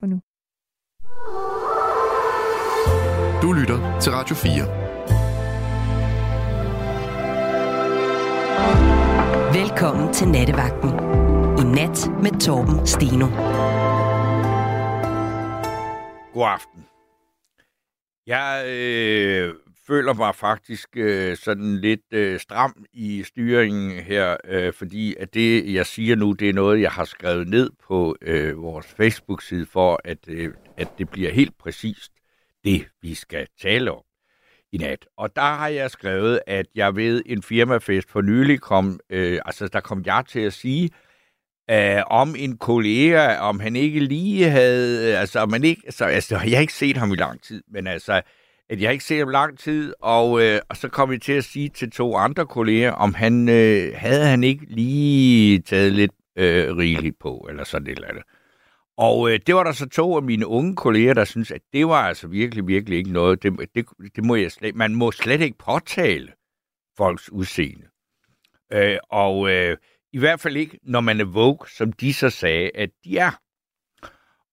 [0.00, 0.20] for nu.
[3.42, 4.64] Du lytter til Radio 4.
[9.60, 10.90] Velkommen til Nattevagten.
[11.60, 13.26] I nat med Torben Steno.
[16.32, 16.84] God aften.
[18.26, 19.54] Jeg øh,
[19.88, 25.74] føler mig faktisk øh, sådan lidt øh, stram i styringen her, øh, fordi at det,
[25.74, 30.00] jeg siger nu, det er noget, jeg har skrevet ned på øh, vores Facebook-side, for
[30.04, 32.12] at, øh, at det bliver helt præcist
[32.64, 34.02] det, vi skal tale om
[34.72, 35.06] i nat.
[35.16, 39.68] Og der har jeg skrevet, at jeg ved en firmafest for nylig kom, øh, altså
[39.68, 40.90] der kom jeg til at sige,
[41.70, 46.04] øh, om en kollega, om han ikke lige havde, øh, altså om han ikke, altså,
[46.04, 48.22] altså jeg har ikke set ham i lang tid, men altså,
[48.70, 51.44] at jeg ikke ser ham lang tid, og, øh, og så kom vi til at
[51.44, 56.76] sige til to andre kolleger, om han øh, havde han ikke lige taget lidt øh,
[56.76, 58.22] rigeligt på, eller sådan et eller andet.
[58.96, 61.88] Og øh, det var der så to af mine unge kolleger, der synes at det
[61.88, 63.42] var altså virkelig, virkelig ikke noget.
[63.42, 63.86] Det, det,
[64.16, 66.32] det må jeg slet, man må slet ikke påtale
[66.96, 67.86] folks udseende.
[68.72, 69.76] Øh, og øh,
[70.12, 73.30] i hvert fald ikke, når man er woke, som de så sagde, at de er.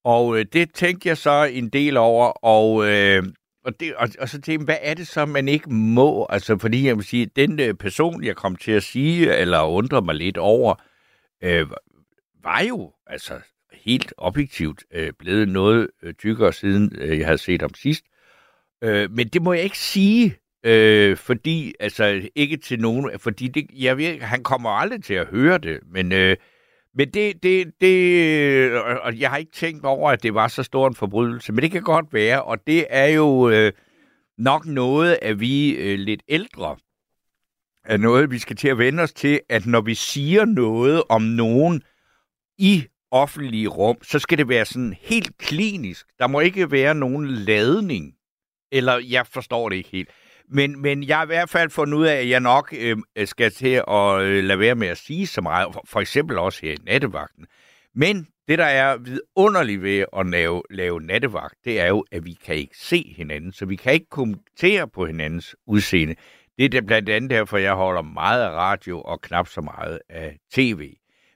[0.04, 3.24] Og øh, det tænkte jeg så en del over, og, øh,
[3.66, 6.28] og, det, og, og så tænkte jeg, hvad er det så, man ikke må?
[6.30, 10.02] Altså, fordi jeg vil sige, den øh, person, jeg kom til at sige, eller undre
[10.02, 10.76] mig lidt over,
[11.44, 11.68] øh,
[12.44, 13.40] var jo altså
[13.74, 18.06] helt objektivt øh, blevet noget øh, tykkere, siden øh, jeg havde set ham sidst.
[18.84, 23.68] Øh, men det må jeg ikke sige, øh, fordi, altså ikke til nogen, fordi det,
[23.74, 26.38] jeg ved, han kommer aldrig til at høre det, men, øh,
[26.96, 27.98] men det, det, det,
[28.68, 31.62] øh, og jeg har ikke tænkt over, at det var så stor en forbrydelse, men
[31.62, 33.74] det kan godt være, og det er jo øh,
[34.38, 36.78] nok noget, at vi øh, lidt ældre
[37.86, 41.22] er noget, vi skal til at vende os til, at når vi siger noget om
[41.22, 41.84] nogen
[42.58, 46.08] i offentlige rum, så skal det være sådan helt klinisk.
[46.20, 48.16] Der må ikke være nogen ladning.
[48.72, 50.10] Eller jeg forstår det ikke helt.
[50.50, 53.28] Men, men jeg har i hvert fald fundet ud af, at jeg nok øhm, øh,
[53.28, 55.74] skal til at øh, lade være med at sige så meget.
[55.74, 57.46] For, for eksempel også her i nattevagten.
[57.96, 62.38] Men det, der er vidunderligt ved at lave, lave nattevagt, det er jo, at vi
[62.46, 63.54] kan ikke se hinanden.
[63.54, 66.16] Så vi kan ikke kommentere på hinandens udseende.
[66.58, 70.00] Det er det blandt andet derfor, jeg holder meget af radio og knap så meget
[70.10, 70.94] af tv.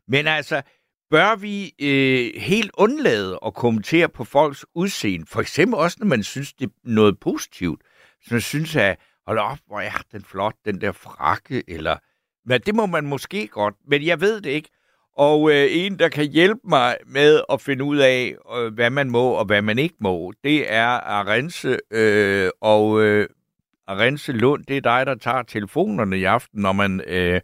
[0.08, 0.62] Men altså,
[1.10, 5.26] bør vi øh, helt undlade at kommentere på folks udseende.
[5.30, 7.82] For eksempel også, når man synes, det er noget positivt
[8.28, 8.98] som synes, at
[9.28, 11.98] hold op, hvor er den flot, den der frakke, eller...
[12.46, 14.70] Men det må man måske godt, men jeg ved det ikke.
[15.18, 19.10] Og øh, en, der kan hjælpe mig med at finde ud af, øh, hvad man
[19.10, 21.80] må og hvad man ikke må, det er Arense.
[21.92, 23.28] Øh, og øh,
[23.88, 27.02] Arense Lund, det er dig, der tager telefonerne i aften, når man...
[27.08, 27.42] Øh,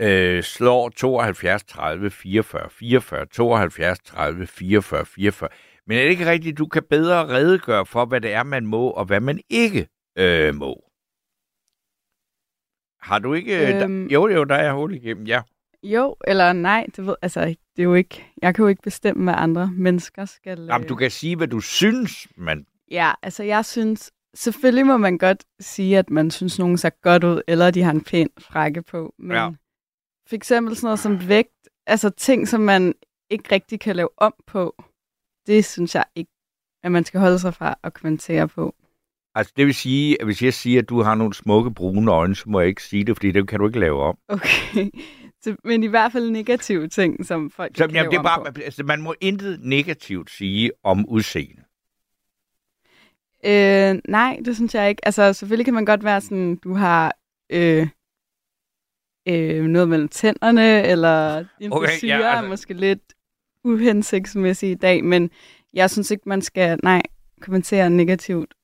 [0.00, 5.48] øh, slår 72 30 44 44, 72 30 44 44.
[5.86, 8.90] Men er det ikke rigtigt, du kan bedre redegøre for, hvad det er, man må,
[8.90, 9.88] og hvad man ikke
[10.18, 10.84] øh, må?
[13.00, 13.82] Har du ikke...
[13.82, 15.42] Øhm, der, jo, jo, der er hul igennem, ja.
[15.82, 18.32] Jo, eller nej, det, ved, altså, det er jo ikke...
[18.42, 20.58] Jeg kan jo ikke bestemme, hvad andre mennesker skal...
[20.58, 22.66] Jamen, du kan sige, hvad du synes, man...
[22.90, 24.12] Ja, altså jeg synes...
[24.34, 27.90] Selvfølgelig må man godt sige, at man synes, nogen ser godt ud, eller de har
[27.90, 29.36] en pæn frække på, men...
[29.36, 29.50] Ja
[30.28, 32.94] for eksempel sådan noget som vægt, altså ting, som man
[33.30, 34.84] ikke rigtig kan lave om på,
[35.46, 36.32] det synes jeg ikke,
[36.82, 38.74] at man skal holde sig fra at kommentere på.
[39.38, 42.36] Altså det vil sige, at hvis jeg siger, at du har nogle smukke brune øjne,
[42.36, 44.18] så må jeg ikke sige det, fordi det kan du ikke lave om.
[44.28, 44.90] Okay,
[45.42, 48.52] så, men i hvert fald negative ting, som folk så, kan jamen, det er bare,
[48.52, 48.60] på.
[48.60, 51.62] Altså, man må intet negativt sige om udseende.
[53.44, 55.06] Øh, nej, det synes jeg ikke.
[55.06, 57.16] Altså selvfølgelig kan man godt være sådan, du har
[57.50, 57.88] øh,
[59.28, 62.44] øh, noget mellem tænderne, eller din okay, frisyr ja, altså...
[62.44, 63.14] er måske lidt
[63.64, 65.30] uhensigtsmæssig i dag, men
[65.74, 67.02] jeg synes ikke, man skal, nej,
[67.40, 68.54] kommentere negativt.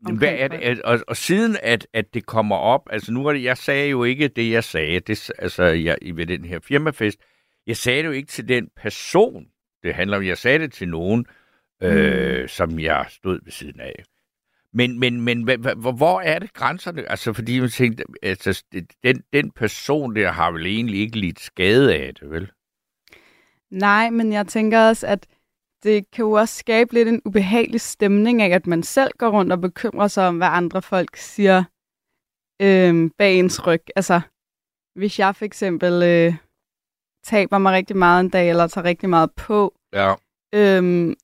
[0.00, 0.56] Hvad er det?
[0.56, 3.88] At, og, og siden at, at det kommer op, altså nu var det, jeg sagde
[3.88, 7.18] jo ikke det, jeg sagde, det, altså jeg, ved den her firmafest,
[7.66, 9.46] jeg sagde det jo ikke til den person,
[9.82, 11.26] det handler om, jeg sagde det til nogen,
[11.82, 12.48] øh, mm.
[12.48, 14.04] som jeg stod ved siden af.
[14.72, 15.42] Men, men, men
[15.76, 17.10] hvor, hvor er det grænserne?
[17.10, 18.64] Altså, fordi man tænkte, altså,
[19.02, 22.50] den, den person der har vel egentlig ikke lidt skade af det, vel?
[23.70, 25.26] Nej, men jeg tænker også, at
[25.82, 29.52] det kan jo også skabe lidt en ubehagelig stemning af, at man selv går rundt
[29.52, 31.64] og bekymrer sig om, hvad andre folk siger
[32.62, 33.82] øh, bag ens ryg.
[33.96, 34.20] Altså,
[34.94, 36.34] hvis jeg for eksempel øh,
[37.24, 40.14] taber mig rigtig meget en dag, eller tager rigtig meget på, ja.
[40.54, 41.16] øh,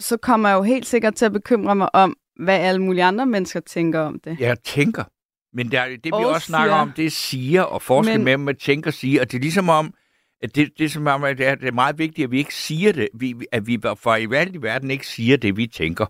[0.00, 3.26] så kommer jeg jo helt sikkert til at bekymre mig om, hvad alle mulige andre
[3.26, 4.40] mennesker tænker om det.
[4.40, 5.04] Jeg tænker.
[5.52, 8.24] Men der, det vi og også snakker om, det er siger og forskel men...
[8.24, 9.20] mellem at tænke og sige.
[9.20, 9.94] Og det er ligesom om,
[10.42, 12.92] det, det som om, at det er, det er meget vigtigt, at vi ikke siger
[12.92, 16.06] det, vi, at vi for i valg i verden ikke siger det, vi tænker.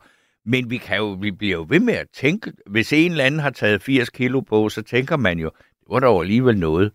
[0.47, 2.53] Men vi, kan jo, vi bliver jo ved med at tænke.
[2.67, 5.51] Hvis en eller anden har taget 80 kilo på, så tænker man jo,
[5.81, 6.93] det var dog alligevel noget.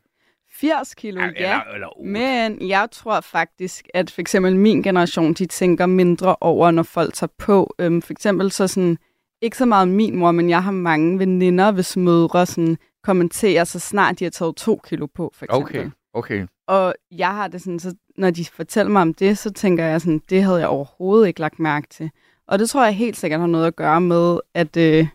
[0.53, 1.27] 80 kilo, ja.
[1.27, 2.11] Eller, eller otte.
[2.11, 7.13] Men jeg tror faktisk, at for eksempel min generation, de tænker mindre over, når folk
[7.13, 7.75] tager på.
[7.79, 8.97] Øhm, for eksempel så sådan,
[9.41, 13.79] ikke så meget min mor, men jeg har mange veninder, hvis mødre sådan, kommenterer, så
[13.79, 15.79] snart de har taget to kilo på, for eksempel.
[15.79, 16.47] Okay, okay.
[16.71, 20.01] Og jeg har det sådan, så når de fortæller mig om det, så tænker jeg
[20.01, 22.11] sådan, det havde jeg overhovedet ikke lagt mærke til.
[22.47, 25.07] Og det tror jeg helt sikkert har noget at gøre med, at øh,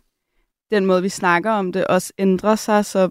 [0.70, 3.10] den måde, vi snakker om det, også ændrer sig, så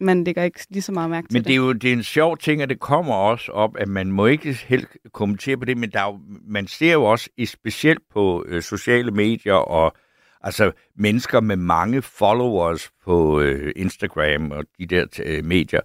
[0.00, 2.02] man lægger ikke lige så meget mærke til Men det er jo det er en
[2.02, 5.78] sjov ting, at det kommer også op, at man må ikke helt kommentere på det,
[5.78, 9.96] men der er jo, man ser jo også, i specielt på øh, sociale medier og
[10.40, 15.80] altså mennesker med mange followers på øh, Instagram og de der øh, medier,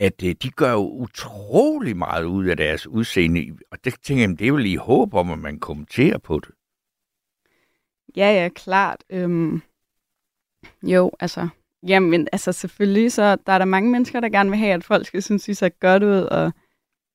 [0.00, 3.58] at øh, de gør jo utrolig meget ud af deres udseende.
[3.70, 6.50] Og det tænker jeg, det er vel i håb om, at man kommenterer på det.
[8.16, 9.04] Ja, ja, klart.
[9.10, 9.62] Øhm,
[10.82, 11.48] jo, altså,
[11.86, 15.06] jamen, altså selvfølgelig, så der er der mange mennesker, der gerne vil have, at folk
[15.06, 16.52] skal synes, de ser godt ud, og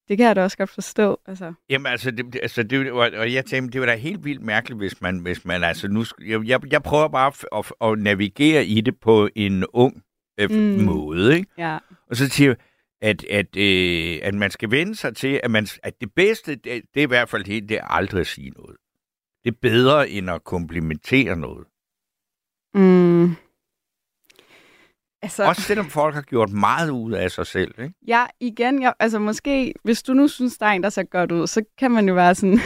[0.07, 1.19] det kan jeg da også godt forstå.
[1.25, 1.53] Altså.
[1.69, 4.77] Jamen altså, det, altså det, og og jeg tænkte, det var da helt vildt mærkeligt,
[4.77, 7.45] hvis man, hvis man altså nu, jeg, jeg, jeg prøver bare at,
[7.81, 10.03] at, at navigere i det på en ung
[10.37, 10.83] øh, mm.
[10.83, 11.51] måde, ikke?
[11.57, 11.77] Ja.
[12.09, 12.57] Og så siger jeg,
[13.01, 16.65] at, at, øh, at man skal vende sig til, at, man, at det bedste, det,
[16.65, 18.77] det er i hvert fald helt, det er aldrig at sige noget.
[19.43, 21.67] Det er bedre, end at komplimentere noget.
[22.73, 23.35] Mm.
[25.21, 27.93] Altså, Også selvom folk har gjort meget ud af sig selv, ikke?
[28.07, 31.31] ja, igen, jeg, altså måske, hvis du nu synes, der er en, der ser godt
[31.31, 32.59] ud, så kan man jo være sådan,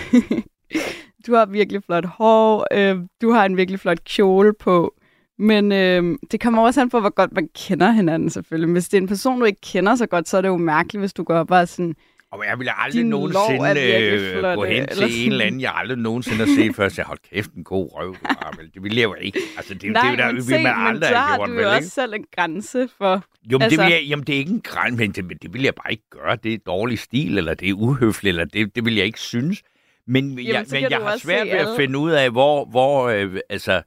[1.27, 4.98] du har virkelig flot hår, øh, du har en virkelig flot kjole på,
[5.39, 8.71] men øh, det kommer også an på, hvor godt man kender hinanden selvfølgelig.
[8.73, 11.01] Hvis det er en person, du ikke kender så godt, så er det jo mærkeligt,
[11.01, 11.95] hvis du går op og er sådan,
[12.31, 15.09] Og jeg ville aldrig Din nogensinde øh, gå hen til sådan.
[15.15, 17.89] en eller anden, jeg aldrig nogensinde har set før, og sige, hold kæft, en god
[17.93, 18.15] røv.
[18.57, 18.71] vel?
[18.73, 19.39] Det ville jeg jo ikke.
[19.57, 21.47] Altså, det, nej, det, det, det, men det ville man men aldrig så have gjort,
[21.49, 21.77] du vel, jo ikke?
[21.77, 24.51] også selv en grænse for, Jo, men Altså- det, vil jeg, jamen, det er ikke
[24.51, 26.35] en græn, men det, det vil jeg bare ikke gøre.
[26.43, 29.61] Det er dårlig stil, eller det er uhøfligt, eller det, det vil jeg ikke synes.
[30.07, 33.07] Men, jamen, jeg, så men jeg har svært ved at finde ud af, hvor, hvor
[33.09, 33.81] øh, altså,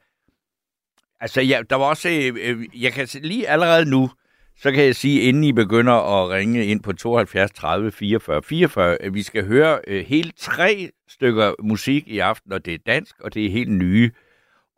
[1.23, 4.11] altså ja, der var også, øh, øh, jeg kan lige allerede nu,
[4.57, 9.03] så kan jeg sige, inden I begynder at ringe ind på 72 30 44 44,
[9.03, 13.21] at vi skal høre øh, hele tre stykker musik i aften, og det er dansk,
[13.21, 14.11] og det er helt nye.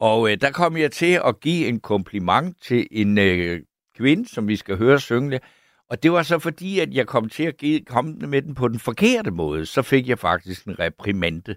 [0.01, 3.61] Og øh, der kom jeg til at give en kompliment til en øh,
[3.97, 5.43] kvinde, som vi skal høre synge det.
[5.91, 8.69] Og det var så fordi, at jeg kom til at give, komme med den på
[8.69, 9.67] den forkerte måde.
[9.67, 11.55] Så fik jeg faktisk en reprimande.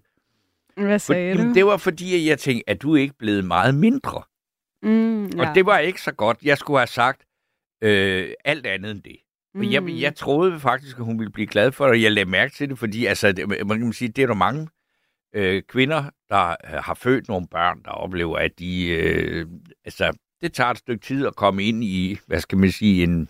[0.76, 1.54] hvad For, sagde jamen, du?
[1.54, 4.24] det var fordi, at jeg tænkte, at du ikke blevet meget mindre.
[4.88, 5.50] Mm, Ja.
[5.50, 6.38] Og det var ikke så godt.
[6.44, 7.22] Jeg skulle have sagt
[7.82, 9.18] øh, alt andet end det.
[9.54, 9.64] Mm.
[9.64, 12.54] Jeg, jeg troede faktisk, at hun ville blive glad for det, og jeg lagde mærke
[12.56, 14.68] til det, fordi altså, det, man kan sige, det er der mange
[15.34, 19.48] øh, kvinder, der øh, har født nogle børn, der oplever, at de, øh,
[19.86, 23.30] altså, det tager et stykke tid at komme ind i, hvad skal man sige, en,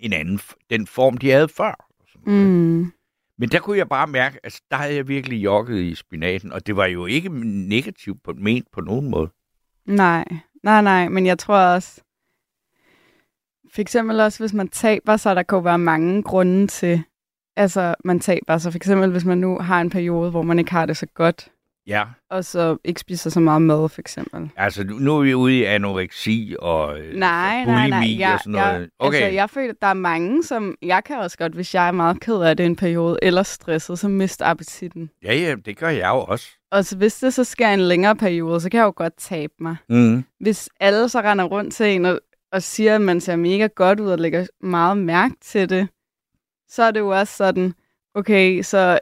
[0.00, 0.40] en anden,
[0.70, 1.86] den form, de havde før.
[2.26, 2.92] Mm.
[3.38, 6.52] Men der kunne jeg bare mærke, at altså, der havde jeg virkelig jogget i spinaten,
[6.52, 7.28] og det var jo ikke
[7.68, 9.30] negativt på, ment på nogen måde.
[9.86, 10.24] Nej,
[10.62, 12.00] nej, nej, men jeg tror også,
[13.74, 17.02] for eksempel også, hvis man taber sig, der kan være mange grunde til,
[17.56, 18.72] altså man taber sig.
[18.72, 21.51] For eksempel, hvis man nu har en periode, hvor man ikke har det så godt,
[21.86, 24.50] Ja, og så ikke spiser så meget mad, for eksempel.
[24.56, 28.18] altså nu er vi ude i anoreksi og øh, Nej, nej, bulimi nej.
[28.18, 28.80] Jeg, og sådan noget.
[28.80, 29.16] jeg, okay.
[29.16, 30.76] Altså, jeg føler, at der er mange, som...
[30.82, 33.98] Jeg kan også godt, hvis jeg er meget ked af det en periode, eller stresset,
[33.98, 35.10] så mister appetitten.
[35.24, 36.46] Ja, ja, det gør jeg jo også.
[36.70, 39.52] Og så hvis det så sker en længere periode, så kan jeg jo godt tabe
[39.60, 39.76] mig.
[39.88, 40.24] Mm.
[40.40, 42.20] hvis alle så render rundt til en og,
[42.52, 45.88] og siger, at man ser mega godt ud og lægger meget mærke til det,
[46.68, 47.74] så er det jo også sådan,
[48.14, 48.98] okay, så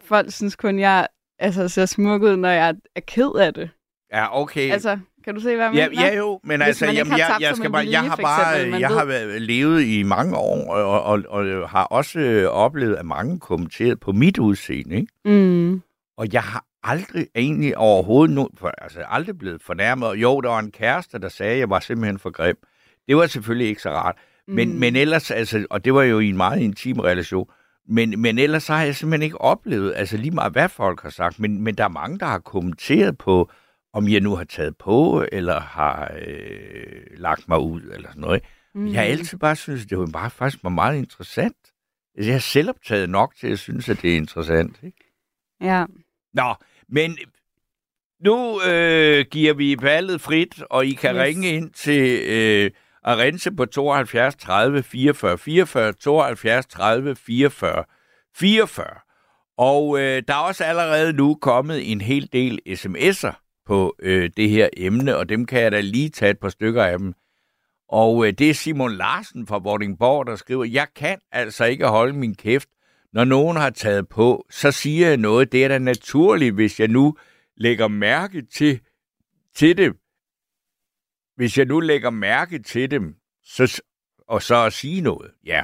[0.00, 1.08] folk synes kun, jeg
[1.44, 3.70] altså, ser smuk ud, når jeg er ked af det.
[4.12, 4.70] Ja, okay.
[4.72, 6.06] Altså, kan du se, hvad jeg ja, mener?
[6.06, 8.22] ja, jo, men Hvis altså, jamen, har jeg, jeg skal bare, jeg vilje, har for
[8.22, 12.48] bare, eksempel, jeg har været- levet i mange år, og, og, og har også øh,
[12.50, 15.12] oplevet, at mange kommenteret på mit udseende, ikke?
[15.24, 15.82] Mm.
[16.18, 20.06] Og jeg har aldrig egentlig overhovedet, no, for, altså aldrig blevet fornærmet.
[20.14, 22.56] Jo, der var en kæreste, der sagde, at jeg var simpelthen for grim.
[23.08, 24.16] Det var selvfølgelig ikke så rart.
[24.48, 24.78] Men, Mm.
[24.78, 27.46] men ellers, altså, og det var jo i en meget intim relation,
[27.88, 31.10] men, men ellers så har jeg simpelthen ikke oplevet, altså lige meget hvad folk har
[31.10, 33.50] sagt, men, men der er mange, der har kommenteret på,
[33.92, 38.42] om jeg nu har taget på, eller har øh, lagt mig ud, eller sådan noget.
[38.74, 38.80] Mm.
[38.80, 38.86] Mm.
[38.86, 41.56] Jeg har altid bare synes, det var bare faktisk var meget interessant.
[42.14, 44.76] Altså, Jeg er selvoptaget nok til at synes, at det er interessant.
[44.82, 44.98] Ikke?
[45.60, 45.84] Ja.
[46.34, 46.54] Nå,
[46.88, 47.18] men
[48.24, 51.22] nu øh, giver vi valget frit, og I kan yes.
[51.22, 52.20] ringe ind til...
[52.28, 52.70] Øh,
[53.04, 57.84] at rense på 72 30 44 44, 72 30 44
[58.36, 58.86] 44.
[59.58, 64.50] Og øh, der er også allerede nu kommet en hel del sms'er på øh, det
[64.50, 67.14] her emne, og dem kan jeg da lige tage et par stykker af dem.
[67.88, 72.12] Og øh, det er Simon Larsen fra Vordingborg, der skriver, jeg kan altså ikke holde
[72.12, 72.68] min kæft,
[73.12, 75.52] når nogen har taget på, så siger jeg noget.
[75.52, 77.16] Det er da naturligt, hvis jeg nu
[77.56, 78.80] lægger mærke til,
[79.56, 79.92] til det.
[81.36, 83.82] Hvis jeg nu lægger mærke til dem, så,
[84.28, 85.30] og så at sige noget.
[85.44, 85.62] Ja.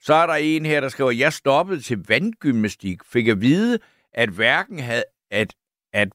[0.00, 3.78] Så er der en her, der skriver, jeg stoppede til vandgymnastik, fik at vide,
[4.12, 5.54] at hverken havde, at,
[5.92, 6.08] at,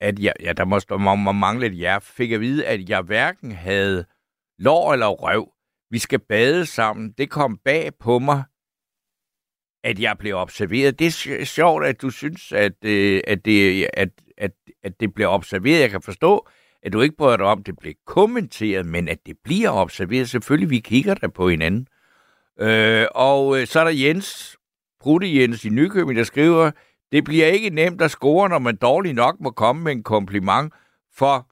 [0.00, 3.02] at jeg, ja, der må, må, må mangle et ja, fik at vide, at jeg
[3.02, 4.04] hverken havde
[4.58, 5.52] lår eller røv.
[5.90, 7.12] Vi skal bade sammen.
[7.18, 8.42] Det kom bag på mig,
[9.84, 10.98] at jeg blev observeret.
[10.98, 14.08] Det er sjovt, at du synes, at, øh, at, det, at,
[14.38, 15.80] at, at det bliver observeret.
[15.80, 16.48] Jeg kan forstå,
[16.82, 20.30] at du ikke bryder dig om, at det bliver kommenteret, men at det bliver observeret.
[20.30, 21.86] Selvfølgelig, vi kigger der på hinanden.
[22.60, 24.56] Øh, og øh, så er der Jens,
[25.00, 26.70] Brutte Jens i Nykøbing, der skriver,
[27.12, 30.72] det bliver ikke nemt at score, når man dårligt nok må komme med en kompliment,
[31.14, 31.50] for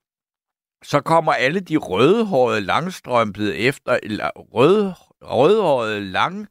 [0.85, 4.93] så kommer alle de rødhårede langstrømpede efter, eller rød,
[5.23, 6.49] rødhårede lang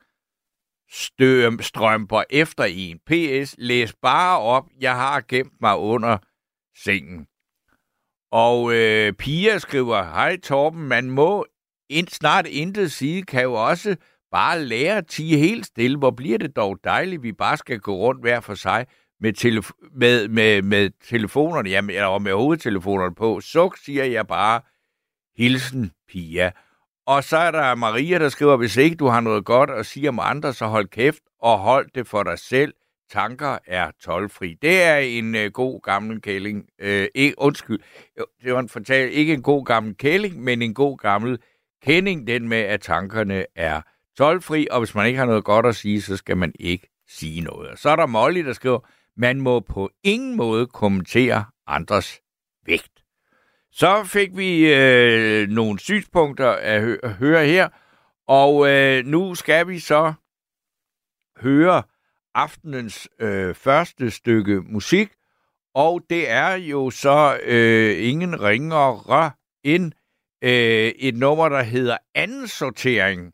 [1.62, 3.00] strømper efter en.
[3.00, 6.18] PS, læs bare op, jeg har gemt mig under
[6.84, 7.28] sengen.
[8.32, 11.46] Og øh, Pia skriver, hej Torben, man må
[11.90, 13.96] ind, snart intet sige, kan jo også
[14.32, 15.98] bare lære at tige helt stille.
[15.98, 18.86] Hvor bliver det dog dejligt, vi bare skal gå rundt hver for sig
[19.20, 23.42] med, telef- med, med, med telefonerne, jamen, eller med hovedtelefonerne på.
[23.42, 24.62] Suk, siger jeg bare.
[25.38, 26.52] Hilsen, Pia.
[27.08, 30.10] Og så er der Maria, der skriver, hvis ikke du har noget godt at sige
[30.10, 32.74] om andre, så hold kæft og hold det for dig selv.
[33.10, 34.58] Tanker er tolvfri.
[34.62, 36.66] Det er en øh, god gammel kælling.
[36.80, 37.80] Øh, ikke, undskyld,
[38.44, 41.40] det var en fortal, ikke en god gammel kælling, men en god gammel
[41.84, 43.82] kending, den med, at tankerne er
[44.18, 47.42] tolvfri, og hvis man ikke har noget godt at sige, så skal man ikke sige
[47.42, 47.70] noget.
[47.70, 48.80] Og så er der Molly, der skriver,
[49.18, 52.22] man må på ingen måde kommentere andres
[52.66, 53.04] vægt.
[53.72, 57.70] Så fik vi øh, nogle synspunkter at, hø- at høre her,
[58.28, 60.14] og øh, nu skal vi så
[61.42, 61.84] høre
[62.38, 65.10] aftenens øh, første stykke musik,
[65.76, 69.32] og det er jo så øh, ingen ringere
[69.64, 69.92] end
[70.44, 73.34] øh, et nummer, der hedder Anden Sortering,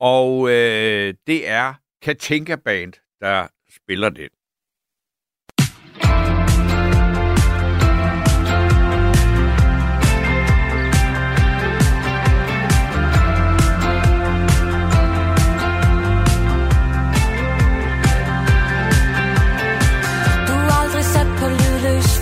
[0.00, 4.28] og øh, det er Katinka Band, der spiller det.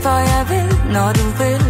[0.02, 1.64] For jeg vil, når du vil.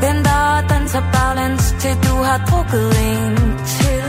[0.00, 4.04] Venter og danser baglæns, til du har drukket en til.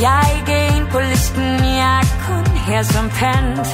[0.00, 3.68] Jeg er ikke en på listen, jeg er kun her som pant.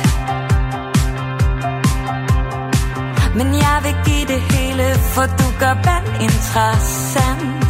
[3.38, 4.84] Men jeg vil give det hele,
[5.14, 7.64] for du gør vand interessant.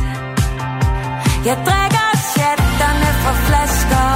[1.48, 4.10] Jeg drikker chatterne fra flasker.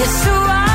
[0.00, 0.67] Jeg suger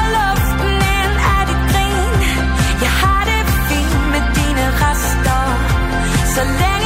[6.35, 6.82] Så længe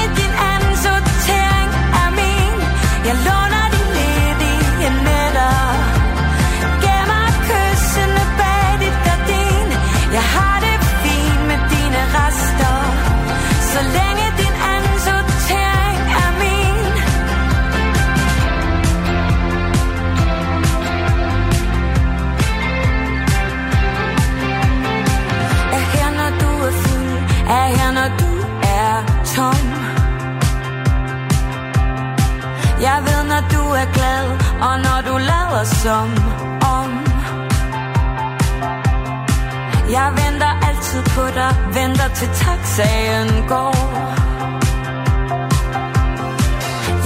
[35.57, 36.09] lader som
[36.77, 36.91] om.
[39.89, 43.77] Jeg venter altid på dig, venter til taxaen går.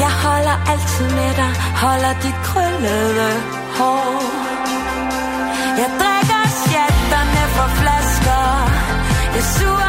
[0.03, 1.51] Jeg holder altid med dig,
[1.83, 3.31] holder dit krøllede
[3.77, 4.21] hår.
[5.81, 8.47] Jeg drikker sjatterne for flasker.
[9.35, 9.80] Jeg suger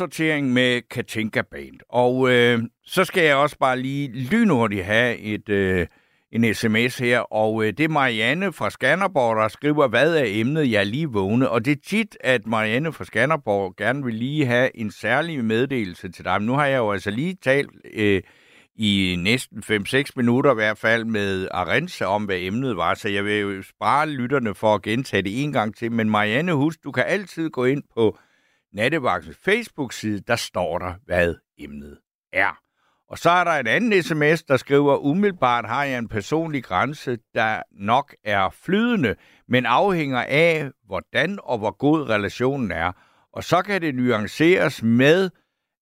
[0.00, 1.80] Anden med Katinka Band.
[1.88, 5.86] Og øh, så skal jeg også bare lige lynhurtigt have et, øh,
[6.32, 10.70] en sms her, og øh, det er Marianne fra Skanderborg, der skriver, hvad er emnet,
[10.70, 11.48] jeg er lige vågne.
[11.48, 16.08] Og det er tit, at Marianne fra Skanderborg gerne vil lige have en særlig meddelelse
[16.08, 16.40] til dig.
[16.40, 18.22] Men nu har jeg jo altså lige talt øh,
[18.76, 23.24] i næsten 5-6 minutter i hvert fald med Arense om, hvad emnet var, så jeg
[23.24, 25.92] vil jo spare lytterne for at gentage det en gang til.
[25.92, 28.18] Men Marianne, husk, du kan altid gå ind på
[28.72, 31.98] Nattevagtens Facebook-side, der står der, hvad emnet
[32.32, 32.58] er.
[33.08, 37.18] Og så er der en anden sms, der skriver, umiddelbart har jeg en personlig grænse,
[37.34, 39.14] der nok er flydende,
[39.48, 42.92] men afhænger af, hvordan og hvor god relationen er.
[43.32, 45.30] Og så kan det nuanceres med,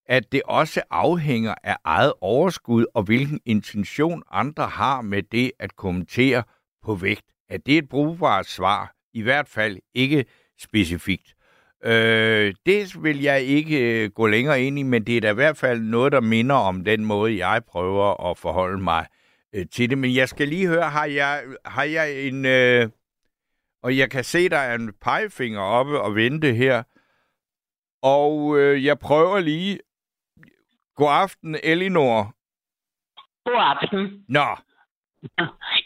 [0.07, 5.77] at det også afhænger af eget overskud og hvilken intention andre har med det at
[5.77, 6.43] kommentere
[6.83, 7.25] på vægt.
[7.49, 8.95] Er det et brugbart svar?
[9.15, 10.25] I hvert fald ikke
[10.59, 11.35] specifikt.
[11.85, 15.35] Øh, det vil jeg ikke øh, gå længere ind i, men det er da i
[15.35, 19.07] hvert fald noget, der minder om den måde, jeg prøver at forholde mig
[19.55, 19.99] øh, til det.
[19.99, 22.45] Men jeg skal lige høre, har jeg, har jeg en...
[22.47, 22.89] Øh,
[23.83, 26.83] og jeg kan se, der er en pegefinger oppe og vente her.
[28.03, 29.79] Og øh, jeg prøver lige...
[30.97, 32.35] God aften, Elinor.
[33.45, 34.25] God aften.
[34.29, 34.47] Nå,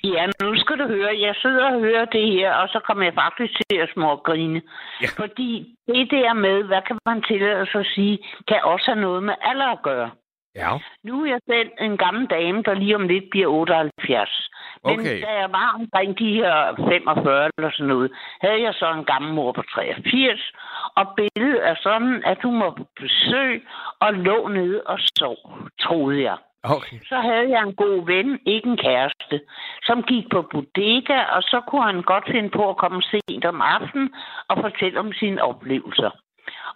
[0.05, 1.21] Ja, nu skal du høre.
[1.21, 4.63] Jeg sidder og hører det her, og så kommer jeg faktisk til at smågrine.
[5.03, 5.07] Ja.
[5.23, 8.19] Fordi det der med, hvad kan man tillade sig at sige,
[8.49, 10.11] kan også have noget med alder at gøre.
[10.57, 10.71] ja.
[11.05, 14.51] Nu er jeg selv en gammel dame, der lige om lidt bliver 78.
[14.85, 15.23] Men Okay.
[15.23, 19.33] da jeg var omkring de her 45 eller sådan noget, havde jeg så en gammel
[19.35, 20.53] mor på 83,
[20.97, 23.67] og billedet er sådan, at hun var på besøg
[24.01, 25.37] og lå nede og sov,
[25.81, 26.37] troede jeg.
[26.65, 26.99] Okay.
[27.09, 29.41] Så havde jeg en god ven, ikke en kæreste,
[29.83, 33.61] som gik på bodega, og så kunne han godt finde på at komme sent om
[33.61, 34.15] aftenen
[34.49, 36.11] og fortælle om sine oplevelser.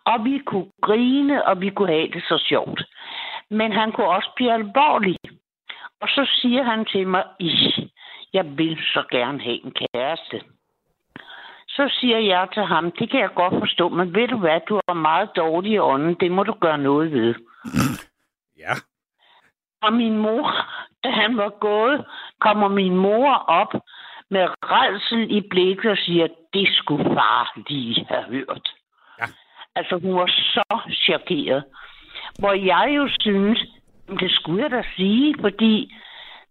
[0.04, 2.82] Og vi kunne grine, og vi kunne have det så sjovt.
[3.50, 5.16] Men han kunne også blive alvorlig.
[6.00, 7.78] Og så siger han til mig, "Ish,
[8.32, 10.40] jeg vil så gerne have en kæreste.
[11.68, 14.80] Så siger jeg til ham, det kan jeg godt forstå, men ved du hvad, du
[14.88, 17.34] er meget dårlig ånden, det må du gøre noget ved.
[18.58, 18.74] Ja.
[19.82, 20.46] Og min mor,
[21.04, 22.04] da han var gået,
[22.40, 23.72] kommer min mor op
[24.30, 28.68] med redsel i blikket og siger, det skulle far lige have hørt.
[29.20, 29.24] Ja.
[29.76, 31.64] Altså, hun var så chokeret.
[32.38, 33.58] Hvor jeg jo synes,
[34.08, 35.94] "Men det skulle jeg da sige, fordi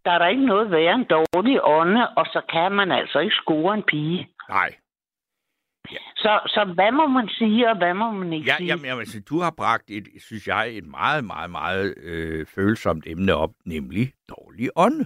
[0.05, 3.35] der er der ikke noget værre end dårlig ånde, og så kan man altså ikke
[3.35, 4.27] score en pige.
[4.49, 4.69] Nej.
[6.15, 8.67] Så, så hvad må man sige, og hvad må man ikke Ja, sige?
[8.67, 13.04] jamen, jamen, altså, du har bragt, et, synes jeg, et meget, meget, meget øh, følsomt
[13.08, 15.06] emne op, nemlig dårlig ånd.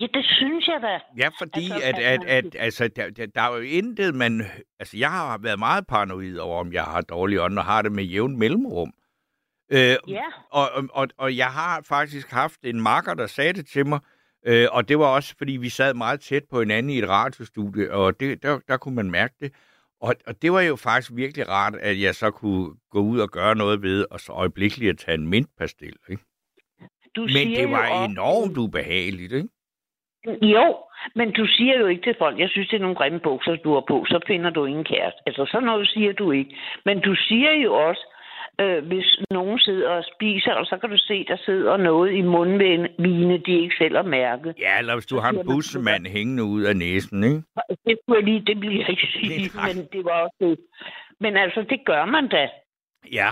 [0.00, 0.98] Ja, det synes jeg da.
[1.22, 4.42] Ja, fordi Altså, at, at at, at altså, der, der, der er jo intet, man...
[4.78, 7.92] Altså, jeg har været meget paranoid over, om jeg har dårlig ånd, og har det
[7.92, 8.92] med jævn mellemrum.
[9.72, 10.24] Øh, Ja.
[10.50, 14.00] og, og, og, og jeg har faktisk haft en makker, der sagde det til mig,
[14.46, 17.92] øh, og det var også, fordi vi sad meget tæt på hinanden i et radiostudie,
[17.92, 19.52] og det, der, der kunne man mærke det.
[20.00, 23.28] Og, og det var jo faktisk virkelig rart, at jeg så kunne gå ud og
[23.30, 25.96] gøre noget ved, og så øjeblikkeligt at tage en mintpastil.
[26.10, 26.22] Ikke?
[27.16, 29.48] Du Men det var også- enormt ubehageligt, ikke?
[30.42, 30.76] Jo,
[31.14, 33.74] men du siger jo ikke til folk, jeg synes, det er nogle grimme bukser, du
[33.74, 35.20] har på, så finder du ingen kæreste.
[35.26, 36.56] Altså, sådan noget siger du ikke.
[36.84, 38.00] Men du siger jo også,
[38.60, 42.22] øh, hvis nogen sidder og spiser, og så kan du se, der sidder noget i
[42.22, 44.54] mundvine, de ikke selv har mærket.
[44.58, 47.42] Ja, eller hvis du har en man, bussemand hængende ud af næsen, ikke?
[47.86, 50.58] Det skulle jeg lige, det bliver jeg ikke sige, men det var også det.
[51.20, 52.48] Men altså, det gør man da.
[53.12, 53.30] Ja.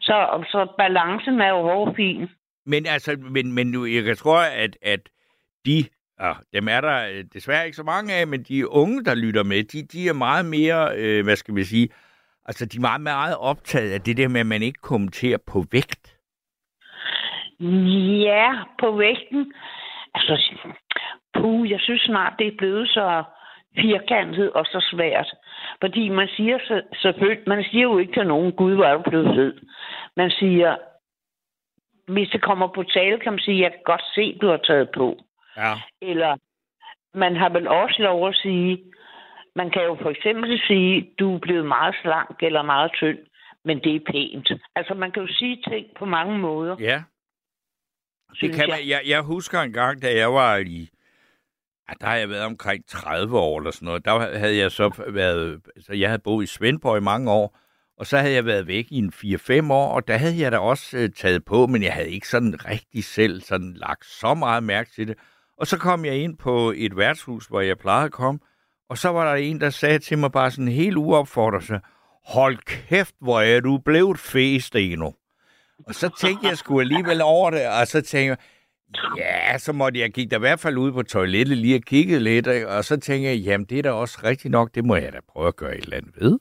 [0.00, 2.28] Så, så balancen er jo hårfin.
[2.66, 5.00] Men altså, men, men nu, jeg tror, at, at
[5.66, 5.84] de,
[6.18, 9.42] og dem er der øh, desværre ikke så mange af, men de unge, der lytter
[9.42, 11.88] med, de, de er meget mere, øh, hvad skal vi sige,
[12.46, 15.64] altså de er meget, meget optaget af det der med, at man ikke kommenterer på
[15.72, 16.16] vægt.
[18.26, 19.52] Ja, på vægten.
[20.14, 20.42] Altså,
[21.34, 23.24] puh, jeg synes snart, det er blevet så
[23.76, 25.34] firkantet og så svært.
[25.80, 29.10] Fordi man siger så, selvfølgelig, man siger jo ikke til nogen, Gud, hvor er du
[29.10, 29.54] blevet fed.
[30.16, 30.76] Man siger,
[32.08, 34.88] hvis det kommer på tale, kan man sige, jeg kan godt se, du har taget
[34.94, 35.18] på.
[35.56, 35.74] Ja.
[36.02, 36.36] Eller
[37.14, 38.78] man har vel også lov at sige,
[39.56, 43.18] man kan jo for eksempel sige, du er blevet meget slank eller meget tynd.
[43.64, 44.52] men det er pænt.
[44.76, 47.02] Altså, man kan jo sige ting på mange måder, Ja.
[48.40, 48.76] Det kan jeg.
[48.78, 50.88] man, jeg, jeg husker en gang, da jeg var i...
[51.88, 54.04] Ja, der har jeg været omkring 30 år eller sådan noget.
[54.04, 55.60] Der havde jeg så været...
[55.80, 57.58] Så jeg havde boet i Svendborg i mange år,
[57.98, 60.58] og så havde jeg været væk i en 4-5 år, og der havde jeg da
[60.58, 64.62] også øh, taget på, men jeg havde ikke sådan rigtig selv sådan lagt så meget
[64.62, 65.16] mærke til det.
[65.58, 68.40] Og så kom jeg ind på et værtshus, hvor jeg plejede at komme,
[68.88, 71.80] og så var der en, der sagde til mig bare sådan helt uopfordret,
[72.24, 75.14] hold kæft, hvor er du blevet fæst, endnu.
[75.86, 78.36] Og så tænkte jeg sgu alligevel over det, og så tænkte jeg,
[79.18, 82.20] ja, så måtte jeg gik der i hvert fald ud på toilettet lige og kiggede
[82.20, 85.12] lidt, og så tænkte jeg, jamen det er da også rigtigt nok, det må jeg
[85.12, 86.38] da prøve at gøre et eller andet ved.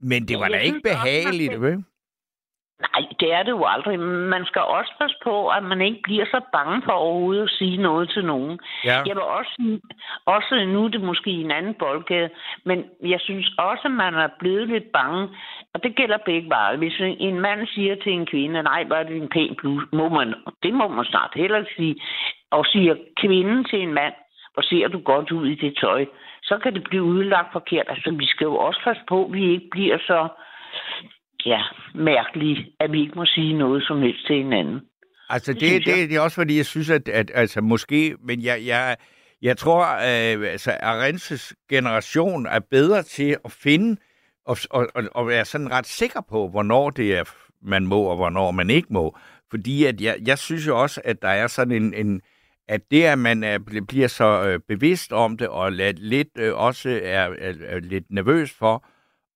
[0.00, 1.84] Men det var da ikke behageligt, vel?
[2.86, 4.00] Nej, det er det jo aldrig.
[4.34, 7.76] Man skal også passe på, at man ikke bliver så bange for overhovedet at sige
[7.76, 8.58] noget til nogen.
[8.84, 9.02] Ja.
[9.06, 9.78] Jeg vil også,
[10.26, 12.30] også nu er det måske i en anden boldgade,
[12.64, 15.28] men jeg synes også, at man er blevet lidt bange,
[15.74, 16.76] og det gælder begge veje.
[16.76, 19.86] Hvis en en mand siger til en kvinde, nej, hvor er det en pæn bluse,
[19.92, 21.96] må man, det må man snart heller ikke sige,
[22.50, 24.14] og siger kvinden til en mand,
[24.54, 26.06] hvor ser du godt ud i det tøj,
[26.42, 27.86] så kan det blive udlagt forkert.
[27.88, 30.28] Altså, vi skal jo også passe på, at vi ikke bliver så
[31.46, 31.62] ja,
[31.94, 34.80] mærkelige, at vi ikke må sige noget som helst til hinanden.
[35.30, 38.42] Altså, det, det, det, det er også fordi, jeg synes, at, at altså, måske, men
[38.42, 38.96] jeg, jeg,
[39.42, 43.96] jeg tror, øh, altså, Arenses generation er bedre til at finde
[44.46, 47.24] og, og, og, og være sådan ret sikker på, hvornår det er,
[47.62, 49.16] man må, og hvornår man ikke må.
[49.50, 52.20] Fordi at jeg, jeg synes jo også, at der er sådan en, en
[52.68, 56.28] at det, at man er, bl- bliver så øh, bevidst om det, og lad, lidt
[56.38, 58.84] øh, også er, er, er lidt nervøs for,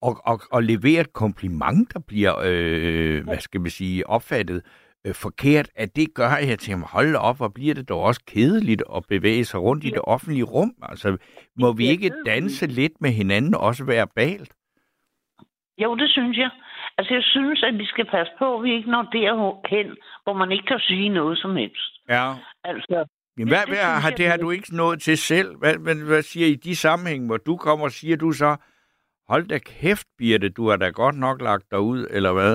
[0.03, 4.63] og, og, og levere et kompliment, der bliver, øh, hvad skal man sige, opfattet
[5.07, 8.21] øh, forkert, at det gør, at jeg tænker, hold op, hvor bliver det dog også
[8.27, 10.75] kedeligt at bevæge sig rundt i det offentlige rum.
[10.83, 11.17] Altså,
[11.57, 14.53] må vi ikke danse lidt med hinanden, også verbalt?
[15.79, 16.51] Jo, det synes jeg.
[16.99, 20.53] Altså, jeg synes, at vi skal passe på, at vi ikke når derhen, hvor man
[20.53, 21.93] ikke kan sige noget som helst.
[22.09, 22.33] Ja.
[22.65, 23.05] Altså,
[23.37, 25.57] Men hvad, det hvad, har, det har du ikke nået til selv?
[25.57, 28.57] Hvad, hvad, hvad siger I de sammenhæng, hvor du kommer, siger du så,
[29.33, 32.55] hold da kæft, Birte, du har da godt nok lagt dig ud, eller hvad?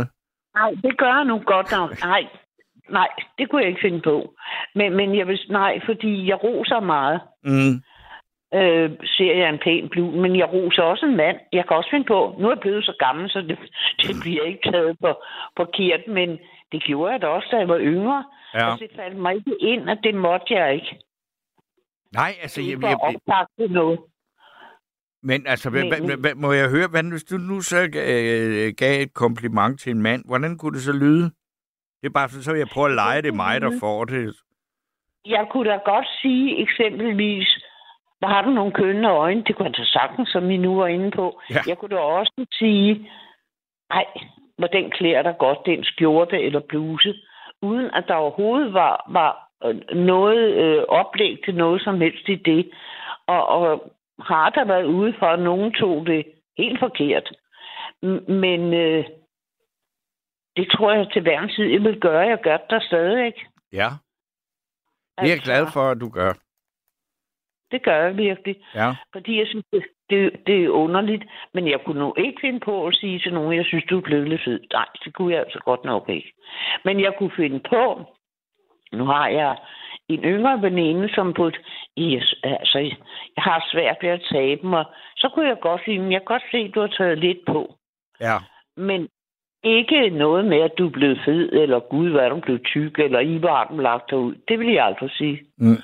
[0.60, 1.90] nej, det gør jeg nu godt nok.
[2.04, 2.24] Nej,
[2.90, 4.34] nej, det kunne jeg ikke finde på.
[4.76, 7.22] Men, men jeg vil, nej, fordi jeg roser meget.
[7.44, 7.76] Mm.
[8.60, 11.38] øh, ser jeg en pæn bluse, men jeg roser også en mand.
[11.54, 13.58] Jeg kan også finde på, nu er jeg blevet så gammel, så det,
[14.08, 15.12] det bliver ikke taget på
[15.58, 16.30] forkert, men
[16.72, 18.26] det gjorde jeg da også, da jeg var yngre.
[18.54, 18.72] Ja.
[18.72, 20.92] Og det faldt mig ikke ind, at det måtte jeg ikke.
[22.14, 24.00] Nej, altså, jeg, Ikke jeg, jeg, optage noget.
[25.24, 29.02] Men altså, hvad, hvad, hvad, må jeg høre, hvad, hvis du nu så øh, gav
[29.02, 31.24] et kompliment til en mand, hvordan kunne det så lyde?
[32.02, 34.36] Det er bare, så vil jeg prøve at lege, det mig, der får det.
[35.26, 37.48] Jeg kunne da godt sige eksempelvis,
[38.20, 39.44] hvor har du nogle kønne øjne?
[39.44, 41.42] Det kunne jeg da sagtens, som vi nu var inde på.
[41.50, 41.62] Ja.
[41.68, 43.10] Jeg kunne da også sige,
[43.90, 44.06] nej,
[44.58, 47.14] hvor den klæder dig godt, den skjorte eller bluse,
[47.62, 52.36] uden at der overhovedet var, var øh, noget øh, oplæg til noget som helst i
[52.36, 52.70] det.
[53.28, 56.26] Og, og har der været ude for, at nogen tog det
[56.58, 57.32] helt forkert.
[58.28, 59.06] Men øh,
[60.56, 62.28] det tror jeg til hver en tid, jeg vil gøre.
[62.28, 63.48] Jeg gør det der stadig, ikke?
[63.74, 63.90] Ja,
[65.18, 66.34] det er jeg glad for, at du gør.
[67.72, 68.56] Det gør jeg virkelig.
[68.76, 68.96] Ja.
[69.14, 71.24] Fordi jeg synes, det, det, det er underligt.
[71.54, 74.02] Men jeg kunne nu ikke finde på at sige til nogen, jeg synes, du er
[74.02, 74.60] blevet lidt fed.
[74.74, 76.34] Nej, det kunne jeg altså godt nok ikke.
[76.86, 78.06] Men jeg kunne finde på,
[78.92, 79.58] nu har jeg
[80.10, 81.58] en yngre veninde, som på et,
[82.44, 82.80] altså,
[83.36, 84.86] jeg har svært ved at tabe mig.
[85.18, 87.38] Så kunne jeg godt sige, "Men jeg kan godt se, at du har taget lidt
[87.48, 87.76] på.
[88.22, 88.38] Ja.
[88.78, 89.08] Men
[89.64, 93.00] ikke noget med, at du er blevet fed, eller gud, hvad er du blevet tyk,
[93.00, 94.36] eller I var den lagt ud.
[94.48, 95.40] Det vil jeg aldrig sige.
[95.58, 95.78] Mm.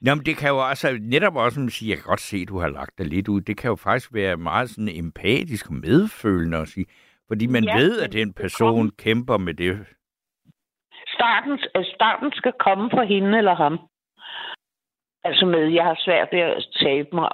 [0.00, 2.48] Nå, men det kan jo altså netop også, som sige, jeg kan godt se, at
[2.48, 3.40] du har lagt dig lidt ud.
[3.40, 6.86] Det kan jo faktisk være meget sådan empatisk og medfølende at sige.
[7.28, 9.78] Fordi man Ja, ved, at den person kæmper med det.
[11.22, 13.74] Starten, øh, starten skal komme fra hende eller ham.
[15.24, 17.30] Altså med, jeg har svært ved at tabe mig.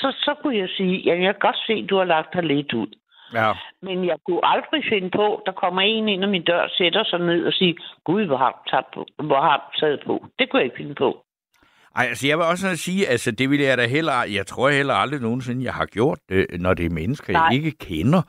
[0.00, 2.42] Så, så kunne jeg sige, ja, jeg kan godt se, at du har lagt dig
[2.42, 2.90] lidt ud.
[3.34, 3.52] Ja.
[3.82, 7.18] Men jeg kunne aldrig finde på, der kommer en ind ad min dør, sætter sig
[7.18, 7.74] ned og siger,
[8.04, 9.06] Gud, hvor har du taget på?
[9.28, 10.14] Hvor har du taget på?
[10.38, 11.10] Det kunne jeg ikke finde på.
[11.96, 14.94] Ej, altså jeg vil også sige, altså det vil jeg da heller, jeg tror heller
[14.94, 17.42] aldrig nogensinde, jeg har gjort det, når det er mennesker, Nej.
[17.42, 18.22] jeg ikke kender.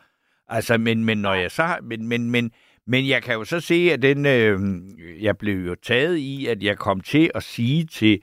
[0.48, 2.52] Altså, men, men når jeg så har, men, men, men,
[2.88, 4.60] men jeg kan jo så se, at den, øh,
[5.24, 8.22] jeg blev jo taget i, at jeg kom til at sige til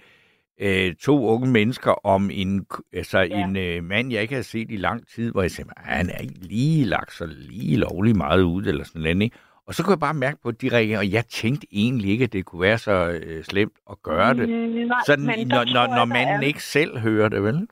[0.61, 3.45] øh, to unge mennesker om en, altså Ja.
[3.45, 6.11] en øh, mand, jeg ikke har set i lang tid, hvor jeg sagde, "Ah, han
[6.11, 9.37] er ikke lige lagt så lige lovlig meget ud, eller sådan noget, ikke?
[9.67, 12.25] Og så kunne jeg bare mærke på, at de reagerede, og jeg tænkte egentlig ikke,
[12.25, 14.49] at det kunne være så øh, slemt at gøre det.
[14.49, 15.35] Mm, nej, Sådan, når,
[15.75, 17.69] når, jeg, når manden er- ikke selv hører det, vel?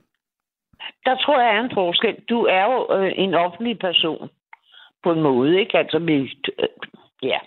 [1.05, 2.15] Der tror jeg er en forskel.
[2.29, 4.29] Du er jo øh, en offentlig person.
[5.07, 5.79] På en måde, ikke?
[5.79, 6.31] Altså, hvis,
[6.63, 6.69] øh,
[7.23, 7.39] ja.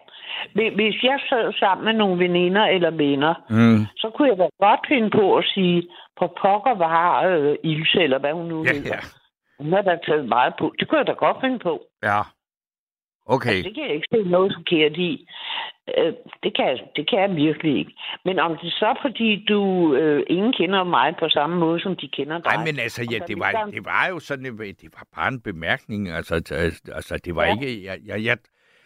[0.56, 3.82] Hvis- Hvis jeg sad sammen med nogle veninder eller venner, Mm.
[4.02, 5.80] så kunne jeg da godt finde på at sige,
[6.19, 8.89] på pokker var øh, Ilse, eller hvad hun nu Ja, hedder.
[8.95, 9.00] ja.
[9.60, 10.74] Hun har da taget meget på.
[10.80, 11.74] Det kunne jeg da godt finde på.
[12.04, 12.22] Ja.
[13.36, 13.50] Okay.
[13.50, 15.28] Altså, det kan jeg ikke se noget forkert i.
[15.97, 17.91] Øh, det, kan jeg, det kan jeg virkelig ikke.
[18.25, 22.08] Men om det så, fordi du øh, ingen kender mig på samme måde, som de
[22.08, 22.56] kender dig.
[22.56, 25.41] Nej, men altså, ja, så det var, det var jo sådan, det var bare en
[25.41, 26.10] bemærkning.
[26.10, 27.54] Altså, t- altså det var Ja.
[27.54, 27.84] ikke...
[27.86, 28.38] Jeg, jeg, jeg,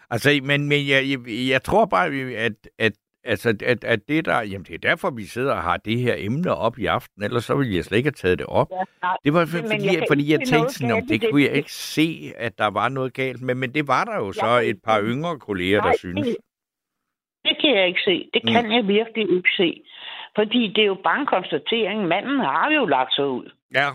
[0.10, 2.92] altså, men, men jeg, jeg, jeg tror bare, at, at,
[3.24, 4.42] altså, at, at det der...
[4.42, 7.24] Jamen, det er derfor, vi sidder og har det her emne op i aften.
[7.24, 8.68] Ellers så ville jeg slet ikke have taget det op.
[8.72, 11.30] Ja, nej, Det var Men fordi, jeg jeg, fordi jeg tænkte sådan, om det det.
[11.32, 13.56] kunne jeg ikke se, at der var noget galt med.
[13.56, 16.28] Men det var der jo så Jeg- et par yngre kolleger, der Nej, synes.
[17.46, 18.30] Det- kan jeg ikke se.
[18.34, 19.84] Det kan jeg virkelig ikke se.
[20.36, 22.08] Fordi det er jo bare en konstatering.
[22.08, 23.52] Manden har jo lagt sig ud.
[23.76, 23.88] Ja,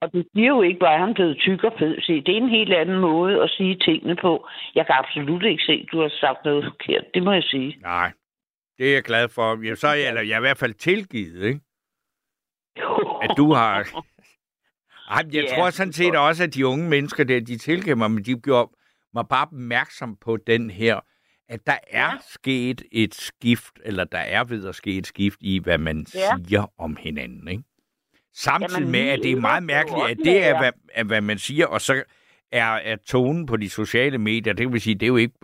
[0.00, 2.00] Og det siger jo ikke, bare, at han er blevet tyk og fed.
[2.02, 4.46] Se, det er en helt anden måde at sige tingene på.
[4.74, 7.04] Jeg kan absolut ikke se, at du har sagt noget forkert.
[7.14, 7.76] Det må jeg sige.
[7.80, 8.12] nej.
[8.78, 9.64] Det er jeg glad for.
[9.66, 11.60] Jeg, så er jeg, eller jeg er i hvert fald tilgivet, ikke?
[13.22, 13.74] at du har...
[15.10, 18.10] Ej, jeg Ja, tror sådan set også, at de unge mennesker der, de tilgiver mig,
[18.10, 18.70] men de gjorde
[19.14, 21.00] mig bare opmærksom på den her,
[21.48, 22.12] at der er Ja.
[22.28, 26.20] sket et skift, eller der er ved at ske et skift i, hvad man Ja.
[26.46, 27.62] siger om hinanden, ikke?
[28.34, 31.38] Samtidig Jamen, med, at det er meget mærkeligt, at det er, hvad, er, hvad man
[31.38, 32.02] siger, og så
[32.52, 35.34] er, er tonen på de sociale medier, det vil sige, det er jo ikke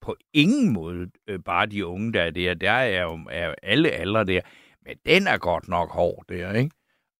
[0.00, 2.54] på ingen måde øh, bare de unge, der er der.
[2.54, 4.40] Der er jo er alle aldre der.
[4.84, 6.70] Men den er godt nok hård der, ikke?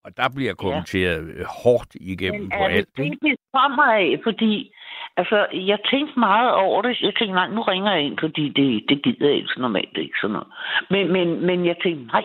[0.05, 3.17] Og der bliver kommenteret øh, hårdt igennem Men på alt, det, ikke?
[3.23, 4.21] det kommer af?
[4.25, 4.73] Fordi
[5.17, 7.01] altså, jeg tænkte meget over det.
[7.01, 10.19] Jeg tænkte, nej, nu ringer jeg ind, fordi det, det gider jeg ikke normalt ikke
[10.21, 10.49] sådan noget.
[10.91, 12.25] Men, men, men jeg tænkte, nej,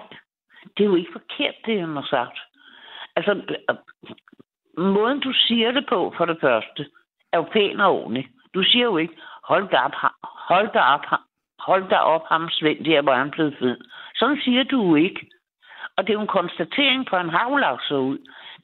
[0.77, 2.39] det er jo ikke forkert, det han har sagt.
[3.15, 3.41] Altså,
[4.77, 6.85] måden du siger det på, for det første,
[7.33, 8.27] er jo pæn og ordentlig.
[8.53, 11.05] Du siger jo ikke, hold da op, hold da op,
[11.59, 13.77] hold da op, ham Svend, der hvor han blevet fed.
[14.15, 15.27] Sådan siger du jo ikke.
[15.97, 18.17] Og det er jo en konstatering på, en han så ud.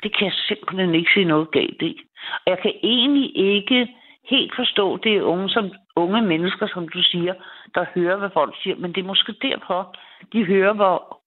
[0.03, 2.01] Det kan jeg simpelthen ikke se noget galt i.
[2.45, 3.87] Og jeg kan egentlig ikke
[4.29, 7.33] helt forstå det er unge, som, unge mennesker, som du siger,
[7.75, 8.75] der hører, hvad folk siger.
[8.75, 9.95] Men det er måske derfor,
[10.33, 11.21] de hører, hvor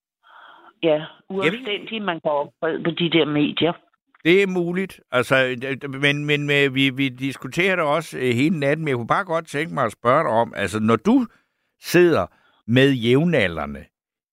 [0.83, 3.73] ja, uanstændigt man kan optræde på de der medier.
[4.25, 5.01] Det er muligt.
[5.13, 5.35] Altså,
[6.03, 9.47] men, men vi, vi diskuterer det også øh, hele natten, men jeg kunne bare godt
[9.47, 11.27] tænke mig at spørge dig om, altså når du
[11.81, 12.27] sidder
[12.67, 13.85] med jævnaldrende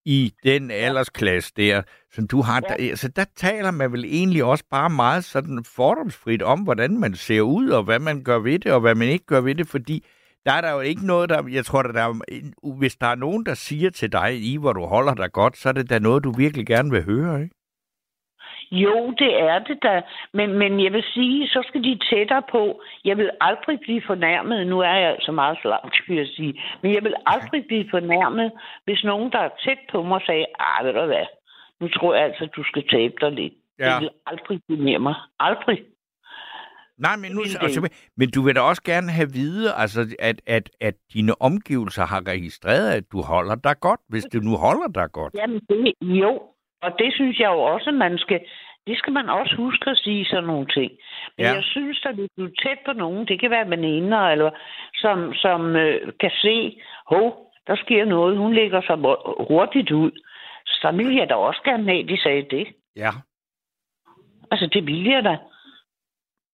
[0.07, 1.81] i den aldersklasse der,
[2.13, 2.73] som du har, Ja.
[2.83, 7.15] der, altså, der taler man vel egentlig også bare meget sådan fordomsfrit om, hvordan man
[7.15, 9.67] ser ud, og hvad man gør ved det, og hvad man ikke gør ved det,
[9.67, 10.05] fordi
[10.45, 11.47] der er der jo ikke noget, der...
[11.47, 14.73] Jeg tror, der, der er, hvis der er nogen, der siger til dig, i hvor
[14.73, 17.55] du holder dig godt, så er det da noget, du virkelig gerne vil høre, ikke?
[18.71, 20.01] Jo, det er det da.
[20.33, 22.81] Men, men jeg vil sige, så skal de tættere på.
[23.05, 24.67] Jeg vil aldrig blive fornærmet.
[24.67, 26.61] Nu er jeg så meget slank, vil jeg sige.
[26.81, 28.51] Men jeg vil aldrig blive fornærmet,
[28.85, 31.25] hvis nogen, der er tæt på mig, sagde, ah, ved du hvad,
[31.79, 33.53] nu tror jeg altså, du skal tabe dig lidt.
[33.79, 33.85] Ja.
[33.85, 35.15] Det vil aldrig blive mig.
[35.39, 35.79] Aldrig.
[36.97, 40.69] Nej, men, nu, altså, men du vil da også gerne have vide, altså, at, at,
[40.81, 45.11] at dine omgivelser har registreret, at du holder dig godt, hvis du nu holder dig
[45.11, 45.33] godt.
[45.33, 46.41] Jamen, det, jo.
[46.81, 48.39] Og det synes jeg jo også, man skal...
[48.87, 50.91] Det skal man også huske at sige sådan nogle ting.
[51.37, 51.53] Men Ja.
[51.53, 54.51] jeg synes, at hvis du er tæt på nogen, det kan være veninder, eller
[54.95, 60.11] som, som øh, kan se, hov, der sker noget, hun lægger sig hu- hurtigt ud.
[60.65, 62.67] Så ville jeg da også gerne have, at de sagde det.
[62.95, 63.11] Ja.
[64.51, 65.37] Altså, det ville jeg da.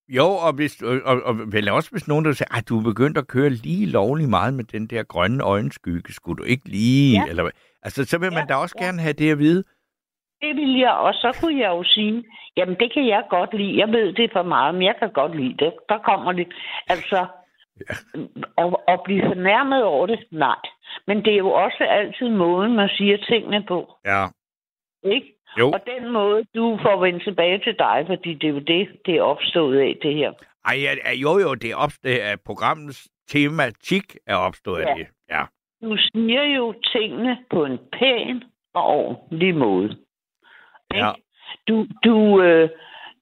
[0.08, 2.84] Jo, og, hvis, og, og, og vel også hvis nogen der siger, at du er
[2.84, 7.22] begyndt at køre lige lovlig meget med den der grønne øjenskygge, skulle du ikke lige...
[7.22, 7.30] Ja.
[7.30, 7.50] Eller,
[7.84, 8.86] altså, så vil man Ja, da også ja.
[8.86, 9.64] gerne have det at vide.
[10.44, 12.24] Det ville jeg, og så kunne jeg jo sige,
[12.58, 13.78] jamen det kan jeg godt lide.
[13.80, 15.74] Jeg ved det for meget, men jeg kan godt lide det.
[15.90, 16.48] Der kommer det.
[16.88, 17.26] Altså,
[17.90, 17.96] Ja.
[18.64, 20.56] at, at blive fornærmet over det, nej.
[21.08, 23.94] Men det er jo også altid måden, man siger tingene på.
[24.06, 24.26] Ja.
[25.04, 25.28] Ikke?
[25.60, 25.72] Jo.
[25.72, 29.16] Og den måde, du får vendt tilbage til dig, fordi det er jo det, det
[29.18, 30.32] er opstået af, det her.
[30.66, 30.76] Ej,
[31.22, 34.94] jo, jo, det er opstået af programmets tematik er opstået af Ja.
[35.00, 35.08] det.
[35.30, 35.44] Ja.
[35.84, 39.98] Du siger jo tingene på en pæn og ordentlig måde.
[40.94, 41.06] Ikke?
[41.06, 41.12] Ja.
[41.68, 42.70] Du, du øh,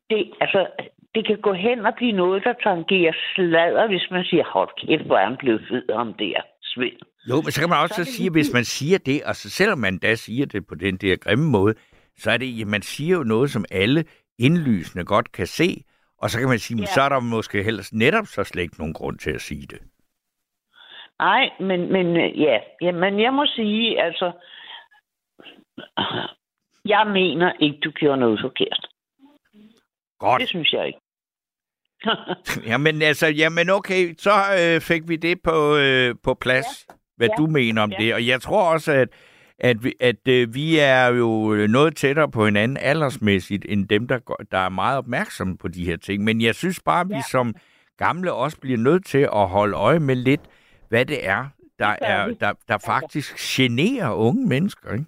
[0.10, 0.68] det, altså,
[1.16, 5.04] det kan gå hen og blive noget, der tangerer sladder, hvis man siger, hold kæft,
[5.04, 7.00] hvor er han blevet fed om det er Svend.
[7.30, 9.50] Jo, men så kan man også Så så sige, hvis man siger det, og så
[9.50, 11.74] selvom man da siger det på den der grimme måde,
[12.18, 14.06] så er det, ja, man siger jo noget, som alle
[14.40, 15.84] indlysende godt kan se,
[16.18, 16.86] og så kan man sige, ja.
[16.86, 19.80] Så er der måske helst netop så slet ikke nogen grund til at sige det.
[21.20, 22.60] Nej, men, men øh, ja.
[22.82, 24.32] Jamen, jeg må sige, altså,
[26.86, 28.88] jeg mener ikke, du gjorde noget forkert.
[30.20, 30.39] Godt.
[30.39, 31.00] Det synes jeg ikke.
[32.70, 36.94] Jamen altså, jamen okay, så øh, fik vi det på, øh, på plads, ja.
[37.17, 37.34] hvad Ja.
[37.44, 37.98] du mener om Ja.
[38.00, 38.13] det.
[38.13, 39.10] Og jeg tror også, at,
[39.60, 44.20] at, vi, at øh, vi er jo noget tættere på hinanden aldersmæssigt, end dem, der,
[44.20, 46.24] går- der er meget opmærksomme på de her ting.
[46.24, 47.22] Men jeg synes bare, at vi Ja.
[47.32, 47.56] som
[47.98, 50.41] gamle også bliver nødt til at holde øje med lidt,
[50.89, 51.46] hvad det er,
[51.80, 54.94] der, Det er, der, der faktisk generer unge mennesker.
[54.94, 55.06] Ikke?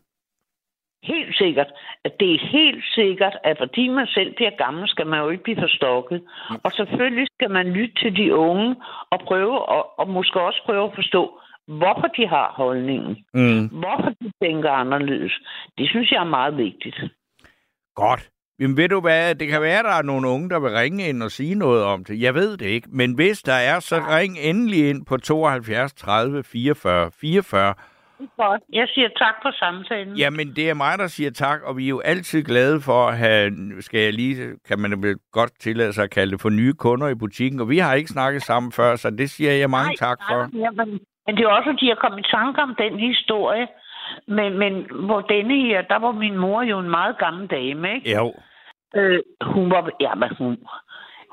[1.04, 1.68] Helt sikkert.
[2.06, 5.44] At det er helt sikkert, at fordi man selv bliver gammel, skal man jo ikke
[5.44, 6.22] blive forstokket.
[6.64, 8.76] Og selvfølgelig skal man lytte til de unge
[9.12, 13.18] og prøve, og, og måske også prøve at forstå, hvorfor de har holdningen.
[13.34, 13.68] Mm.
[13.68, 15.34] Hvorfor de tænker anderledes.
[15.78, 16.98] Det synes jeg er meget vigtigt.
[17.96, 18.30] Godt.
[18.60, 21.10] Jamen ved du hvad, det kan være, at der er nogle unge, der vil ringe
[21.10, 22.22] ind og sige noget om det.
[22.22, 22.88] Jeg ved det ikke.
[22.92, 27.74] Men hvis der er, så ring endelig ind på 72 30 44 44.
[28.38, 28.62] Godt.
[28.74, 30.18] Jeg siger tak for samtalen.
[30.18, 33.18] Jamen, det er mig, der siger tak, og vi er jo altid glade for at
[33.18, 34.36] have, skal jeg lige,
[34.68, 37.60] kan man vel godt tillade sig at kalde det, for nye kunder i butikken.
[37.60, 40.38] Og vi har ikke snakket sammen før, så det siger jeg mange tak for.
[40.38, 43.68] Nej, jamen, men det er også, at de har kommet i tanke om den historie.
[44.28, 44.74] Men, men
[45.06, 48.12] hvor denne her, der var min mor jo en meget gammel dame, ikke?
[48.18, 48.34] Jo.
[48.96, 50.58] Øh, hun var, ja, men hun,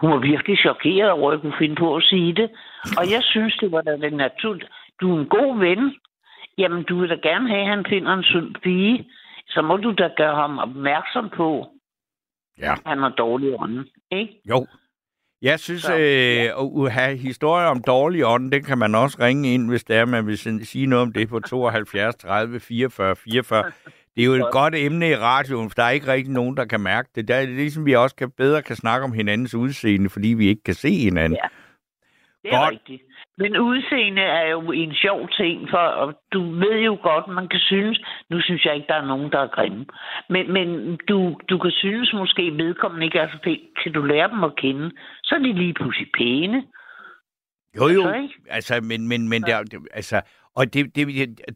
[0.01, 2.51] hun var virkelig chokeret over, at jeg kunne finde på at sige det.
[2.99, 4.71] Og jeg synes, det var da naturligt.
[5.01, 5.95] Du er en god ven.
[6.61, 9.09] Jamen, du vil da gerne have, at han finder en sund pige.
[9.49, 11.67] Så må du da gøre ham opmærksom på,
[12.59, 12.73] Ja.
[12.73, 13.87] at han har dårlig ånd.
[14.13, 14.41] Ikke?
[14.49, 14.67] Jo.
[15.43, 19.55] Jeg synes, Så, øh, at have historier om dårlig ånd, det kan man også ringe
[19.55, 23.65] ind, hvis det er, man vil sige noget om det på 72 30 44 44.
[24.17, 26.65] Det er jo et godt emne i radioen, for der er ikke rigtig nogen, der
[26.65, 27.29] kan mærke det.
[27.29, 30.49] Der er det ligesom, vi også kan, bedre kan snakke om hinandens udseende, fordi vi
[30.49, 31.39] ikke kan se hinanden.
[31.43, 31.49] Ja.
[32.43, 32.71] Det er Godt.
[32.71, 33.03] rigtigt.
[33.43, 37.61] Men udseende er jo en sjov ting, for og du ved jo godt, man kan
[37.61, 38.01] synes,
[38.31, 39.87] nu synes jeg ikke, der er nogen, der er grimme,
[40.29, 43.61] men, men du, du kan synes måske, vedkommende ikke er så pæn.
[43.83, 44.91] Kan du lære dem at kende,
[45.23, 46.59] så er de lige pludselig pæne.
[47.77, 48.03] Jo, jo.
[48.03, 48.35] Så ikke?
[48.51, 50.21] Altså, men, men, men der, det, altså,
[50.55, 51.07] og det, det,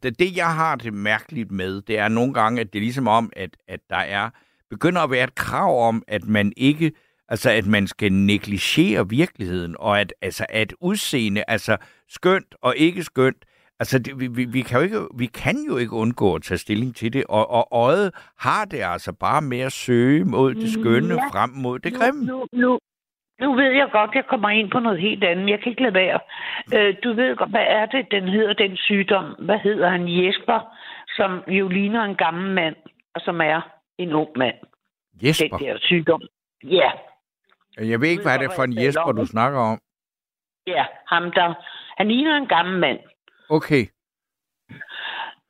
[0.02, 3.08] det, det, jeg har det mærkeligt med, det er nogle gange, at det er ligesom
[3.08, 4.30] om, at, at der er,
[4.70, 6.92] begynder at være et krav om, at man ikke,
[7.28, 11.76] altså, at man skal negligere virkeligheden, og at, altså, at udseende, altså,
[12.08, 13.44] skønt og ikke skønt,
[13.80, 16.58] altså, det, vi, vi, vi, kan jo ikke, vi kan jo ikke undgå at tage
[16.58, 20.72] stilling til det, og, og øjet har det altså bare med at søge mod det
[20.72, 21.28] skønne, Ja.
[21.32, 22.24] frem mod det grimme.
[22.24, 22.78] Nu, nu, nu,
[23.40, 25.48] nu ved jeg godt, jeg kommer ind på noget helt andet.
[25.50, 26.20] Jeg kan ikke lade være.
[26.74, 29.24] Øh, du ved godt, hvad er det, den hedder, den sygdom?
[29.38, 30.08] Hvad hedder han?
[30.08, 30.60] Jesper,
[31.16, 32.76] som jo ligner en gammel mand,
[33.14, 33.60] og som er
[33.98, 34.54] en ung mand.
[35.22, 35.56] Jesper.
[35.56, 36.22] Den der sygdom.
[36.64, 36.90] Ja,
[37.78, 39.78] Jeg ved ikke, hvad det er for en Jesper, du snakker om.
[40.66, 41.54] ja, ham der.
[41.96, 42.98] Han ligner en gammel mand.
[43.50, 43.86] Okay.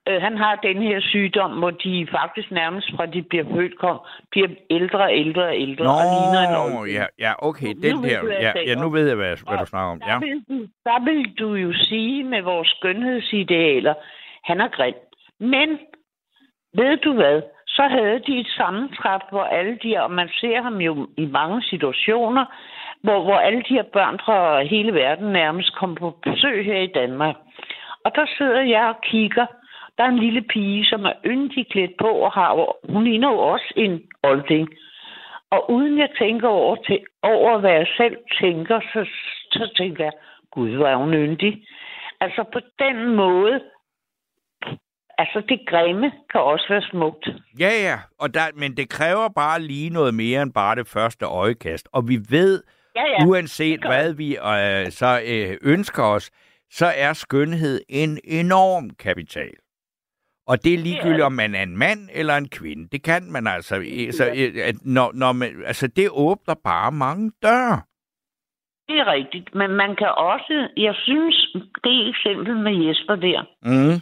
[0.08, 3.98] Øh, han har den her sygdom, hvor de faktisk nærmest fra de bliver født, kom,
[4.30, 8.00] bliver ældre og ældre og ældre, og ligner en Nå, ja, ja, okay, Nu den
[8.00, 10.12] hvad jeg ja, ja, nu ved jeg, hvad, hvad du snakker om, ja.
[10.12, 13.94] Der vil, du, der vil du jo sige med vores skønhedsidealer,
[14.44, 14.94] han er grim.
[15.40, 15.68] Men,
[16.74, 17.42] ved du hvad,
[17.76, 21.26] så havde de et sammentræf, hvor alle de her, og man ser ham jo i
[21.26, 22.44] mange situationer,
[23.02, 26.92] hvor, hvor alle de her børn fra hele verden nærmest kom på besøg her i
[26.94, 27.36] Danmark.
[28.04, 29.46] Og der sidder jeg og kigger.
[29.98, 32.50] Der er en lille pige, som er yndig klædt på, og har,
[32.92, 34.68] hun ligner jo også en olding.
[35.50, 39.06] Og uden jeg tænker over, til, over hvad jeg selv tænker, så,
[39.50, 40.12] så tænker jeg,
[40.50, 41.62] gud, hvor er hun yndig.
[42.20, 43.60] Altså på den måde,
[45.18, 47.28] altså det grimme kan også være smukt.
[47.58, 51.24] Ja, ja, og der, men det kræver bare lige noget mere end bare det første
[51.26, 51.88] øjekast.
[51.92, 52.62] Og vi ved,
[52.96, 53.26] Ja, ja, ja.
[53.26, 56.30] uanset hvad vi øh, så øh, ønsker os,
[56.70, 59.50] så er skønhed en enorm kapital.
[60.46, 62.88] Og det er ligegyldigt, om man er en mand eller en kvinde.
[62.92, 63.76] Det kan man altså.
[63.76, 67.80] øh, Så, øh, at når, når man, altså, det åbner bare mange døre.
[68.88, 69.54] Det er rigtigt.
[69.54, 74.00] Men man kan også, jeg synes, det eksempel med Jesper der, Mm.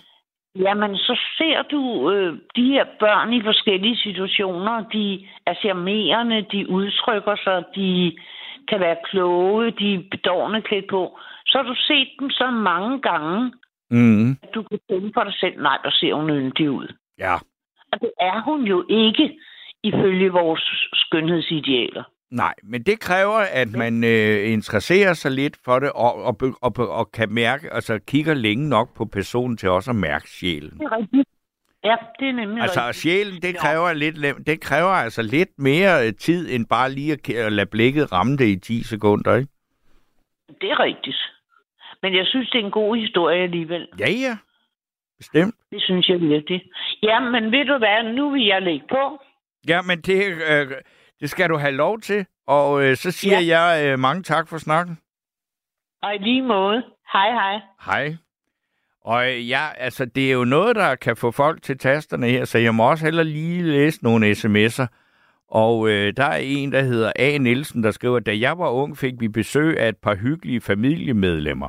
[0.59, 4.85] Jamen, så ser du øh, de her børn i forskellige situationer.
[4.93, 8.17] De er charmerende, de udtrykker sig, de
[8.69, 11.19] kan være kloge, de er bedårende klædt på.
[11.47, 13.53] Så har du set dem så mange gange,
[13.91, 14.31] Mm.
[14.31, 16.89] at du kan tænke for dig selv, nej, der ser hun yndig ud.
[17.19, 17.35] Ja.
[17.93, 19.39] Og det er hun jo ikke,
[19.83, 22.05] ifølge vores skønhedsidealer.
[22.33, 26.73] Nej, men det kræver, at man øh, interesserer sig lidt for det, og, og, og,
[26.79, 30.71] og kan mærke, altså kigger længe nok på personen til også at mærke sjælen.
[30.79, 31.29] Det er rigtigt.
[31.85, 32.97] Ja, det er nemlig Altså, rigtigt.
[33.03, 37.13] sjælen, det kræver, lidt, le- det kræver altså lidt mere øh, tid, end bare lige
[37.13, 39.49] at, at lade blikket ramme det i 10 sekunder, ikke?
[40.61, 41.17] Det er rigtigt.
[42.03, 43.89] Men jeg synes, det er en god historie alligevel.
[43.99, 44.37] Ja, ja.
[45.19, 45.55] Bestemt.
[45.71, 46.63] Det synes jeg virkelig.
[47.03, 49.19] Ja, men ved du hvad, nu vil jeg lægge på.
[49.69, 50.67] Ja, men det, øh,
[51.23, 52.27] Det skal du have lov til.
[52.47, 53.59] Og øh, så siger ja.
[53.59, 54.99] jeg øh, mange tak for snakken.
[56.03, 56.83] Og i lige måde.
[57.13, 57.61] Hej, hej.
[57.85, 58.17] Hej.
[59.05, 62.45] Og øh, ja, altså, det er jo noget, der kan få folk til tasterne her,
[62.45, 64.87] så jeg må også heller lige læse nogle sms'er.
[65.49, 67.39] Og øh, der er en, der hedder A.
[67.39, 71.69] Nielsen, der skriver, da jeg var ung, fik vi besøg af et par hyggelige familiemedlemmer.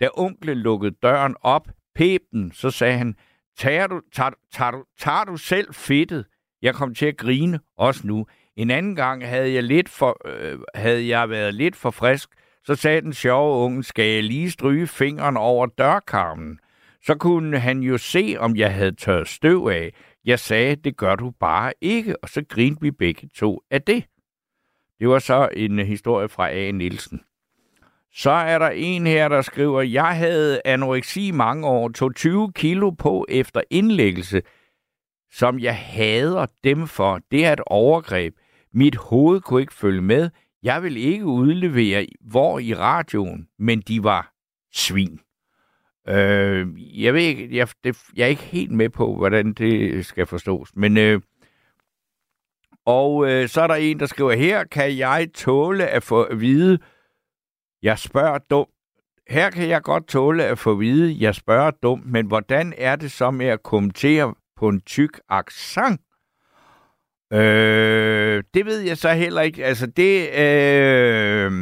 [0.00, 3.16] Da onklen lukkede døren op, pep den, så sagde han,
[3.58, 6.26] tager du, tager, tager, du, tager du selv fedtet?
[6.62, 8.26] Jeg kom til at grine, også nu.
[8.56, 12.28] En anden gang havde jeg, lidt for, øh, havde jeg været lidt for frisk,
[12.64, 16.58] så sagde den sjove unge, skal jeg lige stryge fingeren over dørkarmen?
[17.02, 19.92] Så kunne han jo se, om jeg havde tørret støv af.
[20.24, 24.04] Jeg sagde, det gør du bare ikke, og så grinte vi begge to af det.
[25.00, 26.70] Det var så en historie fra A.
[26.70, 27.20] Nielsen.
[28.12, 32.90] Så er der en her, der skriver, jeg havde anoreksi mange år, tog 20 kilo
[32.90, 34.42] på efter indlæggelse,
[35.32, 37.20] som jeg hader dem for.
[37.30, 38.34] Det er et overgreb.
[38.74, 40.30] Mit hoved kunne ikke følge med.
[40.62, 44.32] Jeg vil ikke udlevere, hvor i radioen, men de var
[44.74, 45.20] svin.
[46.08, 46.66] Øh,
[47.02, 50.70] jeg ved ikke, jeg, det, jeg er ikke helt med på, hvordan det skal forstås,
[50.76, 51.20] men øh,
[52.86, 56.40] og øh, så er der en, der skriver, her kan jeg tåle at få at
[56.40, 56.78] vide,
[57.82, 58.70] jeg spørger dumt.
[59.28, 62.96] Her kan jeg godt tåle at få at vide, jeg spørger dumt, men hvordan er
[62.96, 66.00] det så med at kommentere på en tyk accent?
[67.34, 69.64] Øh, det ved jeg så heller ikke.
[69.64, 71.52] Altså, det, øh,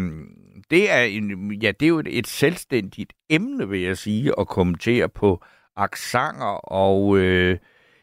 [0.70, 4.48] det er en, ja, det er jo et, et selvstændigt emne, vil jeg sige, at
[4.48, 5.44] kommentere på
[5.76, 7.58] aksanger, og øh,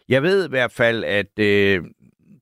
[0.10, 1.84] jeg ved i hvert fald, at øh,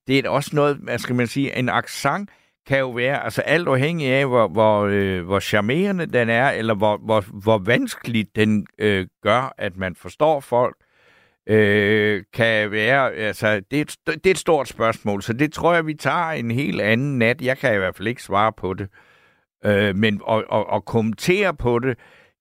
[0.08, 2.30] det er også noget, hvad skal man sige, en aksang
[2.68, 6.76] kan jo være, altså alt afhængig af, hvor, hvor, øh, hvor charmerende den er, eller
[6.76, 10.76] hvor, hvor, hvor vanskeligt den øh, gør, at man forstår folk,
[11.50, 15.74] øh, kan være, altså, det er, et, det er et stort spørgsmål, så det tror
[15.74, 17.42] jeg, vi tager en helt anden nat.
[17.42, 18.88] Jeg kan i hvert fald ikke svare på det.
[19.66, 21.98] Øh, men at, at, at kommentere på det,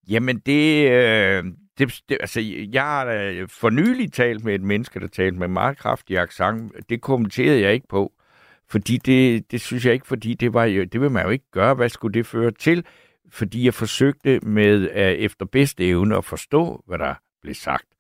[0.08, 1.44] jamen det, øh,
[1.78, 2.40] det, det, altså,
[2.72, 6.72] jeg har for nylig talt med et menneske, der talte med meget kraftig accent.
[6.88, 8.12] Det kommenterede jeg ikke på,
[8.68, 11.50] fordi det, det synes jeg ikke, fordi det var jo, det vil man jo ikke
[11.50, 11.74] gøre.
[11.74, 12.84] Hvad skulle det føre til?
[13.30, 17.95] Fordi jeg forsøgte med øh, efter bedste evne at forstå, hvad der blev sagt.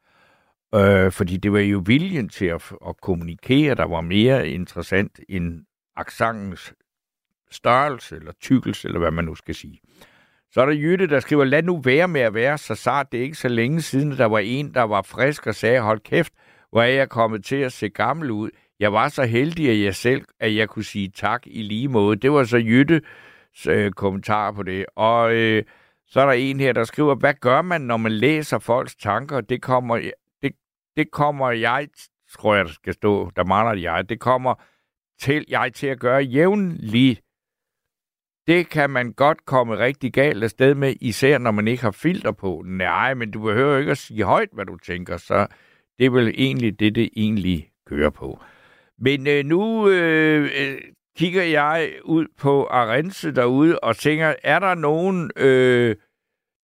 [0.74, 5.64] Øh, fordi det var jo viljen til at, at kommunikere, der var mere interessant end
[5.96, 6.74] accentens
[7.50, 9.80] størrelse eller tykkelse, eller hvad man nu skal sige.
[10.50, 13.12] Så er der Jytte, der skriver, lad nu være med at være så sart.
[13.12, 16.00] Det er ikke så længe siden, der var en, der var frisk og sagde, hold
[16.00, 16.32] kæft,
[16.70, 18.50] hvor er jeg kommet til at se gammel ud.
[18.80, 22.16] Jeg var så heldig, at jeg selv, at jeg kunne sige tak i lige måde.
[22.16, 23.02] Det var så Jytte
[23.68, 24.86] øh, kommentar på det.
[24.96, 25.64] Og øh,
[26.06, 29.40] så er der en her, der skriver, hvad gør man, når man læser folks tanker?
[29.40, 30.10] Det kommer,
[30.96, 31.88] det, kommer jeg,
[32.32, 34.54] tror jeg, der skal stå, der mangler jeg, det kommer
[35.20, 37.22] til jeg til at gøre jævnligt
[38.46, 42.32] det kan man godt komme rigtig galt afsted med, især når man ikke har filter
[42.32, 42.62] på.
[42.66, 45.46] Nej, men du behøver jo ikke at sige højt, hvad du tænker, så
[45.98, 48.40] det er vel egentlig det, det egentlig kører på.
[48.98, 50.78] Men øh, nu øh, øh,
[51.16, 55.96] kigger jeg ud på Arense derude og tænker, er der nogen, øh,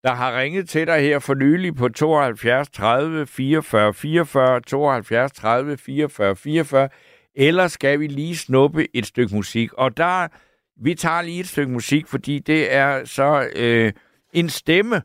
[0.04, 5.76] der har ringet til dig her for nylig på 72 30 44 44, 72 30
[5.76, 6.88] 44 44,
[7.34, 9.72] eller skal vi lige snuppe et stykke musik?
[9.72, 10.28] Og der
[10.76, 13.92] vi tager lige et stykke musik, fordi det er så øh,
[14.32, 15.02] en stemme,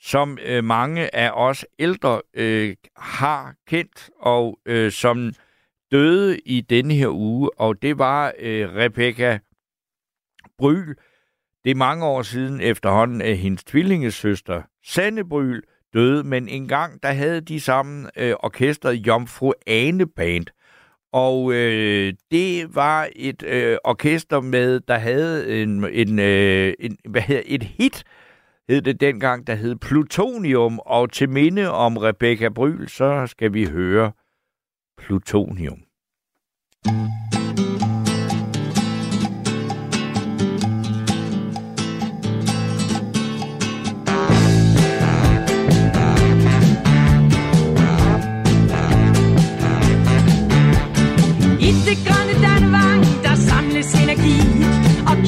[0.00, 5.32] som øh, mange af os ældre øh, har kendt, og øh, som
[5.92, 9.38] døde i denne her uge, og det var øh, Rebecca
[10.58, 10.94] Bryl.
[11.64, 15.62] Det er mange år siden efterhånden, at hendes tvillingesøster Sanne Bryl
[15.94, 20.46] døde, men engang der havde de sammen øh, orkestret Jomfru Ane Band.
[21.12, 27.22] Og øh, det var et øh, orkester med, der havde en, en, øh, en hvad
[27.22, 28.04] hedder, et hit,
[28.68, 30.78] hed det dengang, der hed Plutonium.
[30.78, 34.12] Og til minde om Rebecca Bryl, så skal vi høre
[34.98, 35.78] Plutonium.
[36.86, 37.39] Mm.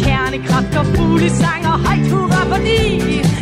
[0.04, 2.80] Kernekraft og fuglesang og højt hurra, fordi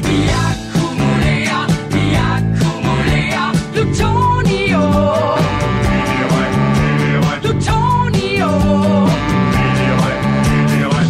[0.07, 5.39] vi akkumulerer, vi akkumulerer plutonium.
[7.43, 9.09] Plutonium.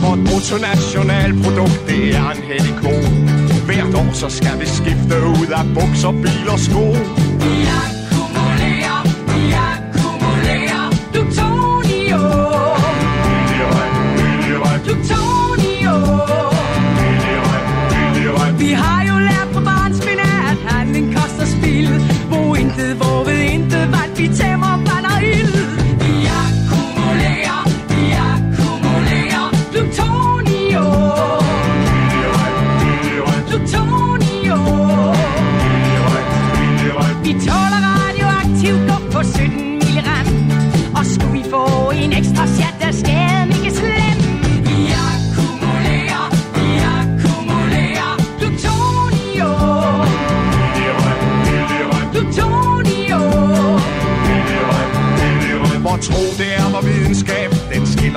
[0.02, 2.94] Vort bruttonationalprodukt, det er en hellig ko.
[3.66, 6.84] Hvert år så skal vi skifte ud af bukser, biler, sko.
[7.42, 7.99] Vi akkumulerer,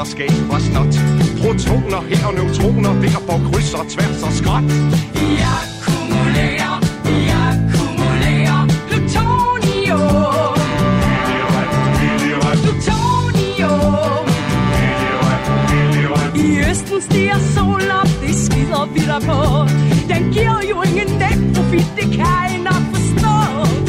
[0.03, 0.93] der skaber snot.
[1.41, 4.63] Protoner her og neutroner der på kryds og tværs og skråt.
[5.17, 6.75] Vi akkumulerer,
[7.07, 10.55] vi akkumulerer plutonium.
[12.63, 14.25] Plutonium.
[16.35, 19.39] I østen stiger solen op, det skider vi der på.
[20.11, 23.35] Den giver jo ingen net profit, det kan I nok forstå.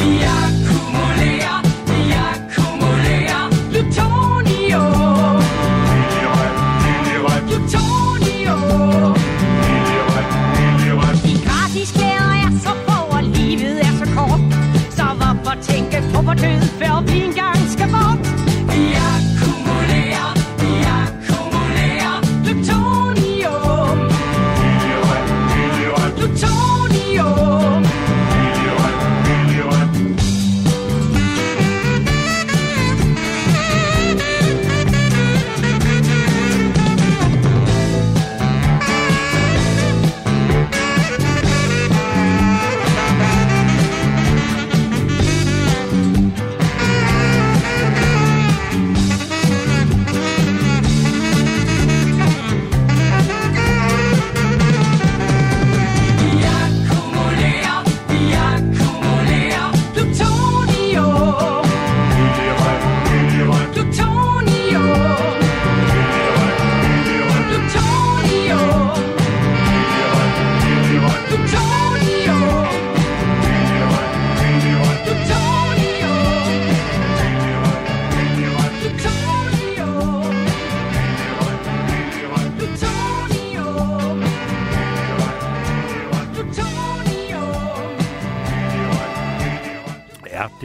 [0.00, 1.60] Vi akkumulerer,
[1.90, 3.46] vi akkumulerer.
[3.70, 5.03] Plutonium.
[16.44, 17.53] Tænke på vor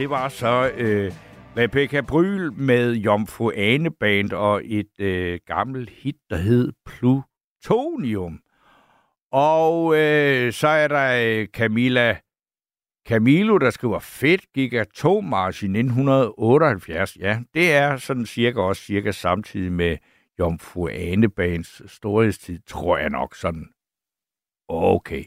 [0.00, 1.12] det var så øh,
[1.56, 8.40] Rebecca Bryl med Jomfru Ane Band og et øh, gammelt hit, der hed Plutonium.
[9.32, 12.18] Og øh, så er der øh, Camilla
[13.08, 17.16] Camilo, der skriver, fedt gik atommars i 1978.
[17.16, 19.96] Ja, det er sådan cirka også cirka samtidig med
[20.38, 23.68] Jomfru Anebands storhedstid, tror jeg nok sådan.
[24.68, 25.24] Okay.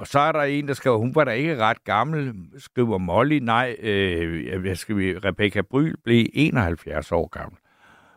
[0.00, 3.38] Og så er der en, der skriver, hun var da ikke ret gammel, skriver Molly.
[3.38, 7.58] Nej, øh, jeg skal, Rebecca Bryl blev 71 år gammel.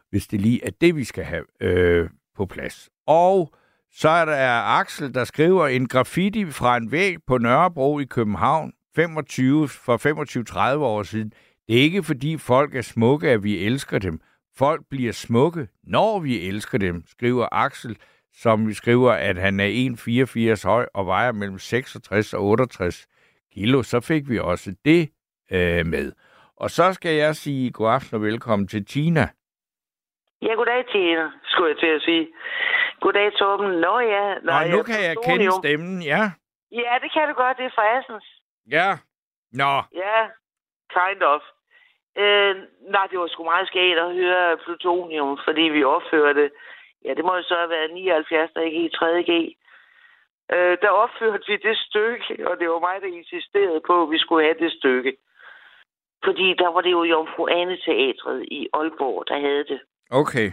[0.10, 2.90] Hvis det lige er det, vi skal have øh, på plads.
[3.08, 3.54] Og
[3.92, 8.74] så er der Axel, der skriver en graffiti fra en væg på Nørrebro i København
[8.96, 11.34] 25, for 25-30 år siden.
[11.68, 14.20] Det er ikke fordi folk er smukke, at vi elsker dem.
[14.58, 17.98] Folk bliver smukke, når vi elsker dem, skriver Axel,
[18.34, 19.68] som vi skriver, at han er
[20.64, 23.08] 1,84 høj og vejer mellem 66 og 68
[23.54, 23.84] kilo.
[23.84, 25.10] Så fik vi også det
[25.52, 26.12] øh, med.
[26.58, 29.28] Og så skal jeg sige god aften og velkommen til Tina.
[30.42, 32.28] Ja, goddag, Tina, skulle jeg til at sige.
[33.02, 33.72] Goddag, Torben.
[33.86, 34.26] Nå ja.
[34.48, 36.32] Nå, nu kan jeg kende stemmen, ja.
[36.72, 37.58] Ja, det kan du godt.
[37.58, 38.28] Det er fra Assens.
[38.72, 38.90] Ja.
[39.52, 39.74] Nå,
[40.04, 40.18] Ja,
[40.98, 41.42] kind of.
[42.18, 42.56] Øh,
[42.94, 46.50] nej, det var sgu meget skægt at høre plutonium, fordi vi opførte,
[47.06, 49.32] ja, det må jo så have været 79, der ikke i 3.G.
[50.54, 54.18] Øh, der opførte vi det stykke, og det var mig, der insisterede på, at vi
[54.18, 55.18] skulle have det stykke.
[56.24, 59.80] Fordi der var det jo Jomfru Ane Teatret i Aalborg, der havde det.
[60.10, 60.52] okay.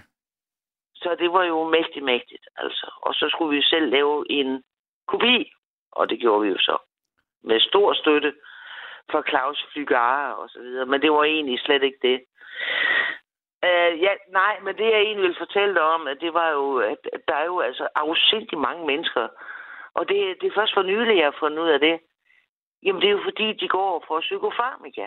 [0.95, 2.93] Så det var jo mægtigt, mægtigt, altså.
[3.03, 4.63] Og så skulle vi selv lave en
[5.07, 5.53] kopi,
[5.93, 6.77] og det gjorde vi jo så.
[7.45, 8.33] Med stor støtte
[9.11, 10.87] fra Claus Flygare og så videre.
[10.87, 12.25] Men det var egentlig slet ikke det.
[13.69, 16.77] Uh, ja, nej, men det jeg egentlig ville fortælle dig om, at det var jo,
[16.93, 16.99] at
[17.29, 19.29] der er jo altså afsindig mange mennesker.
[19.95, 22.01] Og det, det er først for nylig, jeg har fundet ud af det.
[22.83, 25.07] Jamen, det er jo fordi, de går for psykofarmika.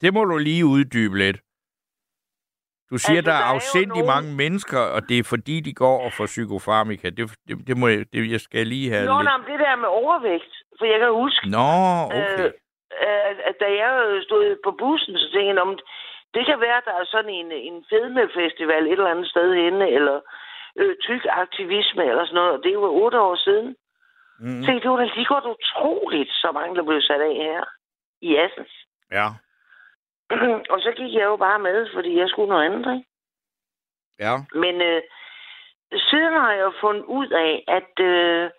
[0.00, 1.36] Det må du lige uddybe lidt.
[2.90, 5.60] Du siger, Altså, der er der er afsindig nogen- mange mennesker, og det er fordi,
[5.60, 7.06] de går og får psykofarmika.
[7.10, 9.24] Det, det, det må jeg, det, jeg skal lige have Nå, lidt...
[9.24, 10.52] nej, det der med overvægt.
[10.78, 11.68] For jeg kan huske, Nå,
[12.06, 12.44] okay.
[12.44, 12.52] Øh,
[13.30, 15.78] at, at da jeg stod på bussen, så tænkte jeg, om
[16.36, 19.88] det kan være, at der er sådan en, en fedmefestival et eller andet sted henne,
[19.90, 20.20] eller
[20.76, 22.52] øh, tyk aktivisme eller sådan noget.
[22.52, 23.76] Og det var otte år siden.
[24.40, 24.46] Mm.
[24.46, 24.62] Mm.
[24.64, 27.64] Tænkte, det var da lige godt utroligt, så mange der blev sat af her
[28.20, 28.74] i Assens.
[29.12, 29.26] Ja,
[30.72, 33.08] og så gik jeg jo bare med, fordi jeg skulle noget andet, ikke?
[34.18, 34.34] ja.
[34.52, 35.02] Men øh,
[35.92, 38.50] siden har jeg jo fundet ud af, at øh,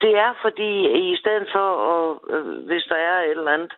[0.00, 0.70] det er fordi,
[1.12, 3.72] i stedet for, at, øh, hvis der er et eller andet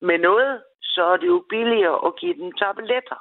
[0.00, 3.20] med noget, så er det jo billigere at give dem tabletter.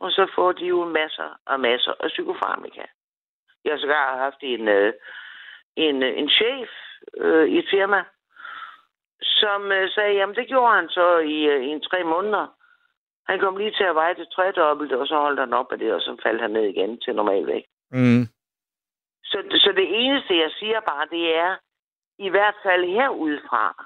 [0.00, 2.82] Og så får de jo masser og masser af psykofarmika.
[3.64, 4.92] Jeg har sågar haft en, øh,
[5.76, 6.70] en, øh, en chef
[7.16, 8.04] øh, i et firma,
[9.22, 12.46] som øh, sagde, jamen det gjorde han så i, øh, i en tre måneder.
[13.28, 15.92] Han kom lige til at veje det tredobbelte, og så holdt han op med det,
[15.92, 17.70] og så faldt han ned igen til normal vægt.
[17.90, 18.24] Mm.
[19.24, 21.56] Så, så det eneste, jeg siger bare, det er,
[22.18, 23.84] i hvert fald herudefra,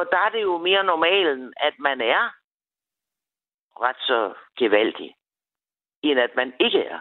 [0.00, 2.22] for der er det jo mere normalen, at man er
[3.84, 5.14] ret så gevaldig,
[6.02, 7.00] end at man ikke er.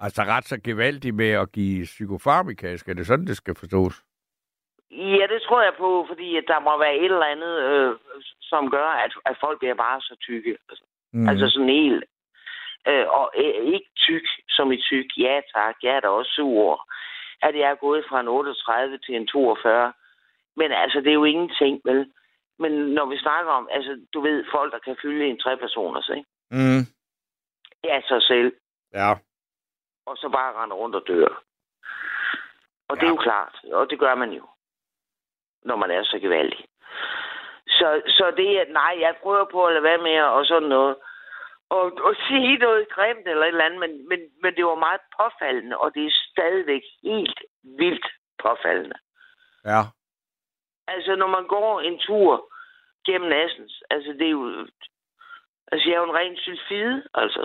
[0.00, 2.76] Altså ret så gevaldigt med at give psykofarmika.
[2.76, 4.02] Skal det sådan, det skal forstås?
[4.90, 7.96] Ja, det tror jeg på, fordi at der må være et eller andet, øh,
[8.40, 10.56] som gør, at, at folk bliver bare så tykke.
[10.68, 11.20] Altså, Mm.
[11.20, 11.28] mm.
[11.28, 12.04] altså sådan helt.
[12.88, 15.06] Øh, og øh, ikke tyk som i tyk.
[15.18, 16.88] Ja tak, jeg er da også sur.
[17.42, 19.92] At jeg er gået fra en 38 til en 42.
[20.60, 22.12] Men altså, det er jo ingenting, vel?
[22.62, 26.00] Men når vi snakker om, altså, du ved, folk, der kan fylde en tre personer,
[26.16, 26.28] ikke?
[26.50, 26.82] Mm.
[27.84, 28.52] Ja, sig selv.
[28.94, 29.10] Ja.
[30.06, 31.42] Og så bare rende rundt og dør.
[32.88, 33.14] Og det er Ja.
[33.16, 34.44] jo klart, og det gør man jo,
[35.62, 36.64] når man er så gevaldig.
[37.78, 40.96] Så, så det er, nej, jeg prøver på at lade være med og sådan noget.
[41.68, 45.00] Og, og sige noget grimt eller et eller andet, men, men, men det var meget
[45.20, 47.40] påfaldende, og det er stadigvæk helt
[47.78, 48.06] vildt
[48.42, 48.98] påfaldende.
[49.64, 49.80] Ja.
[50.94, 52.52] Altså, når man går en tur
[53.06, 54.66] gennem Assens, altså det er jo...
[55.72, 57.42] Altså, jeg er jo en ren sylfide, altså.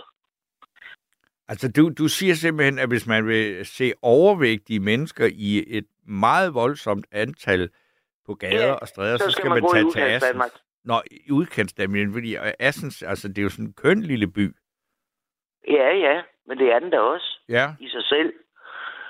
[1.48, 6.54] Altså, du, du siger simpelthen, at hvis man vil se overvægtige mennesker i et meget
[6.54, 7.70] voldsomt antal
[8.26, 10.00] på gader Ja, og stræder, så, så så skal skal man man, tage til.
[10.00, 10.64] Assens.
[10.84, 14.56] Nå, i udkantsdanmark, fordi Assens, altså, det er jo sådan en køn lille by.
[15.68, 17.74] Ja, ja, men det er den da også Ja.
[17.80, 18.34] i sig selv.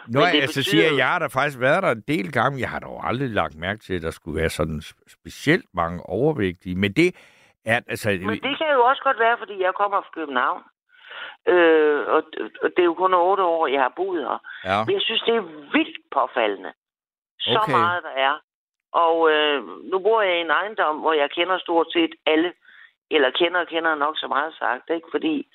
[0.08, 2.60] Nå, Men det altså betyder siger, jeg, har da faktisk været der en del gange.
[2.60, 6.04] Jeg har dog aldrig lagt mærke til, at der skulle være sådan sp- specielt mange
[6.04, 6.76] overvægtige.
[6.76, 7.16] Men det
[7.66, 8.10] er, altså...
[8.10, 10.64] Men det kan jo også godt være, fordi jeg kommer fra København.
[11.48, 12.22] Øh, og,
[12.64, 14.38] og det er jo kun otte år, jeg har boet her.
[14.66, 14.86] Ja.
[14.86, 15.46] Men jeg synes, det er
[15.76, 16.72] vildt påfaldende.
[17.40, 17.72] Så Okay.
[17.72, 18.34] meget, der er.
[19.06, 19.60] Og øh,
[19.92, 22.54] nu bor jeg i en ejendom, hvor jeg kender stort set alle.
[23.12, 25.08] Eller kender og kender nok så meget sagt, ikke?
[25.12, 25.48] Fordi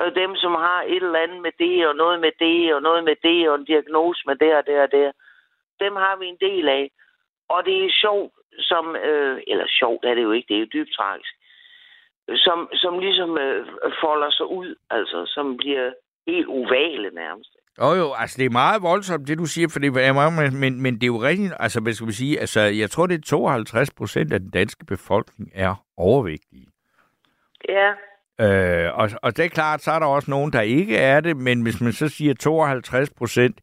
[0.00, 3.04] øh, dem, som har et eller andet med det, og noget med det, og noget
[3.04, 5.12] med det, og en diagnose med det og det og det,
[5.80, 6.90] dem har vi en del af.
[7.48, 10.74] Og det er sjovt, som, øh, eller sjovt er det jo ikke, det er jo
[10.74, 11.34] dybt tragisk,
[12.46, 13.66] som, som ligesom øh,
[14.02, 15.92] folder sig ud, altså som bliver
[16.26, 17.50] helt ovale nærmest.
[17.80, 20.60] Jo jo, altså det er meget voldsomt, det du siger, for det er meget, men,
[20.60, 23.14] men, men det er jo rigtigt, altså hvad skal vi sige, altså jeg tror det
[23.18, 26.66] er 52 procent af den danske befolkning er overvægtige.
[27.68, 27.92] Ja,
[28.40, 31.36] Øh, og, og det er klart, så er der også nogen, der ikke er det,
[31.36, 33.60] men hvis man så siger 52 procent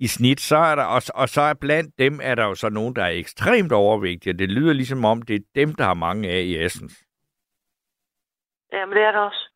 [0.00, 2.68] i snit, så er der også, og så er blandt dem er der jo så
[2.68, 5.94] nogen, der er ekstremt overvægtige, og det lyder ligesom om, det er dem, der har
[5.94, 7.04] mange af i Essens.
[8.72, 9.50] ja men det er det også.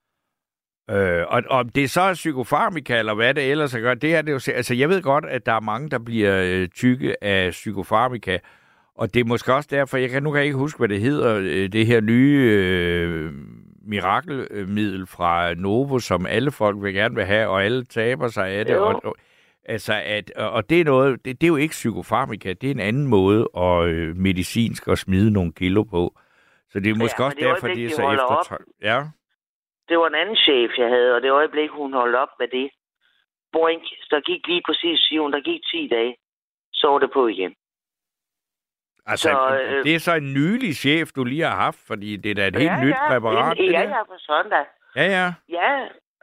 [0.90, 4.22] Øh, og om det så er psykofarmika, eller hvad det ellers er gør, det er
[4.22, 4.52] det jo...
[4.54, 8.38] Altså, jeg ved godt, at der er mange, der bliver øh, tykke af psykofarmika,
[8.94, 11.00] og det er måske også derfor, jeg kan nu kan jeg ikke huske, hvad det
[11.00, 13.32] hedder, øh, det her nye øh,
[13.86, 18.64] mirakelmiddel fra Novo, som alle folk vil gerne vil have, og alle taber sig af
[18.64, 18.74] det.
[18.74, 18.86] Jo.
[18.86, 19.16] Og, og,
[19.64, 22.80] altså, at, og det er noget, det, det er jo ikke psykofarmika, det er en
[22.80, 26.18] anden måde at øh, medicinsk at smide nogle kilo på.
[26.70, 28.56] Så det er måske men også det derfor, det er de så holder op, efter...
[28.82, 28.98] Ja.
[29.88, 32.70] Det var en anden chef, jeg havde, og det øjeblik, hun holdt op med det.
[33.52, 36.16] Boink, der gik lige præcis, siger hun, der gik 10 dage.
[36.72, 37.54] Så var det på igen.
[39.06, 42.30] Altså, Så, øh, det er så en nylig chef, du lige har haft, fordi det
[42.30, 43.58] er da et helt nyt ja, præparat.
[43.58, 43.88] Ja, det ja, der.
[43.96, 44.64] ja, på søndag.
[44.96, 45.26] ja, ja.
[45.58, 45.70] Ja,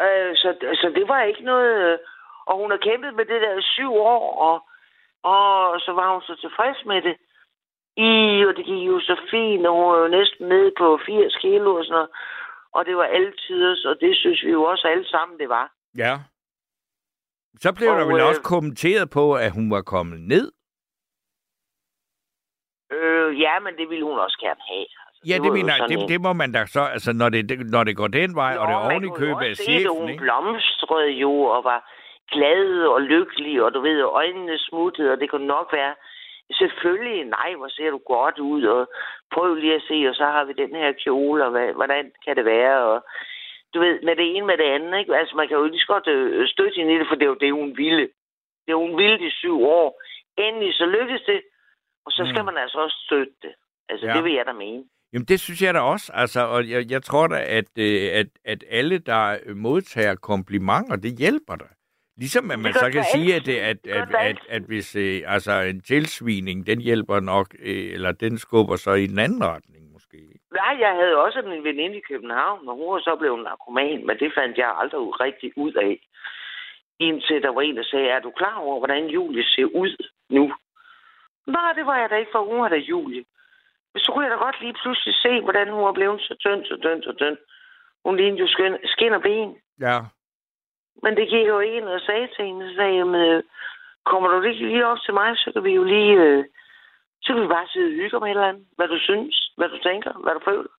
[0.05, 0.49] øh, så,
[0.81, 1.93] så det var ikke noget...
[1.93, 1.97] Øh,
[2.45, 4.55] og hun har kæmpet med det der i syv år, og,
[5.31, 7.15] og så var hun så tilfreds med det.
[7.97, 8.11] I,
[8.47, 11.75] og det gik jo så fint, og hun var jo næsten nede på 80 kilo
[11.75, 12.09] og sådan noget.
[12.73, 15.71] Og det var altid, og det synes vi jo også alle sammen, det var.
[15.97, 16.13] ja.
[17.59, 20.51] Så blev Og, der vel øh, også kommenteret på, at hun var kommet ned.
[22.91, 24.87] Øh, ja, men det ville hun også gerne have.
[25.07, 27.49] Altså, Ja, det, jo mener jeg, det, det må man da så, altså når det,
[27.49, 30.09] det- når det går den vej, og det er oven i købet af chefen, Hun
[30.09, 30.21] ikke?
[30.23, 31.79] blomstrede jo og var
[32.31, 32.65] glad
[32.95, 35.93] og lykkelig, og du ved, øjnene smuttede, og det kunne nok være...
[36.61, 38.87] Selvfølgelig, nej, hvor ser du godt ud, og
[39.33, 42.35] prøv lige at se, og så har vi den her kjole, og hvad, hvordan kan
[42.35, 43.05] det være, og
[43.73, 45.15] du ved, med det ene med det andet, ikke?
[45.15, 47.33] Altså, man kan jo lige så godt øh, støtte hende i det, for det er
[47.35, 48.09] jo det, hun ville.
[48.67, 50.01] Det hun ville de syv år.
[50.37, 51.41] Endelig så lykkedes det,
[52.05, 52.45] og så skal Mm.
[52.45, 53.53] man altså også støtte det.
[53.89, 54.13] Altså, Ja.
[54.13, 54.83] det vil jeg da mene.
[55.13, 56.11] Jamen, det synes jeg da også.
[56.13, 61.17] Altså, og jeg, jeg tror da, at, øh, at, at alle, der modtager komplimenter, det
[61.19, 61.67] hjælper dig.
[62.17, 65.51] Ligesom at man så kan sige, at, det, at, at, at, at hvis øh, altså
[65.61, 70.17] en tilsvining, den hjælper nok, øh, eller den skubber så i den anden retning måske.
[70.53, 74.19] Nej, jeg havde også en veninde i København, og hun var så blevet narkoman, men
[74.19, 75.99] det fandt jeg aldrig rigtig ud af.
[76.99, 80.53] Indtil der var en, der sagde, er du klar over, hvordan Julie ser ud nu?
[81.47, 83.25] Nej, det var jeg da ikke, for hun var da Julie.
[83.93, 86.65] Men så kunne jeg da godt lige pludselig se, hvordan hun var blevet så tynd,
[86.65, 87.37] så tynd, så tynd.
[88.05, 89.55] Hun lignede jo skin, skin og ben.
[89.79, 89.99] Ja.
[91.03, 93.43] Men det gik jo ind og sagde til hende, så sagde jeg, jamen, øh,
[94.05, 96.45] kommer du ikke lige op til mig, så kan vi jo lige, øh,
[97.21, 98.65] så kan vi bare sidde og hygge om et eller andet.
[98.75, 100.71] Hvad du synes, hvad du tænker, hvad du føler.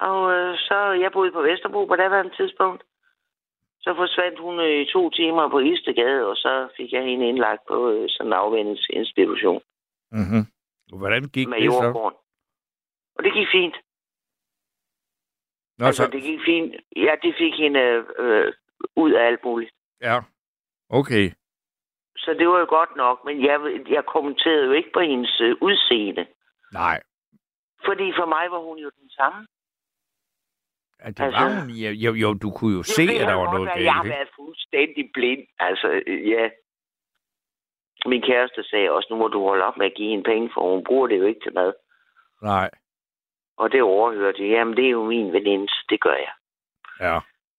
[0.00, 2.82] Og øh, så, jeg boede på Vesterbro på daværende tidspunkt.
[3.80, 7.62] Så forsvandt hun øh, i to timer på Istegade, og så fik jeg hende indlagt
[7.68, 9.62] på øh, sådan en afvendingsinstitution
[10.10, 10.44] Mm-hmm.
[10.98, 12.12] Hvordan gik med det så?
[13.16, 13.76] Og det gik fint.
[15.78, 16.10] Nå, altså, så...
[16.10, 16.74] det gik fint.
[16.96, 17.80] Ja, det fik hende
[18.18, 18.52] øh,
[18.96, 19.72] ud af alt muligt.
[20.00, 20.20] Ja.
[20.90, 21.30] Okay.
[22.16, 25.56] Så det var jo godt nok, men jeg, jeg kommenterede jo ikke på hendes øh,
[25.60, 26.26] udseende.
[26.72, 27.02] Nej.
[27.84, 29.46] Fordi for mig var hun jo den samme.
[31.02, 31.70] Ja, det Altså- var hun.
[31.70, 33.84] Jo, jo, jo, du kunne jo se, at der var noget galt.
[33.84, 35.46] Jeg har været fuldstændig blind.
[35.58, 36.48] Altså, øh, ja.
[38.06, 40.60] Min kæreste sagde også, nu må du holde op med at give hende penge, for
[40.74, 41.72] hun bruger det jo ikke til mad.
[42.42, 42.70] Nej.
[43.56, 44.50] Og det overhørte jeg.
[44.50, 46.32] Jamen, det er jo min veninde, så det gør jeg.
[47.00, 47.16] Ja.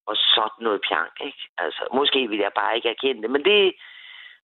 [0.08, 1.44] Og sådan noget pjank, ikke?
[1.58, 3.74] Altså, måske ville jeg bare ikke erkende det, men det...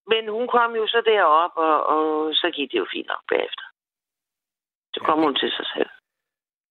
[0.08, 3.66] Men hun kom jo så derop, og, og så gik det jo fint nok bagefter.
[4.94, 5.90] Så kom hun til sig selv.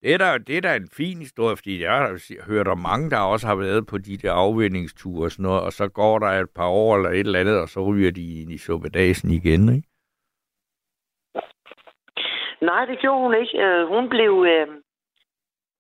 [0.05, 3.11] Det er, da, det er da en fin historie, fordi jeg har hørt om mange,
[3.11, 6.27] der også har været på de der afvendingsture og sådan noget, og så går der
[6.27, 9.63] et par år eller et eller andet, og så ryger de ind i suppedasen igen,
[9.77, 9.89] ikke?
[12.61, 13.59] Nej, det gjorde hun ikke.
[13.65, 14.33] Øh, hun blev...
[14.53, 14.69] Øh,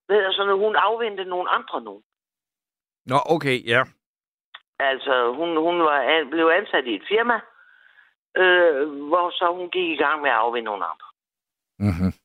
[0.08, 2.02] ved jeg sådan, hun afventede nogle andre nu.
[3.06, 3.82] Nå, okay, ja.
[4.78, 7.36] Altså, hun, hun var, blev ansat i et firma,
[8.42, 11.08] øh, hvor så hun gik i gang med at afvinde nogle andre.
[11.78, 12.23] Mm-hmm.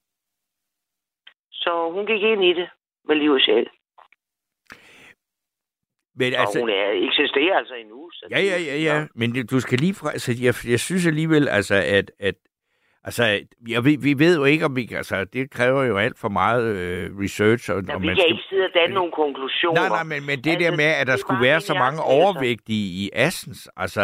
[1.70, 2.70] Så hun gik ind i det
[3.08, 3.68] med liv og sjæl.
[6.16, 8.10] Men Altså, og hun er, eksisterer altså endnu.
[8.14, 9.08] Så ja, ja, ja, ja.
[9.16, 10.12] Men du skal lige fra...
[10.12, 12.12] Altså, jeg, jeg synes alligevel, altså, at...
[12.20, 12.36] at
[13.04, 13.24] Altså,
[13.68, 14.90] jeg, vi, vi ved jo ikke, om vi...
[14.96, 17.72] Altså, det kræver jo alt for meget øh, research.
[17.72, 19.82] Og, Ja, og vi man kan skal- ikke sidde og danne nogle konklusioner.
[19.82, 22.02] Nej, nej, men, men det Altså, der med, at der er skulle være så mange
[22.04, 24.02] overvægtige i Assens, altså,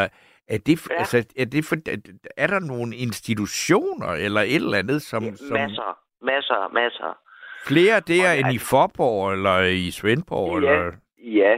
[0.48, 0.96] er det, Ja.
[0.98, 1.76] altså, er det for,
[2.38, 7.18] er der nogle institutioner eller et eller andet, som, Ja, som masser, masser, masser.
[7.68, 10.50] Flere der Og end i Forborg eller i Svendborg?
[10.52, 10.58] Ja.
[10.58, 10.92] Eller?
[11.42, 11.54] Ja.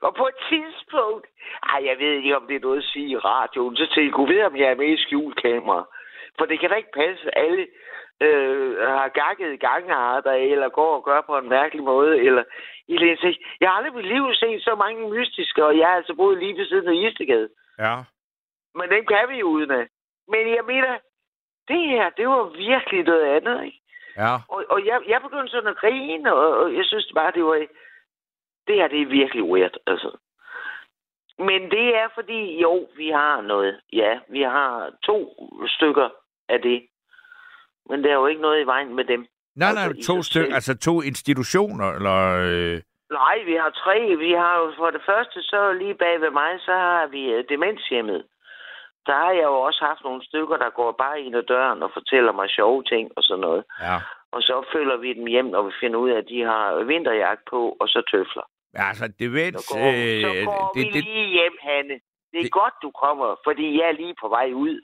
[0.00, 1.26] Og på et tidspunkt,
[1.72, 4.12] ej, jeg ved ikke, om det er noget at sige i radioen, så tænkte jeg,
[4.12, 5.84] kunne vide, om jeg er med i skjulkamera.
[6.38, 7.66] For det kan da ikke passe, alle
[8.20, 12.44] øh, har gakket gangarter, eller går og gør på en mærkelig måde, eller
[12.88, 15.96] i så Jeg har aldrig i mit liv set så mange mystiske, og jeg har
[15.96, 17.48] altså boet lige ved siden af Istegade.
[17.78, 17.96] Ja.
[18.74, 19.86] Men dem kan vi jo uden af.
[20.28, 20.98] Men jeg mener,
[21.68, 23.80] det her, det var virkelig noget andet, ikke?
[24.16, 24.34] Ja.
[24.48, 27.66] Og, og jeg, jeg begyndte sådan at grine, og, og jeg synes bare, det var...
[28.66, 30.16] Det her, det er virkelig weird, altså.
[31.38, 33.80] Men det er fordi, jo, vi har noget.
[33.92, 35.18] Ja, vi har to
[35.66, 36.08] stykker
[36.48, 36.86] af det.
[37.88, 39.26] Men der er jo ikke noget i vejen med dem.
[39.56, 42.18] Nej, Altså, nej, i to stykker, altså to institutioner, eller...
[42.48, 44.16] Øh, Nej, vi har tre.
[44.16, 47.44] Vi har jo for det første, så lige bag ved mig, så har vi øh,
[47.48, 48.24] demenshjemmet.
[49.06, 51.90] Der har jeg jo også haft nogle stykker, der går bare ind ad døren og
[51.98, 53.64] fortæller mig sjove ting og sådan noget.
[53.80, 53.96] ja.
[54.32, 57.42] Og så følger vi dem hjem, når vi finder ud af, at de har vinterjagt
[57.50, 58.46] på, og så tøfler.
[58.74, 59.56] Altså, demens...
[59.64, 61.94] Så går, øh, så går det, vi det, lige hjem, Hanne.
[62.32, 64.80] Det er det- godt, du kommer, fordi jeg er lige på vej ud.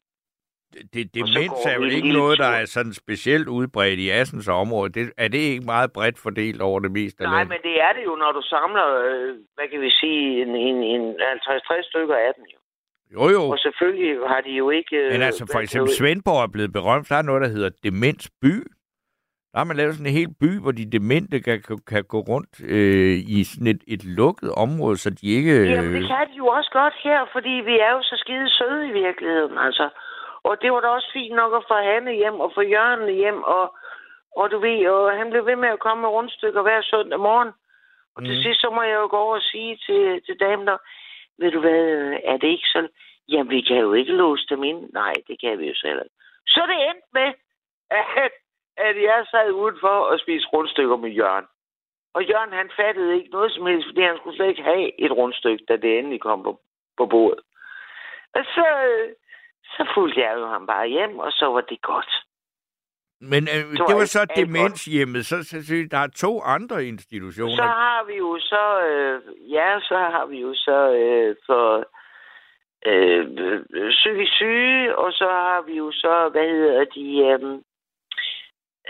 [0.95, 4.93] det, demens går er jo ikke noget, der er sådan specielt udbredt i Assens område.
[4.93, 7.49] Det, er det ikke meget bredt fordelt over det meste af Nej, landet?
[7.55, 10.77] men det er det jo, når du samler, øh, hvad kan vi sige, en, en,
[10.95, 12.59] en 50-60 stykker af dem jo.
[13.15, 13.43] Jo, jo.
[13.55, 14.97] Og selvfølgelig har de jo ikke...
[14.97, 17.09] øh, Men altså, for eksempel Svendborg er blevet berømt.
[17.09, 18.55] Der er noget, der hedder Demensby.
[19.53, 22.19] Der har man lavet sådan en hel by, hvor de demente kan, kan, kan gå
[22.33, 25.53] rundt øh, i sådan et, et lukket område, så de ikke...
[25.61, 28.49] Øh, Jamen, det kan de jo også godt her, fordi vi er jo så skide
[28.59, 29.87] søde i virkeligheden, altså.
[30.49, 33.41] Og det var da også fint nok at få Hanne hjem og få Jørgen hjem,
[33.57, 33.65] og,
[34.41, 37.51] og du ved, og han blev ved med at komme med rundstykker hver søndag morgen.
[38.17, 38.43] Og til Mhm.
[38.45, 40.79] sidst, så må jeg jo gå over og sige til, til damen der,
[41.39, 42.91] ved du hvad, øh, er det ikke sådan?
[43.29, 44.93] Jamen, vi kan jo ikke låse dem ind.
[44.93, 46.01] Nej, det kan vi jo selv.
[46.47, 47.33] Så det endte med,
[47.91, 48.33] at,
[48.77, 51.47] at jeg sad udenfor og spiste rundstykker med Jørgen.
[52.15, 55.13] Og Jørgen, han fattede ikke noget som helst, fordi han skulle slet ikke have et
[55.13, 56.61] rundstykke, da det endelig kom på,
[56.97, 57.41] på bordet.
[58.35, 59.15] Og så, øh,
[59.65, 62.13] så fulgte jeg jo ham bare hjem, og så var det godt.
[63.23, 65.27] Men øh, det var så demenshjemmet.
[65.27, 67.57] Så, så, så der er to andre institutioner.
[67.57, 69.21] Så har vi jo så, øh,
[69.53, 71.87] ja, så har vi jo så øh, for
[72.87, 73.25] øh,
[73.91, 77.41] psykisk syge, og så har vi jo så, hvad hedder de, øh,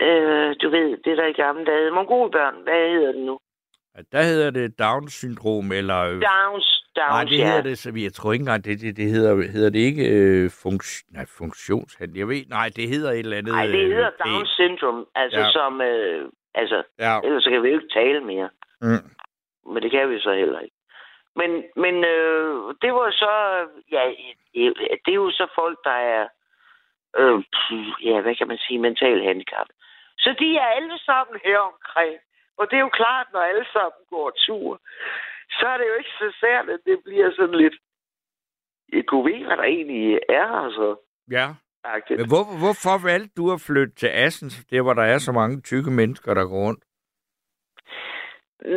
[0.05, 3.39] øh, du ved, det der i gamle dage, mongolbørn, hvad hedder det nu?
[4.11, 5.99] Der hedder det Down-syndrom, eller...
[6.03, 6.82] Downs.
[6.95, 7.45] Downs, Nej, det ja.
[7.47, 10.49] hedder det, så jeg tror ikke engang, det, det, det hedder, hedder det ikke øh,
[10.63, 12.17] funks, nej, funktionshandel.
[12.17, 13.53] Jeg ved, nej, det hedder et eller andet.
[13.53, 15.51] Nej, det hedder øh, Down syndrome, altså Ja.
[15.51, 17.13] som, øh, altså, Ja.
[17.23, 18.49] ellers så kan vi jo ikke tale mere.
[18.81, 19.03] Mm.
[19.73, 20.75] Men det kan vi så heller ikke.
[21.35, 21.51] Men,
[21.83, 23.31] men øh, det var så,
[23.91, 24.03] ja,
[25.05, 26.27] det er jo så folk, der er,
[27.19, 27.37] øh,
[28.07, 29.67] ja, hvad kan man sige, mental handicap.
[30.17, 32.15] Så de er alle sammen her omkring.
[32.57, 34.79] Og det er jo klart, når alle sammen går tur,
[35.59, 37.75] så er det jo ikke så sært, at det bliver sådan lidt,
[38.93, 40.87] jeg kunne vide, hvad der egentlig er, altså.
[41.31, 41.47] Ja.
[41.83, 42.19] Agtigt.
[42.19, 45.61] Men hvor, hvorfor valgte du at flytte til Assens, der hvor der er så mange
[45.61, 46.83] tykke mennesker, der går rundt?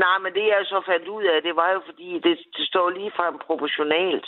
[0.03, 2.91] Nej, men det jeg så fandt ud af, det var jo fordi, det, det står
[2.91, 4.27] lige frem proportionalt.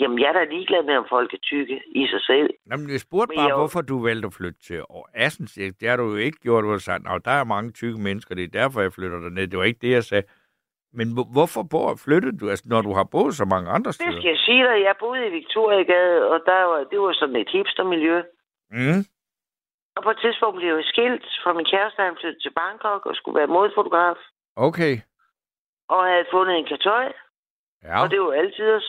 [0.00, 2.50] Jamen, jeg er da ligeglad med, om folk er tykke i sig selv.
[2.70, 4.82] Jamen, jeg spurgte Men bare, jeg- hvorfor du valgte at flytte til
[5.14, 5.52] Assens.
[5.80, 6.64] Det har du jo ikke gjort.
[6.64, 9.46] Du har sagt, at der er mange tykke mennesker, det er derfor, jeg flytter derned.
[9.48, 10.22] Det var ikke det, jeg sagde.
[10.92, 13.94] Men hvor- hvorfor bor, flyttede du, altså, når du har boet så mange andre Det
[13.94, 14.12] steder?
[14.20, 14.76] skal jeg sige dig.
[14.88, 18.22] Jeg boede i Victoriagade, og der var, det var sådan et hipstermiljø.
[18.70, 19.00] Mm.
[19.96, 23.14] Og på et tidspunkt blev jeg skilt fra min kæreste, han flyttede til Bangkok og
[23.16, 24.16] skulle være modfotograf.
[24.56, 24.94] Okay.
[25.88, 27.12] Og havde fundet en kartøj,
[27.84, 28.02] Ja.
[28.02, 28.88] og det var altid os.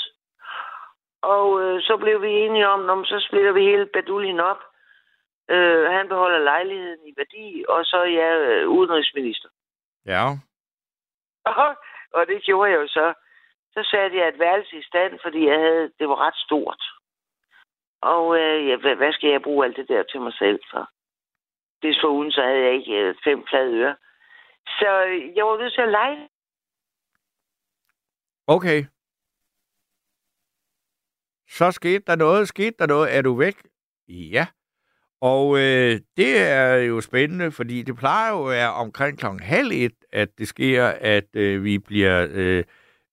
[1.21, 4.61] Og øh, så blev vi enige om, om så splitter vi hele baduljen op.
[5.49, 9.49] Øh, han beholder lejligheden i værdi, og så er jeg øh, udenrigsminister.
[10.05, 10.25] Ja
[12.17, 13.13] og det gjorde jeg jo så.
[13.73, 16.83] Så satte jeg et værelse i stand, fordi jeg havde, det var ret stort.
[18.01, 20.89] Og øh, ja, hvad, hvad skal jeg bruge alt det der til mig selv for?
[21.81, 23.95] Desforuden så havde jeg ikke øh, fem flade ører.
[24.67, 26.29] Så øh, jeg var nødt til at lege.
[28.47, 28.79] Okay.
[31.47, 33.17] Så skete der noget, skete der noget.
[33.17, 33.55] Er du væk?
[34.07, 34.47] Ja.
[35.21, 39.71] Og øh, det er jo spændende, fordi det plejer jo at være omkring klokken halv
[39.73, 42.63] et, at det sker, at øh, vi bliver øh,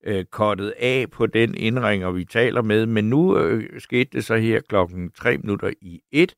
[0.03, 2.85] øh, kottet af på den indringer, vi taler med.
[2.85, 6.35] Men nu øh, skete det så her klokken tre minutter i et,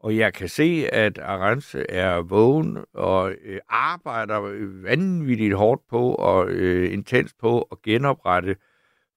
[0.00, 4.40] og jeg kan se, at Arance er vågen og øh, arbejder
[4.82, 8.56] vanvittigt hårdt på og øh, intens på at genoprette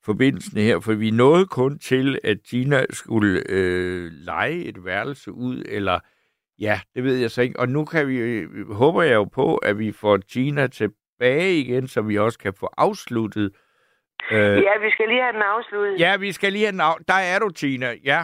[0.09, 5.63] forbindelsen her, for vi nåede kun til, at Tina skulle øh, lege et værelse ud,
[5.77, 5.99] eller
[6.59, 7.59] ja, det ved jeg så ikke.
[7.59, 11.87] Og nu kan vi, øh, håber jeg jo på, at vi får Tina tilbage igen,
[11.87, 13.51] så vi også kan få afsluttet.
[14.31, 14.37] Øh,
[14.67, 15.99] Ja, vi skal lige have den afsluttet.
[15.99, 16.93] ja, vi skal lige have den af...
[17.07, 17.87] Der er du, Tina.
[18.11, 18.21] Ja,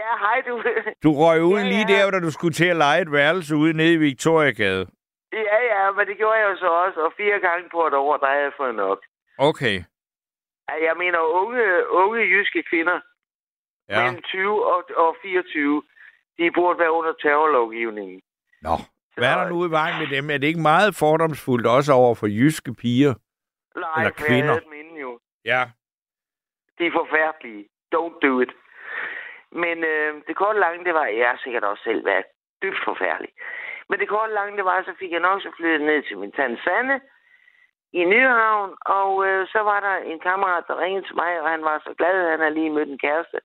[0.00, 0.62] ja hej du.
[1.04, 2.04] du røg ud Ja, lige ja.
[2.04, 4.86] der, da du skulle til at lege et værelse ude nede i Victoriagade.
[5.32, 7.00] ja, ja, men det gjorde jeg jo så også.
[7.00, 8.98] Og fire gange på et år, der har jeg fået nok.
[9.38, 9.76] Okay.
[10.68, 13.00] Jeg mener unge, unge jyske kvinder
[13.88, 14.02] Ja.
[14.04, 15.82] mellem 20 og, og 24,
[16.38, 18.20] de burde være under terrorlovgivningen.
[18.62, 18.74] Nå.
[19.16, 20.30] Hvad er der nu i vejen med dem?
[20.30, 23.14] Er det ikke meget fordomsfuldt også over for jyske piger?
[23.76, 24.60] Nej, Eller kvinder.
[24.80, 25.20] inden jo.
[25.44, 25.62] Ja.
[26.78, 27.64] Det er forfærdelige.
[27.94, 28.52] Don't do it.
[29.52, 32.24] Men øh, det korte lange, det var, jeg har sikkert også selv været
[32.62, 33.32] dybt forfærdelig.
[33.88, 36.32] Men det korte lange, det var, så fik jeg nok så flyttet ned til min
[36.32, 37.00] tante Sanne
[37.92, 41.62] i Nyhavn, og øh, så var der en kammerat, der ringede til mig, og han
[41.64, 43.40] var så glad, at han havde lige mødt en kæreste.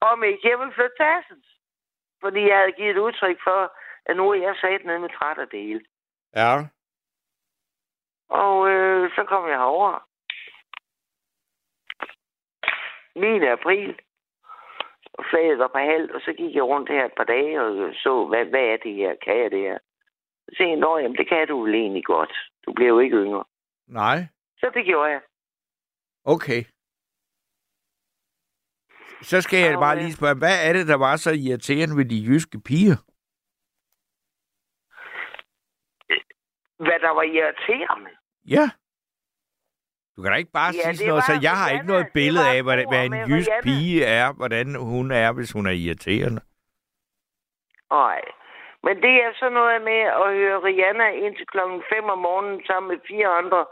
[0.00, 1.46] Om ikke jeg ville flytte til Assens.
[2.20, 3.72] Fordi jeg havde givet et udtryk for,
[4.06, 5.84] at nu er jeg sat ned med træt af det hele.
[6.36, 6.54] Ja.
[8.28, 10.06] Og øh, så kom jeg herover.
[13.14, 13.46] 9.
[13.46, 14.00] april.
[15.14, 17.94] Og flaget var på halvt, og så gik jeg rundt her et par dage og
[17.94, 19.14] så, hvad, hvad er det her?
[19.24, 19.78] Kan jeg det her?
[20.56, 22.32] Sagde jeg, "Nå, jamen det kan du vel egentlig godt.
[22.66, 23.44] Du bliver jo ikke yngre.
[23.88, 24.18] Nej.
[24.58, 25.20] Så det gjorde jeg.
[26.24, 26.64] Okay.
[29.22, 32.04] Så skal jeg bare øh, lige spørge, hvad er det, der var så irriterende ved
[32.04, 32.96] de jyske piger?
[36.84, 38.10] Hvad der var irriterende.
[38.48, 38.70] Ja.
[40.16, 42.48] Du kan da ikke bare Ja, sige sådan noget, så jeg har ikke noget billede
[42.56, 43.62] af, hvad, hvad en jysk Rihanna.
[43.62, 46.40] pige er, hvordan hun er, hvis hun er irriterende.
[47.90, 48.20] Nej.
[48.82, 52.88] Men det er sådan noget med at høre Rihanna indtil klokken 5 om morgenen sammen
[52.92, 53.66] med fire andre,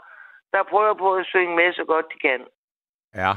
[0.53, 2.41] der prøver på at synge med så godt de kan.
[3.15, 3.33] Ja.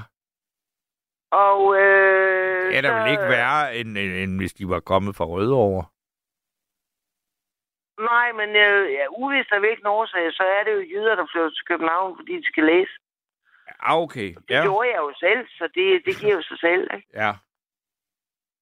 [1.47, 4.81] Og øh, Det er da så- vel ikke værre, end, end, end hvis de var
[4.81, 5.85] kommet fra Rødovre.
[8.11, 11.51] Nej, men øh, ja, uvist af hvilken årsag, så er det jo jyder, der flytter
[11.51, 12.93] til København, fordi de skal læse.
[13.81, 14.29] Ah, okay.
[14.49, 14.62] Det Ja.
[14.62, 16.85] gjorde jeg jo selv, så det, det giver jo sig selv.
[16.97, 17.09] Ikke?
[17.14, 17.33] Ja.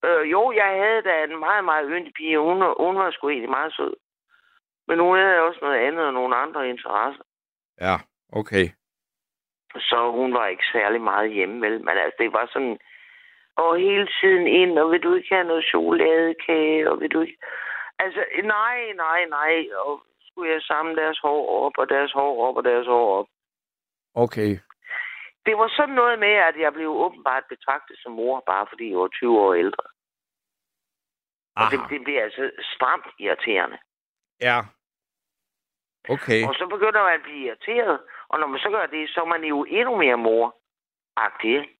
[0.04, 2.38] Øh, jo, jeg havde da en meget, meget yndig pige.
[2.38, 3.94] Hun, hun var sgu egentlig meget sød.
[4.88, 7.24] Men hun havde også noget andet og nogle andre interesser.
[7.80, 7.96] Ja.
[8.32, 8.66] Okay.
[9.74, 11.84] Så hun var ikke særlig meget hjemme, vel?
[11.84, 12.78] Men altså, det var sådan...
[13.56, 17.38] Og hele tiden ind, og vil du ikke have noget chokoladekage, og vil du ikke...
[17.98, 19.66] Altså, nej, nej, nej.
[19.84, 23.26] Og skulle jeg samle deres hår op, og deres hår op, og deres hår op.
[24.14, 24.58] Okay.
[25.50, 28.98] Det var sådan noget med, at jeg blev åbenbart betragtet som mor, bare fordi jeg
[28.98, 29.84] var 20 år ældre.
[31.56, 31.88] Og det, Aha.
[31.92, 33.78] det bliver altså stramt irriterende.
[34.40, 34.58] Ja.
[36.14, 36.42] Okay.
[36.48, 39.24] Og så begynder man at blive irriteret, og når man så gør det, så er
[39.34, 41.54] man jo endnu mere mor-agtig.
[41.60, 41.76] ikke?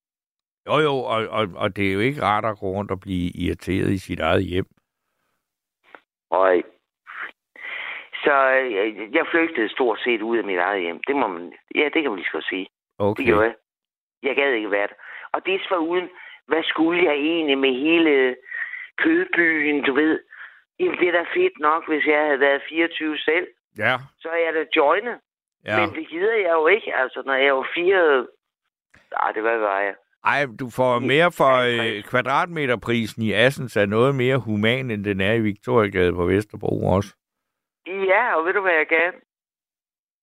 [0.67, 3.31] Jo, jo, og, og, og det er jo ikke rart at gå rundt og blive
[3.43, 4.69] irriteret i sit eget hjem.
[6.29, 6.63] Og
[8.23, 10.99] så øh, jeg flygtede stort set ud af mit eget hjem.
[11.07, 12.67] Det må man, ja, det kan man lige så sige.
[12.97, 13.17] Okay.
[13.17, 13.55] Det gjorde jeg.
[14.23, 14.93] Jeg gad ikke være der.
[15.33, 16.09] Og det var uden,
[16.47, 18.35] hvad skulle jeg egentlig med hele
[18.97, 20.19] kødbyen, du ved?
[20.79, 23.47] Jamen, det er da fedt nok, hvis jeg havde været 24 selv.
[23.77, 25.19] Ja, Så er jeg da joinet.
[25.65, 25.79] ja.
[25.79, 28.27] Men det gider jeg jo ikke, altså, når jeg var fire...
[29.23, 29.95] Ej, det var, var jeg?
[30.25, 35.21] Ej, du får mere for øh, kvadratmeterprisen i Assens er noget mere human, end den
[35.21, 37.15] er i Victoriagade på Vesterbro også.
[37.87, 39.13] Ja, og ved du, hvad jeg kan?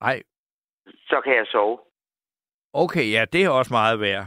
[0.00, 0.22] Nej,
[0.86, 1.78] Så kan jeg sove.
[2.72, 4.26] Okay, ja, det er også meget værd.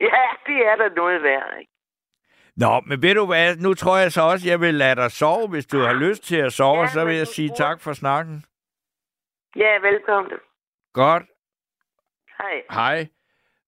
[0.00, 1.72] Ja, det er da noget værd, ikke?
[2.56, 5.48] Nå, men ved du hvad, nu tror jeg så også, jeg vil lade dig sove.
[5.48, 8.44] Hvis du har lyst til at sove, Ja, så vil jeg sige tak for snakken.
[9.56, 10.32] Ja, velkommen.
[10.92, 11.22] Godt,
[12.38, 12.62] Hej.
[12.70, 13.08] hej.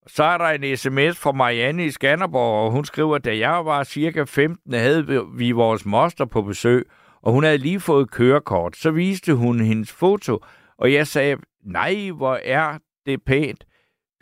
[0.07, 3.85] Så er der en sms fra Marianne i Skanderborg, og hun skriver, da jeg var
[3.85, 6.87] cirka 15, havde vi- vi vores moster på besøg,
[7.22, 8.76] og hun havde lige fået kørekort.
[8.76, 10.39] Så viste hun hendes foto,
[10.78, 13.64] og jeg sagde, nej, hvor er det pænt.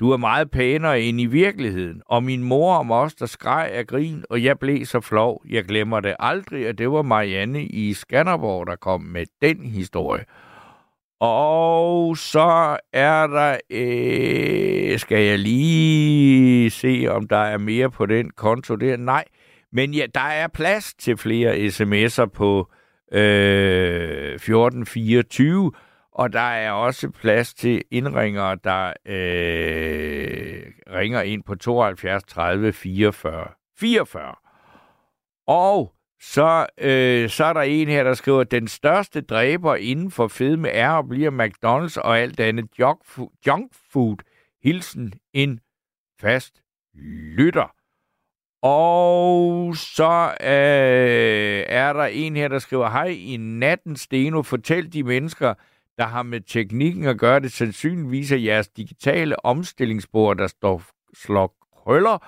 [0.00, 2.02] Du er meget pænere end i virkeligheden.
[2.06, 5.42] Og min mor og moster skreg af grin, og jeg blev så flov.
[5.48, 10.24] Jeg glemmer det aldrig, at det var Marianne i Skanderborg, der kom med den historie.
[11.20, 18.30] Og så er der, øh, skal jeg lige se, om der er mere på den
[18.30, 18.96] konto der.
[18.96, 19.24] Nej,
[19.72, 22.70] men ja, der er plads til flere sms'er på
[23.12, 25.72] øh, 1424,
[26.20, 33.46] og der er også plads til indringere, der øh, ringer ind på 72 30 44
[33.78, 34.34] 44.
[35.46, 40.28] Og så, øh, så er der en her, der skriver, den største dræber inden for
[40.28, 43.28] fedme er og bliver McDonald's og alt andet junk food.
[43.46, 44.16] Junk food.
[44.62, 45.60] Hilsen en
[46.20, 46.62] fast
[47.36, 47.74] lytter.
[48.62, 55.02] Og så øh, er der en her, der skriver, hej, i natten, Steno, fortæl de
[55.02, 55.54] mennesker,
[56.00, 60.82] der har med teknikken at gøre det, sandsynligvis af jeres digitale omstillingsbord, der står
[61.14, 62.18] slår krøller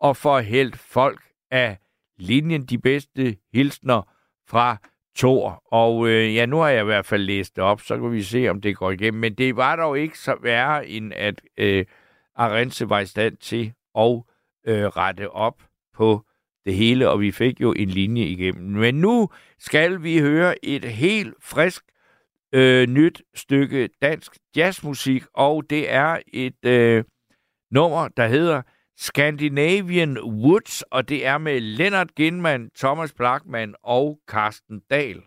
[0.00, 1.20] og får helt folk
[1.50, 1.78] af
[2.18, 4.02] linjen de bedste hilsner
[4.48, 4.76] fra
[5.16, 5.62] Tor.
[5.66, 8.22] Og øh, ja, nu har jeg i hvert fald læst det op, så kan vi
[8.22, 9.20] se, om det går igennem.
[9.20, 11.84] Men det var dog ikke så værre, end at øh,
[12.36, 14.22] Arense var i stand til at
[14.66, 15.62] øh, rette op
[15.94, 16.24] på
[16.64, 18.70] det hele, og vi fik jo en linje igennem.
[18.70, 19.28] Men nu
[19.58, 21.84] skal vi høre et helt frisk
[22.52, 27.04] øh, nyt stykke dansk jazzmusik, og det er et øh,
[27.70, 28.62] nummer, der hedder
[28.98, 35.22] Scandinavian Woods, og det er med Leonard Ginman, Thomas Blackman og Carsten Dahl.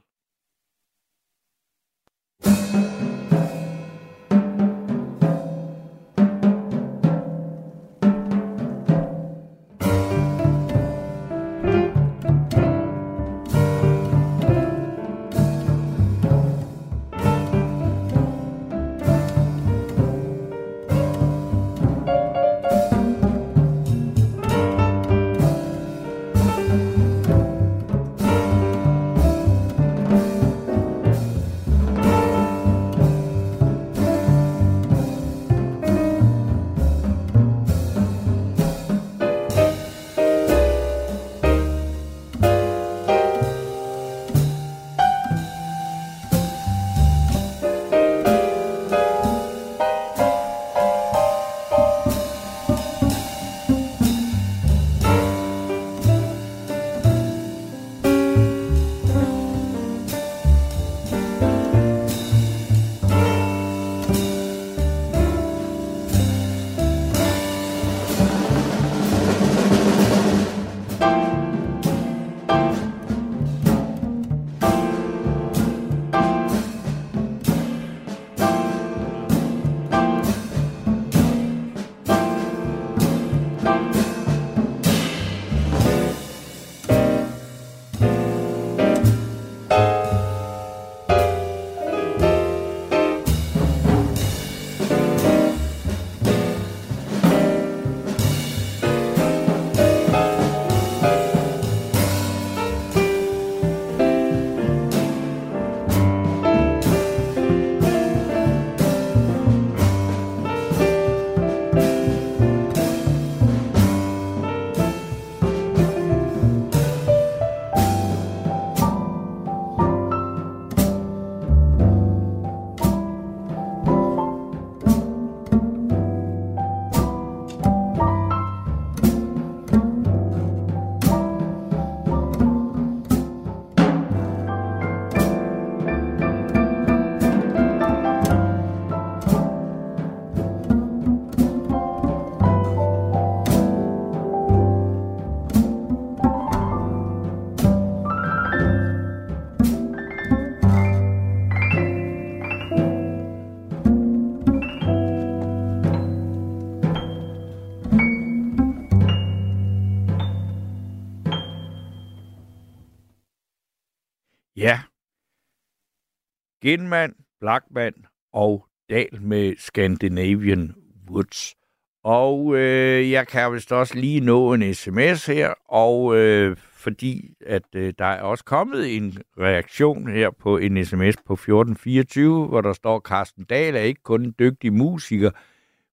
[166.66, 167.94] Skinman, Blackman
[168.34, 170.76] og Dal med Scandinavian
[171.10, 171.56] Woods.
[172.04, 177.64] Og øh, jeg kan vist også lige nå en sms her, og øh, fordi at
[177.76, 182.74] øh, der er også kommet en reaktion her på en sms på 1424, hvor der
[182.74, 185.32] står, Carsten Dahl er ikke kun en dygtig musiker,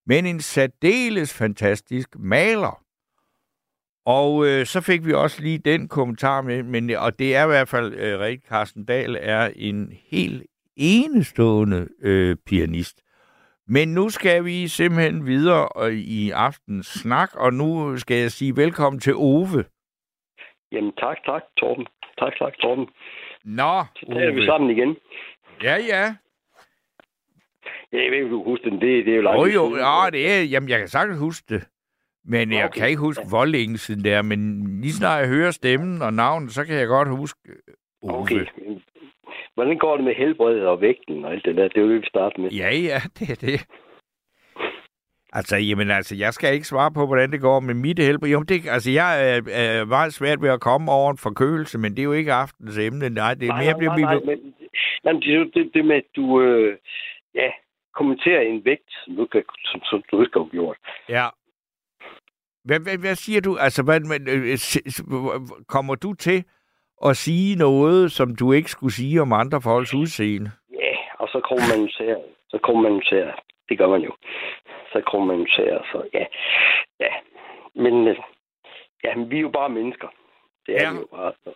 [0.06, 2.82] men en særdeles fantastisk maler.
[4.06, 7.46] Og øh, så fik vi også lige den kommentar med, men, og det er i
[7.46, 10.42] hvert fald øh, rigtigt, Carsten Dahl er en helt
[10.76, 13.02] enestående øh, pianist.
[13.66, 18.56] Men nu skal vi simpelthen videre øh, i aftens snak, og nu skal jeg sige
[18.56, 19.64] velkommen til Ove.
[20.72, 21.86] Jamen tak, tak, Torben.
[22.18, 22.86] Tak, tak, Torben.
[23.44, 24.96] Nå, Så taler vi sammen igen.
[25.62, 26.14] Ja, ja.
[27.92, 28.80] Jeg ved ikke, du kan huske den.
[28.80, 29.78] Det, det er jo Jo, langt jo, siden.
[29.80, 31.68] ja, det er, jamen, jeg kan sagtens huske det.
[32.24, 32.80] Men jeg Okay.
[32.80, 34.22] kan ikke huske, hvor længe siden det er.
[34.22, 38.18] Men lige snart jeg hører stemmen og navnet, så kan jeg godt huske øh, Ove.
[38.20, 38.46] Okay.
[39.54, 41.68] Hvordan går det med helbredet og vægten og alt det der?
[41.68, 42.50] Det er jo det, vi starter med.
[42.50, 43.66] Ja, ja, det er det.
[45.34, 48.30] Altså, jamen, altså, jeg skal ikke svare på, hvordan det går med mit helbred.
[48.30, 51.90] Jo, det, altså, jeg er, er meget svært ved at komme over en forkølelse, men
[51.92, 53.08] det er jo ikke aftens emne.
[53.10, 53.78] Nej, det er mere...
[53.78, 54.54] nej, nej, nej, men,
[55.04, 56.78] nej, men det er jo det, det med, at du øh,
[57.34, 57.50] ja,
[57.94, 60.76] kommenterer en vægt, som du, kan, som, som du ikke har gjort.
[61.08, 61.26] Ja.
[62.64, 63.56] Hvad, hvad, hvad siger du?
[63.56, 65.02] Altså, hvad, øh, s-
[65.68, 66.44] kommer du til
[67.08, 70.50] at sige noget, som du ikke skulle sige om andre folks udseende?
[70.80, 73.32] Ja, og så kommenterer, så kommenterer.
[73.68, 74.12] Det gør man jo.
[74.92, 76.24] Så kommenterer, så ja.
[77.00, 77.12] Ja,
[77.74, 78.16] men øh,
[79.04, 80.08] ja, men vi er jo bare mennesker.
[80.66, 80.92] Det er Ja.
[80.92, 81.32] vi jo bare.
[81.44, 81.50] Så,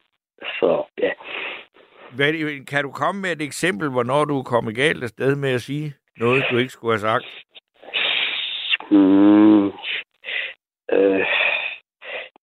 [0.61, 1.11] så ja.
[2.17, 5.61] Hvad, kan du komme med et eksempel, hvornår du er kommet galt afsted med at
[5.61, 7.25] sige noget, du ikke skulle have sagt?
[8.91, 9.67] Mm,
[10.93, 11.27] øh,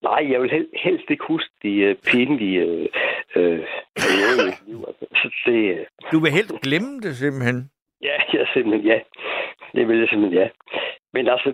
[0.04, 2.88] nej, jeg vil hel, helst ikke huske de øh, pinlige øh,
[3.36, 3.60] øh,
[3.96, 4.84] perioder i mit liv.
[4.88, 7.70] Altså, så det, øh, Du vil helst glemme det simpelthen.
[8.02, 9.00] ja, jeg simpelthen, ja.
[9.76, 10.50] Det vil jeg simpelthen, ja.
[11.14, 11.54] Men altså,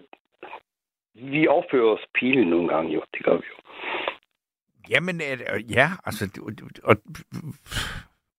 [1.15, 3.01] vi opfører os pinligt nogle gange jo.
[3.13, 3.55] Det gør vi jo.
[4.89, 6.23] Jamen, øh, ja, altså,
[6.83, 6.95] og,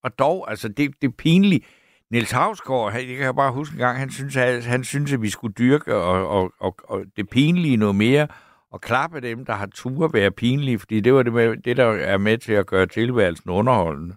[0.05, 1.77] og dog, altså, det, det er pinligt.
[2.11, 5.31] Niels Havsgaard, jeg kan bare huske en gang, han synes, at, han synes, at vi
[5.31, 8.29] skulle dyrke og, og, og, og det pinlige noget mere,
[8.73, 11.85] og klappe dem, der har tur være pinlige, fordi det var det, med, det, der
[11.85, 14.15] er med til at gøre tilværelsen underholdende.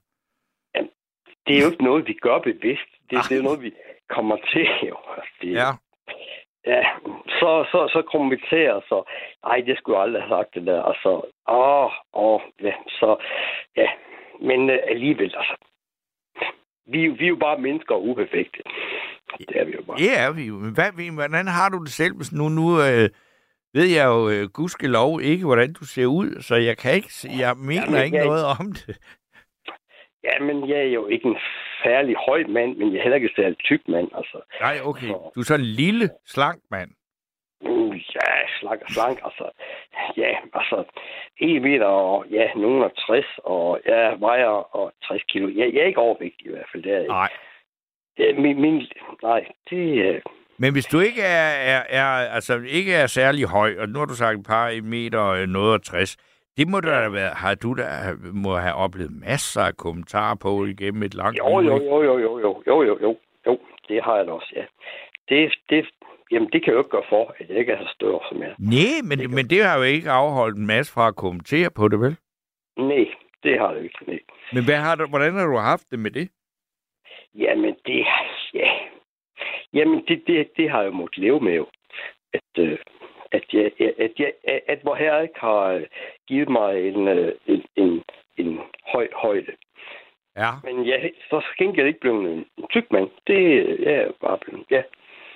[1.47, 2.89] Det er jo ikke noget, vi gør bevidst.
[3.09, 3.21] Det, Ej.
[3.29, 3.71] det er jo noget, vi
[4.09, 4.97] kommer til jo.
[5.41, 5.71] Det, Ja,
[6.67, 6.83] Ja,
[7.39, 9.03] så, så, så kommenterer så,
[9.43, 11.11] ej, det skulle jeg aldrig have sagt det der, og så,
[11.47, 13.15] åh, åh, ja, så,
[13.77, 13.87] ja,
[14.41, 15.55] men øh, alligevel, altså,
[16.85, 18.61] vi, vi er jo bare mennesker og uperfekte.
[19.39, 19.97] Det er vi jo bare.
[19.97, 20.53] det er vi jo.
[20.53, 23.09] Men hvad, hvordan har du det selv, hvis nu, nu øh,
[23.73, 27.09] ved jeg jo øh, gudskelov ikke, hvordan du ser ud, så jeg kan ikke,
[27.39, 28.97] jeg mener Jamen, ikke jeg- noget om det.
[30.23, 31.37] Ja, men jeg er jo ikke en
[31.83, 34.41] særlig høj mand, men jeg er heller ikke en særlig tyk mand, altså.
[34.61, 35.07] Nej, okay.
[35.07, 36.91] Så- Du er sådan en lille, slank mand.
[37.61, 39.49] Mm, Ja, slank og slank, altså.
[40.17, 40.83] Ja, altså,
[41.37, 44.45] 1 meter og, ja, nogen er 60, og jeg vejer
[44.75, 45.47] og 60 kilo.
[45.47, 47.13] Jeg, jeg er ikke overvægtig i hvert fald, det er jeg ikke.
[47.13, 47.29] Nej.
[48.19, 48.87] Ja, min, min,
[49.23, 50.21] nej, det, øh,
[50.57, 54.05] Men hvis du ikke er, er, er, altså ikke er særlig høj, og nu har
[54.05, 56.17] du sagt et par meter og noget og 60,
[56.57, 57.85] det må der da være, har du da
[58.33, 62.39] må have oplevet masser af kommentarer på igennem et langt Jo, jo, jo, jo, jo,
[62.39, 64.65] jo, jo, jo, jo, jo, det har jeg da også, ja.
[65.29, 65.85] Det, det,
[66.31, 68.41] jamen, det kan jeg jo ikke gøre for, at jeg ikke er så stor som
[68.41, 68.55] jeg.
[68.59, 71.99] Nej, men, men det har jo ikke afholdt en masse fra at kommentere på det,
[71.99, 72.15] vel?
[72.77, 73.05] Nej,
[73.43, 74.19] det har jo ikke, nej.
[74.53, 76.29] Men hvad har du, hvordan har du haft det med det?
[77.35, 78.05] Jamen, det.
[79.73, 81.65] Jamen, det, det, det har jeg jo måttet leve med jo.
[82.33, 82.77] At, øh,
[83.31, 85.83] at, jeg, at, jeg, at, at vor herre ikke har øh,
[86.27, 88.03] givet mig en, øh, en, en,
[88.37, 88.59] en
[88.93, 89.51] høj højde.
[90.37, 90.51] Ja.
[90.63, 93.09] Men jeg så gengæld ikke blevet en, en tyk mand.
[93.27, 94.81] Det øh, jeg er bare blevet, ja.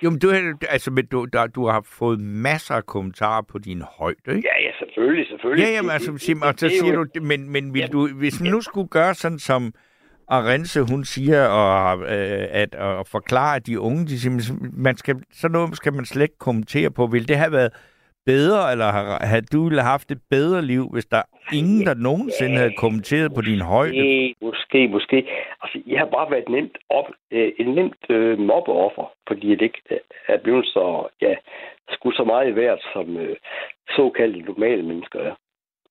[0.02, 3.58] Jo, men du, har- altså, men du, der, du har fået masser af kommentarer på
[3.58, 4.48] din højde, ikke?
[4.56, 5.64] Ja, ja, selvfølgelig, selvfølgelig.
[5.64, 7.80] Ja, jamen, Det- altså, det- Sim, og så det er siger du, men, men vil
[7.80, 7.86] Ja.
[7.86, 9.72] du, hvis man nu skulle gøre sådan som
[10.28, 15.14] Arense, hun siger, og, øh, at, og forklare at de unge, de siger, man skal,
[15.32, 17.06] sådan noget skal man slet ikke kommentere på.
[17.06, 17.72] Vil det have været
[18.32, 21.22] bedre, eller har, har du ville have haft et bedre liv, hvis der
[21.60, 23.92] ingen, der nogensinde havde kommenteret på din højde?
[23.92, 25.16] Måske, måske, måske.
[25.62, 29.82] Altså, jeg har bare været nemt op, øh, en nemt øh, mobbeoffer, fordi jeg ikke
[29.90, 29.98] øh,
[30.28, 31.34] er blevet så, ja,
[31.90, 33.36] skulle så meget værd, som øh,
[33.96, 35.34] såkaldte normale mennesker er.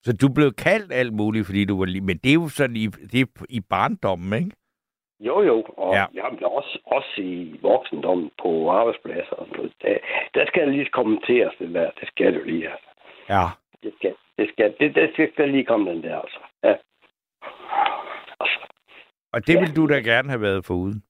[0.08, 2.02] Så du blev kaldt alt muligt, fordi du var lige...
[2.10, 4.52] Men det er jo sådan i, det er i barndommen, ikke?
[5.20, 6.00] Jo, jo, og Ja.
[6.02, 6.06] ja.
[6.26, 9.74] jamen, også, også i voksendommen på arbejdspladser og noget.
[9.82, 9.98] Der,
[10.36, 11.92] der skal jeg lige kommenteres, det der.
[12.00, 12.90] Det skal du lige, altså.
[13.30, 13.46] Ja.
[13.84, 16.40] Det skal, det skal, det, det skal, skal lige komme den der, altså.
[16.64, 16.76] Ja.
[18.40, 18.60] Altså,
[19.34, 19.60] Og det Ja.
[19.60, 21.04] vil du da gerne have været foruden.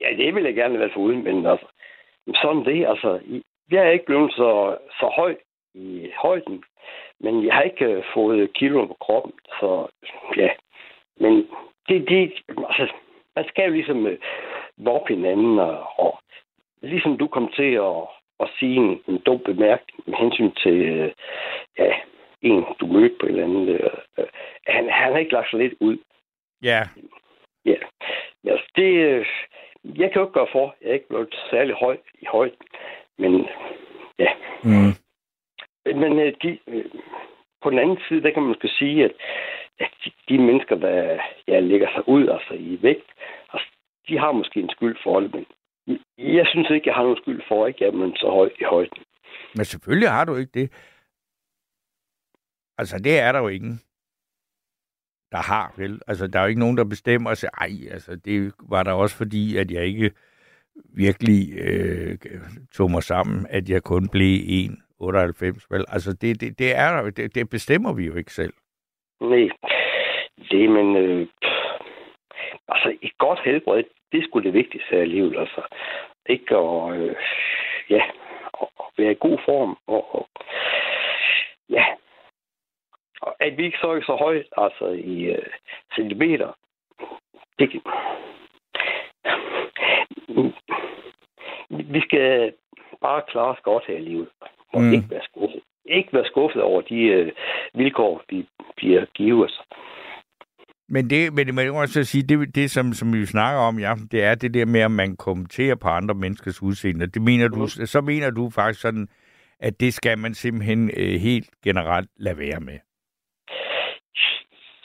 [0.00, 1.66] Ja, det ville jeg gerne være foruden, men altså,
[2.42, 3.20] sådan det, altså,
[3.70, 5.36] jeg er ikke blevet så, så høj
[5.74, 6.64] i højden,
[7.20, 9.86] men jeg har ikke øh, fået kilo på kroppen, så
[10.36, 10.48] ja.
[11.20, 11.48] Men
[11.88, 12.32] det, det
[12.68, 12.92] altså,
[13.36, 14.18] man skal jo ligesom øh,
[14.76, 16.18] voppe hinanden, og, og
[16.82, 18.02] ligesom du kom til at,
[18.40, 21.12] at sige en, en dum bemærkning med hensyn til, øh,
[21.78, 21.92] ja,
[22.42, 23.68] en, du mødte på et eller andet.
[23.68, 24.26] Øh, øh,
[24.66, 25.98] han, han har ikke lagt sig lidt ud.
[26.62, 26.82] Ja,
[27.64, 27.74] Ja.
[28.44, 29.26] Altså, det, øh,
[29.84, 30.74] jeg kan jo ikke gøre for.
[30.82, 32.66] Jeg er ikke blevet særlig høj i højden.
[33.18, 33.46] Men
[34.18, 34.32] ja.
[34.64, 34.92] mm.
[35.86, 36.84] Men øh, de, øh,
[37.62, 39.12] på den anden side, der kan man måske sige, at,
[39.78, 41.18] at de, de mennesker, der
[41.48, 43.10] ja, lægger sig ud altså i vægt,
[43.52, 43.68] altså,
[44.08, 45.46] de har måske en skyld for det, men
[46.18, 49.02] jeg synes ikke, jeg har nogen skyld for, at man så høj i højden.
[49.56, 50.72] men selvfølgelig har du ikke det.
[52.78, 53.80] Altså, det er der jo ingen,
[55.32, 56.00] der har, vel?
[56.06, 57.50] Altså, der er jo ikke nogen, der bestemmer sig.
[57.60, 60.10] ej, altså, det var der også fordi, at jeg ikke
[60.94, 62.18] virkelig øh,
[62.72, 64.38] tog mig sammen, at jeg kun blev
[65.02, 65.84] 98, vel?
[65.88, 68.52] Altså, det, det, det, er, det, det bestemmer vi jo ikke selv.
[69.20, 69.48] Nej,
[70.50, 71.26] det, men øh,
[72.68, 75.62] altså et godt helbred, det er sgu det vigtigste her i livet, altså.
[76.28, 77.16] Ikke at, øh,
[77.90, 78.02] ja,
[78.62, 80.28] at at være i god form, og, og
[81.70, 81.84] ja,
[83.22, 85.46] og at vi ikke så ikke så højt, altså i øh,
[85.96, 86.52] centimeter,
[87.58, 87.82] det kan-
[91.94, 92.52] vi skal
[93.00, 94.28] bare klare os godt her i livet,
[94.72, 94.86] og Mm.
[94.86, 94.92] mm.
[94.92, 95.60] ikke være skuffet.
[95.86, 97.32] Ikke være skuffet over de øh,
[97.74, 98.46] vilkår, vi
[98.76, 99.60] bliver givet os.
[100.88, 103.78] Men det, men det må jeg også sige, det, det som, som vi snakker om
[103.78, 107.06] i aften, det er det der med, at man kommenterer på andre menneskers udseende.
[107.06, 109.08] Det mener du, så mener du faktisk sådan,
[109.60, 112.78] at det skal man simpelthen øh, helt generelt lade være med.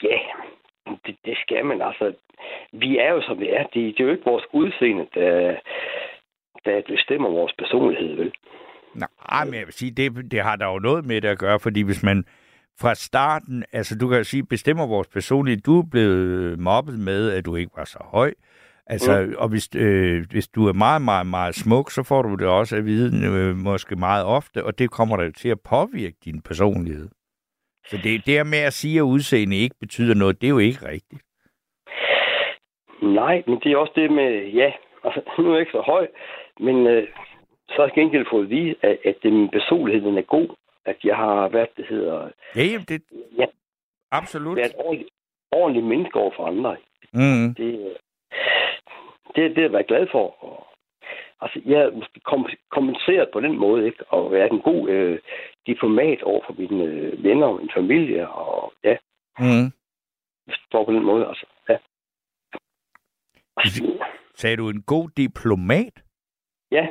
[0.02, 0.18] Ja,
[1.06, 2.12] det, det skal man altså.
[2.72, 3.62] Vi er jo som vi er.
[3.62, 5.56] Det, det er jo ikke vores udseende, der,
[6.64, 8.32] der bestemmer vores personlighed, vel?
[8.98, 11.60] Nej, men jeg vil sige, det, det har der jo noget med det at gøre,
[11.60, 12.24] fordi hvis man
[12.80, 17.30] fra starten, altså du kan jo sige, bestemmer vores personlighed, du er blevet mobbet med,
[17.30, 18.32] at du ikke var så høj,
[18.90, 19.34] Altså, mm.
[19.38, 22.76] og hvis, øh, hvis du er meget, meget, meget smuk, så får du det også
[22.76, 27.08] at vide øh, måske meget ofte, og det kommer jo til at påvirke din personlighed.
[27.86, 30.88] Så det der med at sige, at udseende ikke betyder noget, det er jo ikke
[30.88, 31.22] rigtigt.
[33.02, 34.30] Nej, men det er også det med,
[34.60, 34.72] ja,
[35.04, 36.06] altså, nu er jeg ikke så høj,
[36.60, 37.08] men øh,
[37.68, 40.48] så har jeg gengæld fået at vide, at, at min personlighed den er god,
[40.84, 43.02] at jeg har været, det hedder, Ja, jamen, det
[43.38, 43.46] Ja.
[44.10, 44.56] absolut.
[44.56, 45.10] været ordentligt,
[45.52, 46.76] ordentligt menneske over for andre.
[47.12, 47.54] Mm.
[47.54, 47.96] Det,
[49.34, 50.44] det, det er jeg været glad for.
[50.44, 50.66] Og,
[51.40, 54.04] altså, jeg er måske kom, kompenseret på den måde, ikke?
[54.12, 55.18] Og være en god øh,
[55.66, 58.96] diplomat over for mine øh, venner og min familie, og ja,
[59.40, 59.72] Mm.
[60.72, 61.76] for på den måde, altså, ja.
[64.34, 66.02] Sagde du en god diplomat?
[66.70, 66.86] Ja,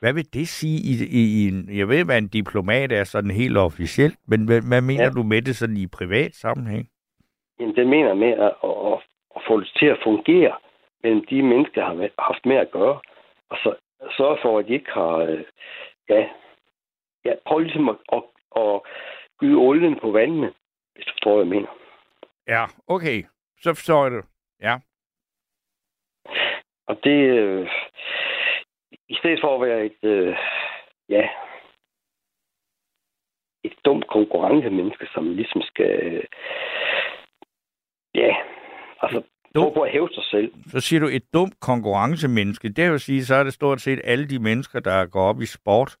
[0.00, 1.78] Hvad vil det sige i, i, i en...
[1.78, 5.10] Jeg ved, hvad en diplomat er sådan helt officielt, men hvad, hvad mener ja.
[5.10, 6.86] Du med det sådan i privat sammenhæng?
[7.60, 9.02] jamen, det mener med at, at,
[9.36, 10.56] at, få det til at fungere
[11.02, 13.00] mellem de mennesker, har haft med at gøre,
[13.50, 13.74] og så
[14.16, 15.44] sørge for, at de ikke har, øh,
[16.08, 16.28] ja,
[17.24, 18.22] ja prøv ligesom at, at,
[18.56, 18.80] at
[19.38, 20.52] gyde olien på vandene,
[20.94, 21.68] hvis du forstår, hvad jeg mener.
[22.48, 23.24] Ja, okay.
[23.60, 24.24] Så forstår jeg det.
[24.60, 24.74] Ja.
[26.86, 27.68] Og det, øh,
[29.12, 30.36] i stedet for at være et, øh,
[31.08, 31.24] ja,
[33.64, 36.24] et dumt konkurrencemenneske, som ligesom skal, øh,
[38.14, 38.36] ja,
[39.02, 39.22] altså,
[39.54, 40.52] prøve på at hæve sig selv.
[40.66, 42.68] Så siger du et dumt konkurrencemenneske.
[42.68, 45.46] Det vil sige, så er det stort set alle de mennesker, der går op i
[45.46, 45.96] sport.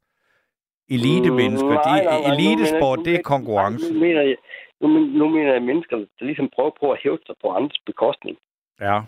[0.88, 1.68] Elite-mennesker.
[1.68, 3.92] Mm, nej, nej, nej, nu elitesport, mener- det er nu- konkurrence.
[3.92, 4.36] Nu mener jeg,
[4.80, 8.38] nu, nu mener jeg mennesker, der ligesom prøver på at hæve sig på andres bekostning.
[8.80, 9.00] Ja,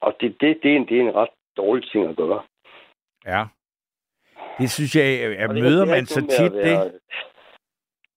[0.00, 2.42] Og det, det, det, er, en, det er en ret dårlig ting at gøre.
[3.26, 3.44] Ja.
[4.58, 5.04] Det synes jeg,
[5.38, 6.62] at det- møder det er man så tit at det.
[6.64, 6.92] være-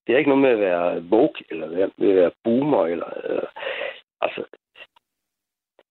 [0.08, 3.10] Det er ikke noget med at være woke, eller være, med at være boomer, eller...
[3.30, 3.48] Øh,
[4.22, 4.44] altså,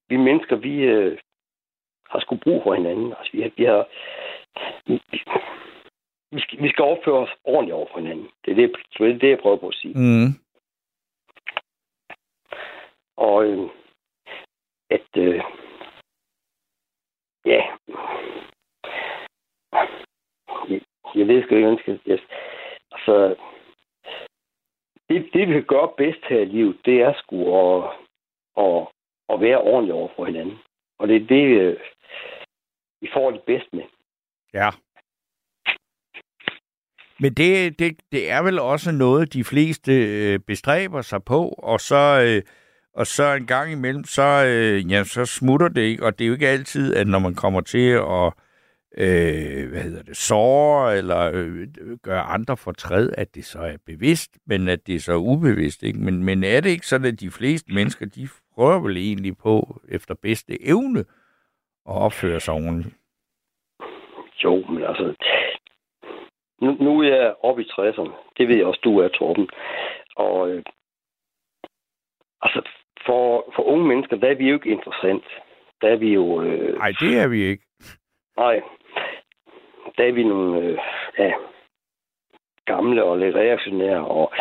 [0.08, 1.18] vi mennesker, vi øh,
[2.10, 3.12] har sgu brug for hinanden.
[3.18, 3.50] Altså, vi har...
[3.56, 3.88] Vi, har,
[4.86, 4.92] vi,
[6.32, 8.28] vi, skal, vi skal opføre os ordentligt over for hinanden.
[8.44, 9.94] Det er det, det, er det jeg prøver på at sige.
[9.94, 10.28] Mm.
[13.16, 13.70] Og øh,
[14.90, 15.08] at...
[15.16, 15.40] Øh,
[17.44, 17.60] ja...
[21.16, 22.12] Jeg, jeg ved sgu ikke, hvordan skal...
[22.12, 22.20] Yes.
[22.92, 23.36] Altså...
[25.08, 27.84] Det, det, vi kan gøre bedst her i livet, det er sgu at,
[28.64, 28.88] at,
[29.32, 30.58] at være ordentlig over for hinanden.
[30.98, 31.76] Og det er det, øh,
[33.00, 33.82] vi får det bedst med.
[34.54, 34.68] Ja.
[37.20, 41.80] Men det, det, det er vel også noget, de fleste øh, bestræber sig på, og
[41.80, 42.42] så, øh,
[42.96, 44.22] Og så en gang imellem, så,
[44.90, 47.60] ja, så smutter det ikke, og det er jo ikke altid, at når man kommer
[47.60, 48.32] til at
[48.94, 51.68] øh, hvad hedder det, såre eller øh,
[52.02, 55.82] gøre andre fortræd, at det så er bevidst, men at det er så ubevidst.
[55.82, 55.98] Ikke?
[55.98, 59.80] Men, men er det ikke sådan, at de fleste mennesker, de prøver vel egentlig på,
[59.88, 61.00] efter bedste evne,
[61.88, 62.94] at opføre sig ordentligt?
[64.44, 65.14] Jo, men altså...
[66.60, 68.12] Nu, nu er jeg oppe i 60'erne.
[68.38, 69.48] Det ved jeg også, du er, Torben.
[70.16, 70.62] Og øh,
[72.42, 72.68] altså,
[73.06, 75.24] for, for unge mennesker, der er vi jo ikke interessant.
[75.80, 76.42] Der er vi jo...
[76.42, 77.65] Øh, Nej, det er vi ikke.
[78.36, 78.60] Nej.
[79.96, 80.78] Der er vi nogle øh,
[81.18, 81.32] ja,
[82.66, 84.06] gamle og lidt reaktionære.
[84.06, 84.32] Og,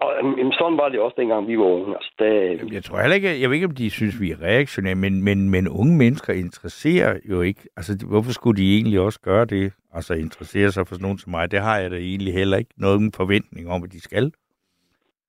[0.00, 1.94] og jamen, sådan var det også dengang, vi var unge.
[1.94, 4.42] Altså, der, Jamen, Jeg tror heller ikke, jeg ved ikke, om de synes, vi er
[4.42, 7.60] reaktionære, men, men, men unge mennesker interesserer jo ikke.
[7.76, 9.72] Altså, hvorfor skulle de egentlig også gøre det?
[9.94, 12.74] Altså, interessere sig for sådan nogen som mig, det har jeg da egentlig heller ikke
[12.76, 14.32] nogen forventning om, at de skal.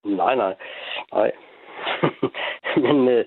[0.06, 0.56] Nej, nej.
[1.14, 1.32] Nej.
[2.86, 3.26] Men øh,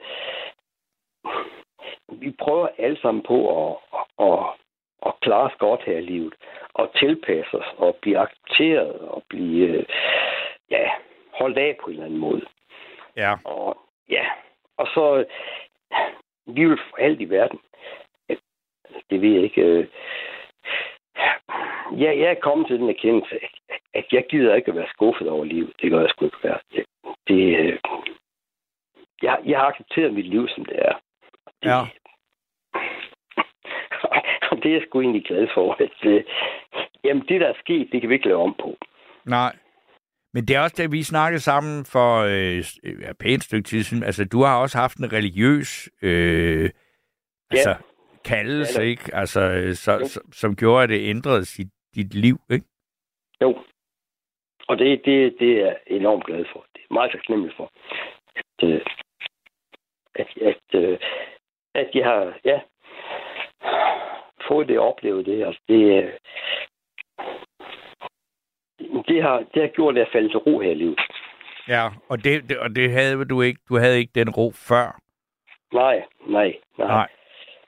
[2.13, 3.77] vi prøver alle sammen på at,
[4.27, 4.39] at,
[5.07, 6.35] at klare os godt her i livet.
[6.75, 9.85] Og tilpasse os og blive accepteret og blive øh,
[10.71, 10.91] ja,
[11.33, 12.43] holdt af på en eller anden måde.
[13.17, 13.35] Ja.
[13.45, 13.77] Og
[14.11, 14.27] ja,
[14.77, 15.25] og så
[16.47, 17.61] vi vil for alt i verden.
[19.11, 19.63] Det ved jeg ikke.
[19.63, 19.87] Øh,
[22.01, 23.39] ja, jeg er kommet til den erkendelse,
[23.95, 25.73] at- jeg gider ikke at være skuffet over livet.
[25.83, 26.59] Det gør jeg sgu ikke være.
[26.73, 26.85] Det,
[27.29, 27.79] det, øh,
[29.23, 30.95] jeg, jeg har accepteret mit liv, som det er.
[31.63, 31.81] Det, Ja.
[34.51, 35.77] og det er jeg sgu egentlig glad for.
[35.81, 36.25] At, øh,
[37.05, 38.77] jamen, det, der er sket, det kan vi ikke lave om på.
[39.25, 39.57] Nej.
[40.35, 43.83] Men det er også det, vi snakkede sammen for øh, s- ja, pænt stykke tid
[43.83, 44.03] siden.
[44.03, 46.71] Altså, du har også haft en religiøs øh,
[47.51, 47.75] altså,
[48.25, 49.15] kaldelse, Ja, ikke?
[49.15, 50.07] Altså, øh, så, Jo.
[50.33, 52.65] som, gjorde, at det ændrede sit, dit liv, ikke?
[53.43, 53.59] Jo.
[54.69, 56.67] Og det, det, det er jeg enormt glad for.
[56.75, 57.71] Det er meget taknemmelig for.
[58.37, 58.81] At, øh,
[60.15, 60.99] at, at, øh,
[61.79, 62.61] at jeg har ja,
[64.49, 65.47] fået det oplevet det.
[65.47, 66.13] Altså, det, øh,
[69.09, 71.01] det, har, det har gjort, at jeg faldt til ro her i livet.
[71.69, 73.61] Ja, og det, det, og det havde du ikke.
[73.69, 75.01] Du havde ikke den ro før.
[75.73, 76.89] Nej, nej, nej.
[76.89, 77.09] Nej.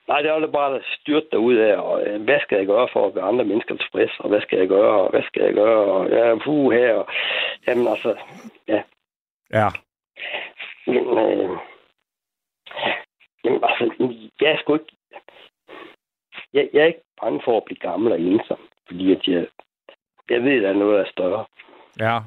[0.07, 3.07] Nej, det var det bare styrt derud af, og øh, hvad skal jeg gøre for
[3.07, 5.83] at gøre andre mennesker tilfreds, og hvad skal jeg gøre, og hvad skal jeg gøre,
[5.93, 7.07] og ja, puh her, og
[7.67, 8.15] jamen altså,
[8.67, 8.81] ja.
[9.53, 9.67] Ja.
[10.87, 11.57] Men, øh,
[13.51, 14.95] jamen altså, jeg er sgu ikke,
[16.53, 19.47] jeg, jeg er ikke bange for at blive gammel og ensom, fordi at jeg,
[20.29, 21.45] jeg ved, at der er noget, der er større.
[21.99, 22.19] Ja.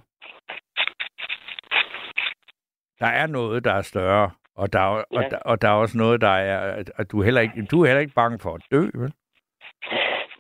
[3.01, 4.31] Der er noget, der er større.
[4.57, 5.29] Og der, er, og, Ja.
[5.29, 6.85] der, og der er også noget, der er...
[6.97, 9.13] At, du, er heller ikke, du er heller ikke bange for at dø, vel?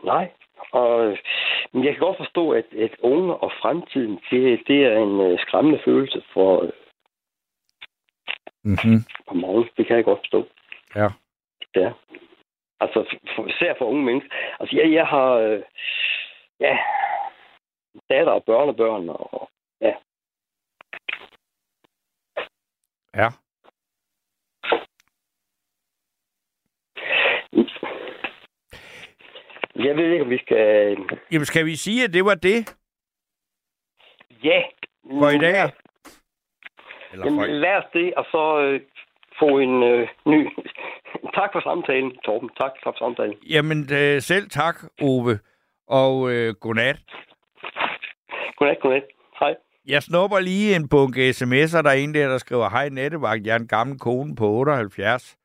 [0.05, 0.31] Nej,
[0.73, 1.17] og
[1.73, 5.39] men jeg kan godt forstå, at, at unge og fremtiden, det, det er en øh,
[5.39, 6.71] skræmmende følelse for, øh,
[8.67, 9.01] Mm-hmm.
[9.29, 9.69] for mange.
[9.77, 10.49] Det kan jeg godt forstå.
[10.95, 11.09] Ja.
[11.75, 11.93] Ja.
[12.81, 14.31] Altså, for, især for unge mennesker.
[14.61, 15.63] Altså, jeg, jeg har, øh,
[16.61, 16.79] ja,
[18.11, 19.51] datter og børnebørn, og
[19.81, 19.95] ja,
[23.15, 23.29] Ja.
[29.77, 30.97] jeg ved ikke, om vi skal...
[31.33, 32.77] Jamen, skal vi sige, at det var det
[34.45, 34.63] Ja.
[35.19, 35.73] for i dag?
[37.13, 38.81] Eller Jamen, lad os det, og så øh,
[39.39, 40.49] få en øh, ny...
[41.39, 42.51] tak for samtalen, Torben.
[42.61, 43.35] Tak for samtalen.
[43.51, 45.39] jamen, øh, selv tak, Ove.
[45.89, 46.97] Og øh, godnat.
[48.57, 49.03] Godnat, godnat.
[49.41, 49.55] Hej.
[49.87, 51.83] Jeg snupper lige en bunke sms'er.
[51.83, 55.37] Der er en der, der skriver, Hej Nettevagt, jeg er en gammel kone på 78.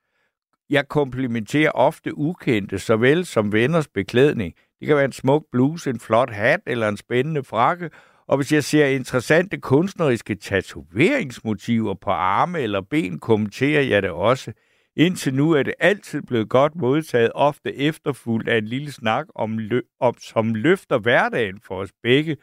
[0.70, 4.54] Jeg komplimenterer ofte ukendte, såvel som venners beklædning.
[4.80, 7.90] Det kan være en smuk bluse, en flot hat eller en spændende frakke.
[8.30, 14.54] Og hvis jeg ser interessante kunstneriske tatoveringsmotiver på arme eller ben, kommenterer jeg det også.
[14.96, 19.60] Indtil nu er det altid blevet godt modtaget, ofte efterfulgt af en lille snak, om
[19.60, 22.38] lø- om, som løfter hverdagen for os begge.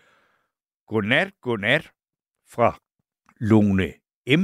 [0.88, 1.90] Godnat, godnat
[2.50, 2.78] fra
[3.40, 3.92] Lone
[4.28, 4.42] M.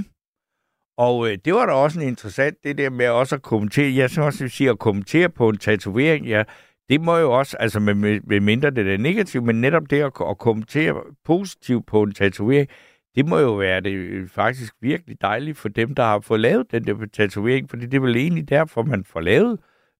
[0.96, 3.94] Og øh, det var da også en interessant, det der med også at kommentere.
[3.94, 6.44] Jeg synes også, at sige, at kommentere på en tatovering, ja,
[6.92, 10.12] det må jo også, altså med, med, mindre det er negativt, men netop det at,
[10.30, 12.68] at kommentere positivt på en tatovering,
[13.14, 16.70] det må jo være det øh, faktisk virkelig dejligt for dem, der har fået lavet
[16.70, 19.58] den der tatovering, fordi det er vel egentlig derfor, man får lavet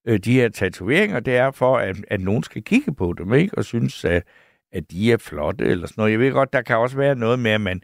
[0.09, 3.59] øh, de her tatoveringer, det er for, at, at nogen skal kigge på dem, ikke?
[3.59, 4.23] Og synes, at,
[4.73, 6.13] at de er flotte eller sådan noget.
[6.13, 7.83] Jeg ved godt, der kan også være noget med, at man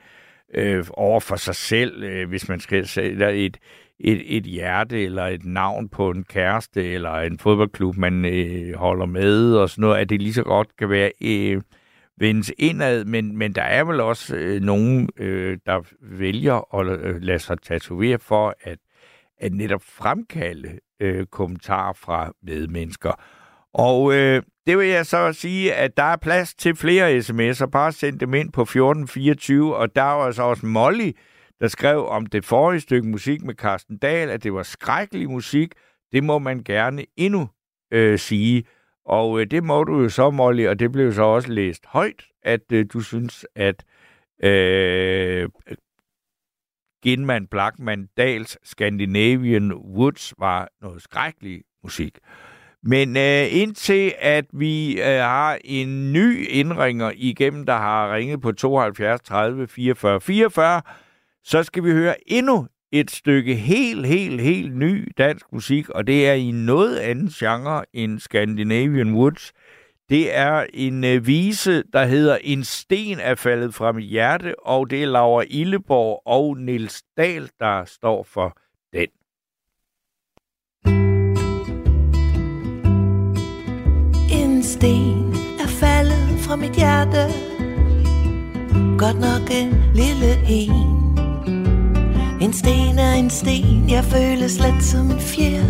[0.55, 3.59] øh, over for sig selv, øh, hvis man skal sætte et,
[4.01, 9.07] et, et hjerte eller et navn på en kæreste eller en fodboldklub, man øh, holder
[9.07, 11.63] med og sådan noget, at det lige så godt kan være øh,
[12.19, 17.23] vendes indad, men, men der er vel også øh, nogen, øh, der vælger at øh,
[17.23, 18.79] lade sig tatovere for at,
[19.41, 23.13] at netop fremkalde øh, kommentarer fra medmennesker.
[23.75, 27.67] Og øh, det vil jeg så sige, at der er plads til flere sms'er.
[27.67, 31.13] Bare send dem ind på 1424, og der er altså også Molly,
[31.61, 35.73] der skrev om det forrige stykke musik med Carsten Dahl, at det var skrækkelig musik.
[36.13, 37.49] Det må man gerne endnu
[37.93, 38.65] øh, sige.
[39.05, 42.25] Og øh, det må du jo så, Molly, og det blev så også læst højt,
[42.43, 43.85] at øh, du synes, at
[44.43, 45.49] øh,
[47.03, 52.19] Ginman Blackman Dals Scandinavian Woods var noget skrækkelig musik.
[52.83, 58.53] Men øh, indtil at vi øh, har en ny indringer igennem, der har ringet på
[58.53, 60.83] 72 30 44 44,
[61.49, 66.29] så skal vi høre endnu et stykke helt, helt, helt ny dansk musik, og det
[66.29, 69.53] er i noget anden genre end Scandinavian Woods.
[70.09, 74.91] Det er en øh, vise, der hedder En sten er faldet fra mit hjerte, og
[74.91, 78.57] det er Laura Illeborg og Nils Dahl, der står for
[78.93, 79.09] den.
[84.33, 87.33] En sten er faldet fra mit hjerte
[88.99, 90.98] Godt nok en lille en
[92.49, 95.65] en sten er en sten Jeg føler slet som en fjer.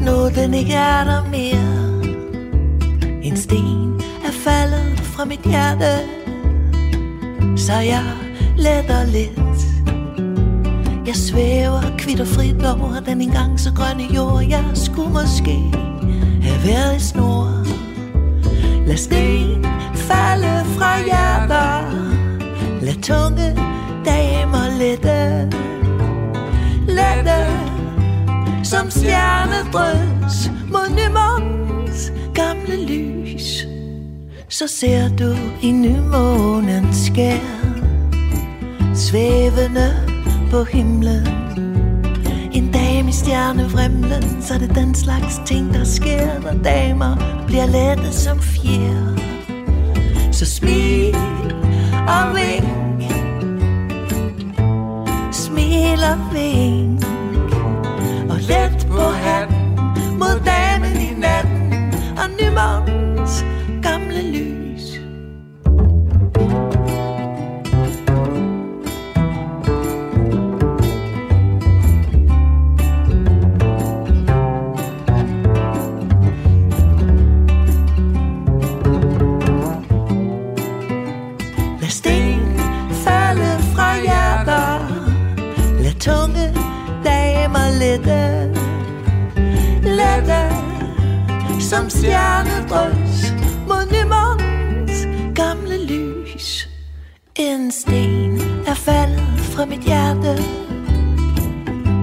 [0.00, 2.02] Nu den ikke er der mere.
[3.22, 6.08] En sten er faldet fra mit hjerte
[7.56, 8.04] Så jeg
[8.56, 9.60] letter lidt.
[11.06, 14.44] Jeg svæver kvitter og frit over den engang så grønne jord.
[14.48, 15.58] Jeg skulle måske
[16.42, 17.66] have været i snor.
[18.86, 19.64] Lad sten
[19.94, 21.90] falde fra hjerter.
[22.80, 23.72] Lad tunge
[24.04, 25.48] damer lette.
[26.86, 27.38] Lette
[28.64, 33.66] som stjernedrøs mod nymånens gamle lys.
[34.48, 37.62] Så ser du i nymånens skær
[38.94, 39.94] Svævende
[40.50, 41.28] på himlen.
[42.52, 47.66] En dame i stjernevrimlen Så er det den slags ting, der sker Når damer bliver
[47.66, 49.18] lette som fjer.
[50.32, 51.16] Så smil
[52.08, 52.81] og vink.
[56.02, 57.04] Eller vink.
[58.30, 59.78] Og let på hatten
[60.18, 63.44] Mod damen i natten Og nymånens
[87.92, 88.50] lette
[89.84, 90.42] Lette
[91.60, 93.32] som stjernedrøs
[93.68, 96.68] Mod nymånens gamle lys.
[97.36, 100.42] En sten er faldet fra mit hjerte.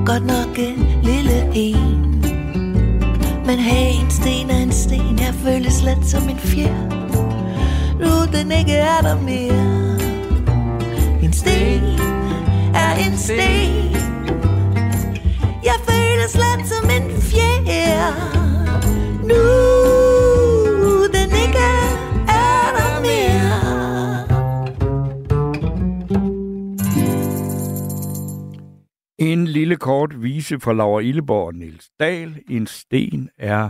[0.06, 2.22] Godt nok en lille en.
[3.45, 5.20] Men hey, en sten er en sten.
[5.20, 6.90] Jeg føles slet som en fjer.
[7.99, 9.99] Nu den ikke er der mere.
[11.24, 11.99] En sten
[12.74, 13.99] er en sten.
[15.64, 18.14] Jeg føler slet som en fjer
[19.22, 19.44] Nu
[21.15, 21.69] den ikke
[22.27, 23.60] er der mere
[29.19, 32.40] En lille kort vise fra Laura Illeborg og Niels Dahl.
[32.49, 33.69] En sten er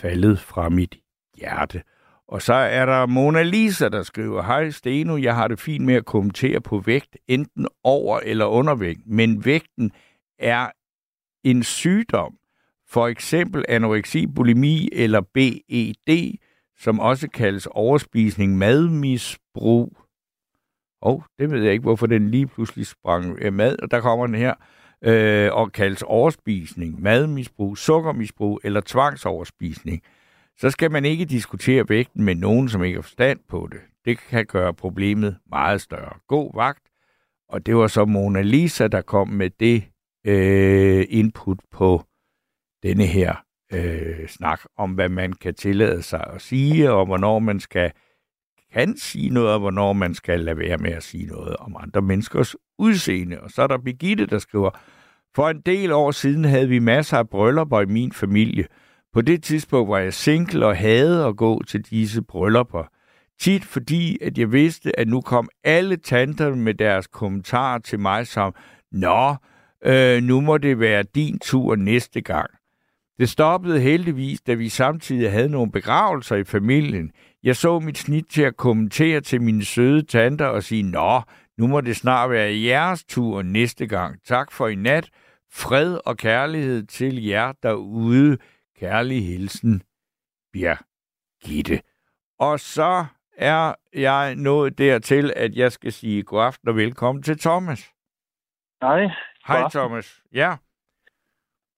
[0.00, 0.96] faldet fra mit
[1.36, 1.82] hjerte.
[2.28, 5.94] Og så er der Mona Lisa, der skriver, Hej Steno, jeg har det fint med
[5.94, 9.92] at kommentere på vægt, enten over- eller undervægt, men vægten
[10.38, 10.70] er
[11.44, 12.34] en sygdom,
[12.88, 16.38] for eksempel anoreksi, bulimi eller BED,
[16.78, 19.96] som også kaldes overspisning, madmisbrug.
[21.02, 24.00] Og oh, det ved jeg ikke, hvorfor den lige pludselig sprang øh, mad, og der
[24.00, 24.54] kommer den her,
[25.04, 30.02] øh, og kaldes overspisning, madmisbrug, sukkermisbrug eller tvangsoverspisning
[30.60, 33.80] så skal man ikke diskutere vægten med nogen, som ikke har forstand på det.
[34.04, 36.18] Det kan gøre problemet meget større.
[36.28, 36.82] God vagt.
[37.48, 39.84] Og det var så Mona Lisa, der kom med det
[40.26, 42.02] øh, input på
[42.82, 43.34] denne her
[43.72, 47.92] øh, snak om, hvad man kan tillade sig at sige, og hvornår man skal
[48.72, 52.02] kan sige noget, og hvornår man skal lade være med at sige noget om andre
[52.02, 53.40] menneskers udseende.
[53.40, 54.70] Og så er der Birgitte, der skriver,
[55.34, 58.66] for en del år siden havde vi masser af bryllupper i min familie–
[59.12, 62.84] på det tidspunkt var jeg single og havde at gå til disse bryllupper.
[63.40, 68.26] Tit fordi, at jeg vidste, at nu kom alle tanter med deres kommentarer til mig
[68.26, 68.54] som,
[68.92, 69.36] Nå,
[69.84, 72.50] øh, nu må det være din tur næste gang.
[73.18, 77.12] Det stoppede heldigvis, da vi samtidig havde nogle begravelser i familien.
[77.42, 81.22] Jeg så mit snit til at kommentere til mine søde tanter og sige, Nå,
[81.58, 84.24] nu må det snart være jeres tur næste gang.
[84.24, 85.10] Tak for i nat.
[85.52, 88.38] Fred og kærlighed til jer derude.
[88.78, 89.82] Kærlig hilsen,
[90.52, 91.80] Birgitte.
[92.38, 97.38] Og så er jeg nået dertil, at jeg skal sige god aften og velkommen til
[97.38, 97.90] Thomas.
[98.82, 99.08] Hej.
[99.58, 99.68] Hej.
[99.70, 100.22] Thomas.
[100.32, 100.50] Ja,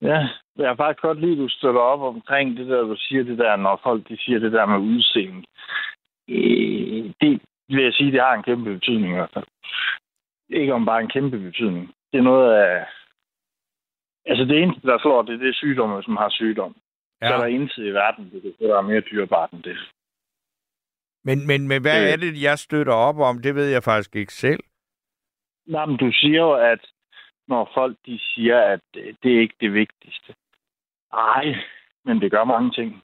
[0.03, 0.29] Ja,
[0.59, 3.39] jeg har faktisk godt lide, at du støtter op omkring det der, du siger det
[3.39, 5.43] der, når folk de siger det der med udseende.
[6.29, 9.45] Øh, Det vil jeg sige, det har en kæmpe betydning i hvert fald.
[10.49, 11.87] Ikke om bare en kæmpe betydning.
[12.13, 12.87] Det er noget af...
[14.27, 16.77] Altså det eneste, der slår, det er det sygdomme, som har sygdom.
[17.23, 17.29] Ja.
[17.29, 19.79] Så er der intet i verden, det, er mere dyrebart end det.
[21.25, 22.13] men, men, men hvad Øh.
[22.13, 23.43] er det, jeg støtter op om?
[23.43, 24.61] Det ved jeg faktisk ikke selv.
[25.67, 26.91] Nej, men du siger jo, at
[27.49, 30.35] når folk de siger, at det er ikke det vigtigste.
[31.13, 31.55] Nej,
[32.05, 33.03] men det gør mange ting.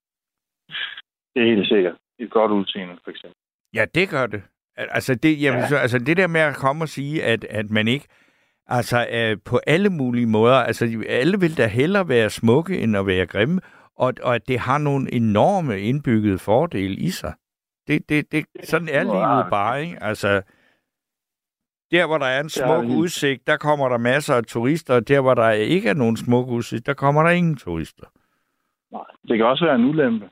[1.35, 1.97] Det er helt sikkert.
[2.19, 3.37] Et godt udseende, for eksempel.
[3.75, 4.43] Ja, det gør det.
[4.77, 5.69] Al- Altså det, jamen, Ja.
[5.69, 8.07] så, altså det der med at komme og sige, at, at man ikke,
[8.67, 13.07] altså øh, på alle mulige måder, altså alle vil da hellere være smukke, end at
[13.07, 13.61] være grimme,
[13.97, 17.35] og, og at det har nogle enorme indbyggede fordele i sig.
[17.87, 20.03] Det, det, det, sådan er livet bare, ikke?
[20.03, 20.43] Altså,
[21.91, 25.09] der hvor der er en smuk helt- udsigt, der kommer der masser af turister, og
[25.09, 28.07] der hvor der ikke er nogen smuk udsigt, der kommer der ingen turister.
[28.93, 30.31] Nej, det kan også være en ulempe.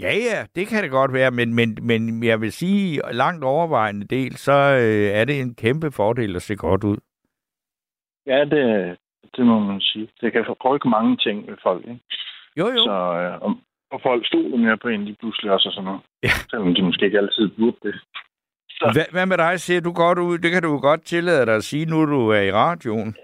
[0.00, 4.06] Ja, ja, det kan det godt være, men, men, men jeg vil sige, langt overvejende
[4.06, 6.96] del, så øh, er det en kæmpe fordel at se godt ud.
[8.26, 8.96] Ja, det,
[9.36, 10.08] det må man sige.
[10.20, 12.00] Det kan rykke mange ting ved folk, ikke?
[12.56, 12.84] Jo, jo.
[12.84, 13.54] Så øh,
[13.90, 16.00] og folk stoler mere på en lige pludselig også og sådan noget.
[16.22, 16.34] Ja.
[16.50, 17.94] Selvom de måske ikke altid burde det.
[18.80, 18.90] Så.
[18.92, 19.60] Hvad, hvad med dig?
[19.60, 20.38] Ser du godt ud?
[20.38, 23.16] Det kan du godt tillade dig at sige, nu du er i radioen.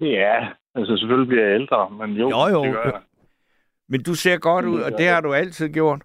[0.00, 2.64] Ja, altså selvfølgelig bliver jeg ældre, men jo, Jo, jo.
[2.64, 3.02] det gør jeg.
[3.88, 6.02] Men du ser godt ud, og det har du altid gjort.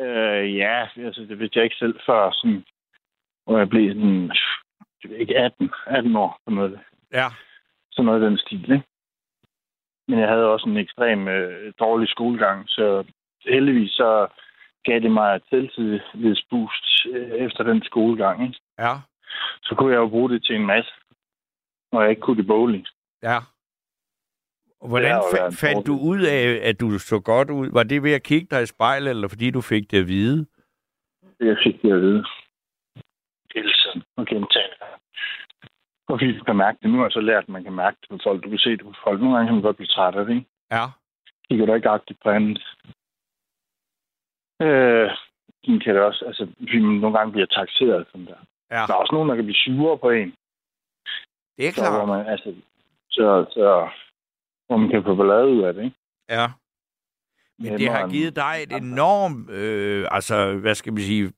[0.00, 2.64] Øh, ja, altså det vidste jeg ikke selv før, sådan,
[3.44, 4.30] hvor jeg blev sådan,
[5.02, 6.80] jeg ved ikke 18, 18 år, sådan noget,
[7.12, 7.26] Ja.
[7.92, 8.82] sådan noget af den stil, ikke?
[10.08, 13.04] Men jeg havde også en ekstrem øh, dårlig skolegang, så
[13.48, 14.26] heldigvis så
[14.86, 18.60] gav det mig et selvtillidsboost øh, efter den skolegang, ikke?
[18.78, 18.94] Ja.
[19.62, 20.92] Så kunne jeg jo bruge det til en masse,
[21.92, 22.86] når jeg ikke kunne det bowling.
[23.22, 23.38] Ja.
[24.90, 25.22] Hvordan
[25.62, 27.68] fandt du ud af, at du så godt ud?
[27.72, 30.46] Var det ved at kigge dig i spejlet, eller fordi du fik det at vide?
[31.40, 32.24] Jeg fik det at vide.
[33.54, 34.02] Hele tiden.
[34.16, 34.46] Og gange.
[36.08, 36.90] Og fordi du kan mærke det.
[36.90, 38.44] Nu har jeg så lært, at man kan mærke det på folk.
[38.44, 39.20] Du kan se det på folk.
[39.20, 40.46] Nogle gange kan man godt blive træt af det, ikke?
[40.70, 40.84] Ja.
[41.48, 42.76] Kigger du ikke agtigt på andet.
[44.62, 45.10] Øh,
[45.64, 48.38] sådan kan det også, altså, man nogle gange bliver taxeret sådan der.
[48.70, 48.76] Ja.
[48.86, 50.34] Der er også nogen, der kan blive sure på en.
[51.56, 52.08] Det er Så, hvor klart.
[52.08, 52.54] man, altså,
[53.10, 53.88] så, så,
[54.66, 55.96] hvor man kan få ballade ud af det, ikke?
[56.30, 56.46] Ja.
[57.58, 61.32] Men det Nemmere har givet dig et enormt, øh, altså, hvad skal man sige,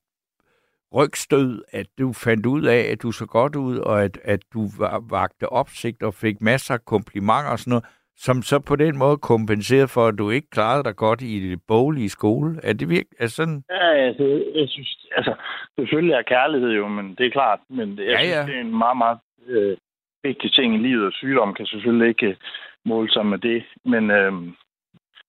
[0.95, 4.69] rygstød, at du fandt ud af, at du så godt ud, og at, at du
[4.79, 7.85] var, vagte opsigt og fik masser af komplimenter og sådan noget,
[8.27, 11.61] som så på den måde kompenserede for, at du ikke klarede dig godt i det
[11.69, 12.61] boglige skole.
[12.63, 13.63] Er det virkelig er sådan?
[13.71, 14.25] Ja, altså,
[14.55, 15.35] jeg synes, altså,
[15.79, 18.61] selvfølgelig er kærlighed jo, men det er klart, men jeg Ja, ja, synes, det er
[18.61, 19.77] en meget, meget øh,
[20.23, 22.37] vigtig ting i livet, og sygdom kan selvfølgelig ikke øh,
[22.85, 24.33] måle sig med det, men, øh,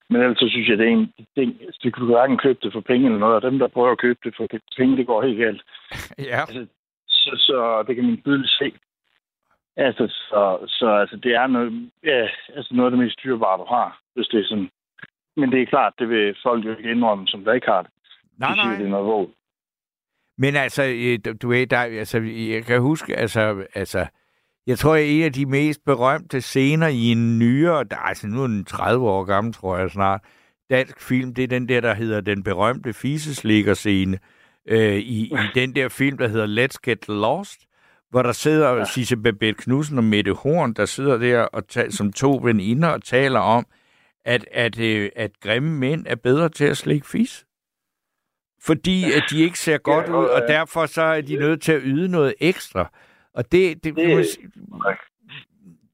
[0.09, 2.73] men ellers så synes jeg, det er en ting, altså, du kan hverken købe det
[2.73, 4.47] for penge eller noget, og dem, der prøver at købe det for
[4.77, 5.61] penge, det går helt galt.
[6.31, 6.41] Ja.
[6.41, 6.65] Altså,
[7.07, 8.71] så, så det kan man tydeligt se.
[9.85, 13.65] Altså, så, så altså, det er noget, ja, altså noget af det mest dyrebare, du
[13.69, 14.69] har, hvis det er sådan.
[15.37, 17.91] Men det er klart, det vil folk jo ikke indrømme, som der ikke har det.
[18.37, 18.77] Nej, De siger, nej.
[18.77, 19.31] det er noget våg.
[20.37, 22.17] Men altså, øh, du- du ved, der, altså,
[22.53, 24.05] jeg kan huske, altså, altså,
[24.67, 28.43] jeg tror, at en af de mest berømte scener i en nyere, der, altså nu
[28.43, 30.21] er den 30 år gammel, tror jeg snart,
[30.69, 34.19] dansk film, det er den der, der hedder den berømte fiseslikker-scene,
[34.65, 37.59] øh, i, i den der film, der hedder Let's Get Lost,
[38.09, 38.85] hvor der sidder ja.
[38.85, 43.03] Sisse Babette Knudsen og Mette Horn, der sidder der og ta- som to veninder og
[43.03, 43.65] taler om,
[44.25, 47.45] at, at, øh, at grimme mænd er bedre til at slikke fis.
[48.61, 51.35] Fordi at de ikke ser godt Ja, ud, og og, øh, derfor så er de
[51.35, 52.91] nødt til at yde noget ekstra.
[53.33, 54.39] Og det, det, det, det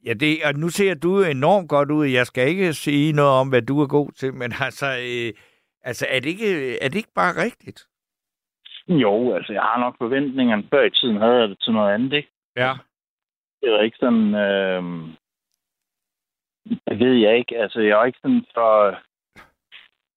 [0.06, 2.06] Ja, det, og nu ser du enormt godt ud.
[2.06, 5.34] Jeg skal ikke sige noget om, hvad du er god til, men altså, øh,
[5.84, 7.86] altså er, det ikke, er det ikke bare rigtigt?
[8.88, 10.64] Jo, altså jeg har nok forventningerne.
[10.70, 12.30] Før i tiden havde jeg det til noget andet, ikke?
[12.56, 12.74] Ja.
[13.62, 14.36] Det var ikke sådan...
[14.36, 14.84] Øh...
[16.88, 17.58] Det ved jeg ikke.
[17.58, 18.98] Altså, jeg var ikke sådan for...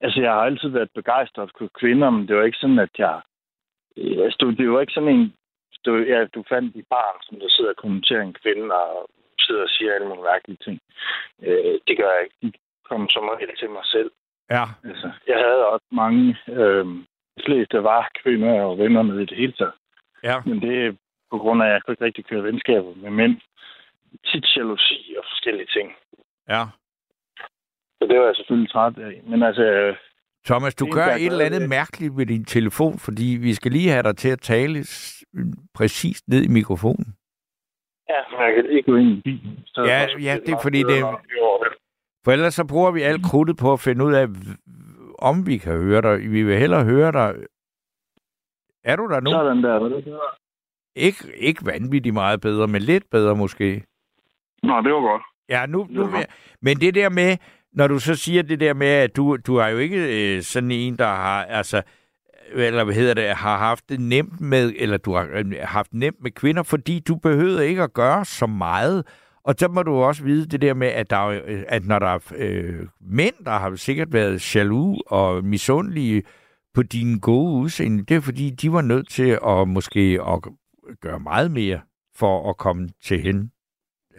[0.01, 3.21] Altså, jeg har altid været begejstret for kvinder, men det var ikke sådan, at jeg...
[3.97, 5.35] Altså, det- det var ikke sådan en...
[5.87, 9.09] Du, ja, du fandt i barn, som der sidder og kommenterer en kvinde, og
[9.41, 10.79] sidder og siger alle mulige mærkelige ting.
[11.43, 12.37] Øh, det gør jeg ikke.
[12.43, 12.53] De
[12.89, 14.11] kom som regel til mig selv.
[14.51, 14.65] Ja.
[14.85, 17.05] Altså, jeg havde også mange, øh, de
[17.47, 19.73] fleste var kvinder og venner med i det hele taget.
[20.25, 20.37] Ja.
[20.47, 20.93] Men det er
[21.31, 23.37] på grund af, at jeg kunne ikke rigtig køre venskaber med mænd.
[24.27, 25.89] Tit jalousi og forskellige ting.
[26.49, 26.63] Ja.
[27.99, 29.21] Så det var jeg selvfølgelig træt af.
[29.27, 29.97] Men altså, øh,
[30.47, 33.73] Thomas, du Det gør er et eller andet mærkeligt med din telefon, fordi vi skal
[33.73, 34.79] lige have dig til at tale
[35.75, 37.07] præcist ned i mikrofonen.
[38.09, 39.59] ja, men jeg kan ikke gå ind i bilen.
[39.77, 41.05] Ja, ja, det er fordi, det- det.
[42.25, 44.27] For ellers så bruger vi alt krudtet på at finde ud af,
[45.19, 46.33] om vi kan høre dig.
[46.33, 47.35] Vi vil hellere høre dig.
[48.85, 49.31] Er du der nu?
[49.31, 50.21] Sådan der, var det bedre?
[50.97, 53.85] Ikke, ikke vanvittigt meget bedre, men lidt bedre måske.
[54.63, 55.23] Nå, det var godt.
[55.49, 56.27] Ja, nu, nu jeg,
[56.63, 57.37] men det der med,
[57.73, 60.71] når du så siger det der med, at du, du er jo ikke øh, sådan
[60.71, 61.83] en, der har, altså,
[62.53, 66.23] eller hvad hedder det, har haft det nemt med, eller du har øh, haft nemt
[66.23, 69.07] med kvinder, fordi du behøver ikke at gøre så meget.
[69.45, 71.99] Og så må du også vide det der med, at, der, er, øh, at når
[71.99, 76.23] der er øh, mænd, der har sikkert været jaloux og misundelige
[76.75, 80.39] på din gode udseende, det er fordi, de var nødt til at måske at
[81.01, 81.81] gøre meget mere
[82.17, 83.51] for at komme til hende.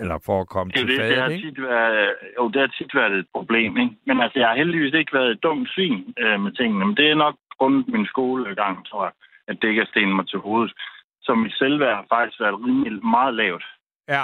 [0.02, 1.48] Eller for at komme Det, til det, det, har fadet, ikke?
[1.48, 3.96] tit været, jo, det har tit været et problem, ikke?
[4.08, 6.86] Men altså, jeg har heldigvis ikke været et dumt svin øh, med tingene.
[6.86, 9.14] Men det er nok grundet min skolegang, tror jeg,
[9.48, 10.74] at det ikke er stenet mig til hovedet.
[11.22, 13.66] Så mit selvværd har faktisk været rimelig meget lavt.
[14.08, 14.24] Ja,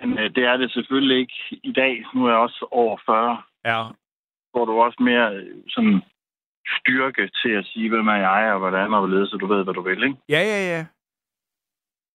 [0.00, 2.04] Men øh, det er det selvfølgelig ikke i dag.
[2.14, 3.42] Nu er jeg også over 40.
[3.64, 3.82] ja,
[4.52, 6.02] Hvor du også mere øh, sådan
[6.80, 9.74] styrke til at sige, hvem er jeg, og hvordan og hvorledes, så du ved, hvad
[9.74, 10.16] du vil, ikke?
[10.28, 10.86] ja, ja, ja.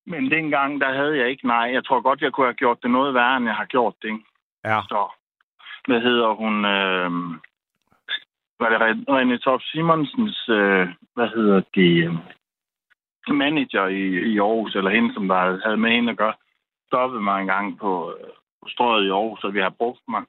[0.05, 1.69] Men dengang, der havde jeg ikke nej.
[1.73, 4.07] Jeg tror godt, jeg kunne have gjort det noget værre, end jeg har gjort det,
[4.07, 4.25] ikke?
[4.65, 5.11] Ja, Så,
[5.87, 6.65] hvad hedder hun?
[6.65, 7.11] Øh,
[8.59, 12.03] var det Ren- René Top Simonsens, øh, hvad hedder det,
[13.27, 14.03] øh, manager i,
[14.33, 16.33] i Aarhus, eller hende, som der havde med hende at gøre,
[16.91, 18.29] stoppede mig en gang på, øh,
[18.61, 20.23] på strøget i Aarhus, og vi har brugt mig,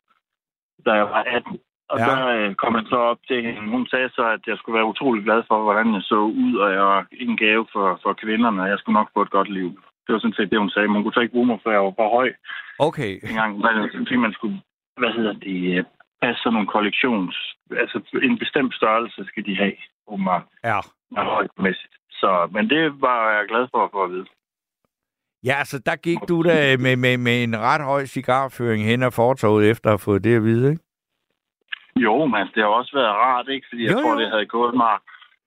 [0.86, 1.58] da jeg var 18.
[1.92, 2.04] Og Ja.
[2.10, 3.70] der øh, kom jeg så op til hende.
[3.76, 6.68] Hun sagde så, at jeg skulle være utrolig glad for, hvordan jeg så ud, og
[6.72, 9.68] jeg var en gave for, for kvinderne, og jeg skulle nok få et godt liv.
[10.04, 10.88] Det var sådan set det, hun sagde.
[10.88, 12.28] Man kunne så ikke bruge mig, for jeg var for høj
[12.88, 13.12] okay.
[13.30, 13.50] engang,
[13.96, 14.56] fordi man skulle,
[14.96, 15.84] hvad hedder det, øh,
[16.22, 17.34] passe sådan nogle kollektions...
[17.82, 19.76] Altså en bestemt størrelse skal de have,
[20.06, 20.78] åbenbart, Ja.
[21.16, 21.94] højdemæssigt.
[22.10, 24.26] Så, men det var jeg glad for at få at vide.
[25.44, 29.10] Ja, altså der gik du da med, med, med en ret høj cigarføring hen ad
[29.12, 30.82] fortoget efter at have fået det at vide, ikke?
[31.96, 33.66] Jo, men det har også været rart, ikke?
[33.70, 34.20] Fordi jeg Jo, tror, jo.
[34.20, 34.98] det havde gået mig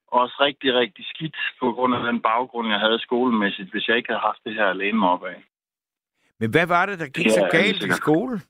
[0.08, 4.10] også rigtig, rigtig skidt på grund af den baggrund, jeg havde skolemæssigt, hvis jeg ikke
[4.10, 5.44] havde haft det her alene mig op af.
[6.40, 7.98] Men hvad var det, der gik Ja, så galt i sikkert.
[7.98, 8.42] skole?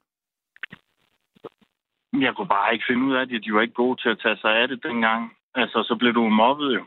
[2.25, 3.43] Jeg kunne bare ikke finde ud af det.
[3.43, 5.33] De var ikke gode til at tage sig af det dengang.
[5.55, 6.85] Altså, så blev du mobbet jo.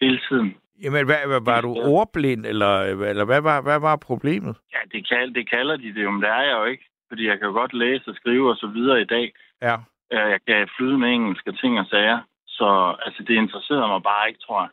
[0.00, 0.56] Hele tiden.
[0.82, 2.80] Jamen, hvad, hvad, var du ordblind, eller,
[3.12, 4.56] eller hvad, var, hvad var problemet?
[4.72, 6.84] Ja, det, kald, det kalder de det jo, men det er jeg jo ikke.
[7.08, 9.32] Fordi jeg kan godt læse og skrive og så videre i dag.
[9.62, 9.76] Ja.
[10.12, 12.18] Øh, Jeg kan flyde med engelsk og ting og sager.
[12.46, 14.70] Så altså, det interesserede mig bare ikke, tror jeg.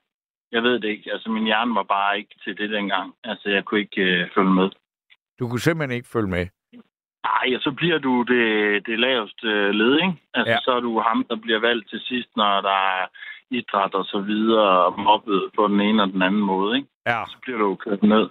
[0.52, 1.12] Jeg ved det ikke.
[1.14, 3.14] Altså, min hjerne var bare ikke til det dengang.
[3.24, 4.70] Altså, jeg kunne ikke øh, følge med.
[5.40, 6.46] Du kunne simpelthen ikke følge med.
[7.30, 8.46] Nej, og så bliver du det,
[8.86, 10.14] det laveste øh, led, ikke?
[10.34, 10.60] Altså, ja.
[10.64, 13.08] så er du ham, der bliver valgt til sidst, når der er
[13.52, 16.90] idræt og så videre, mobbet på den ene og den anden måde, ikke?
[17.08, 17.24] Ja.
[17.28, 18.30] Så bliver du kørt ned.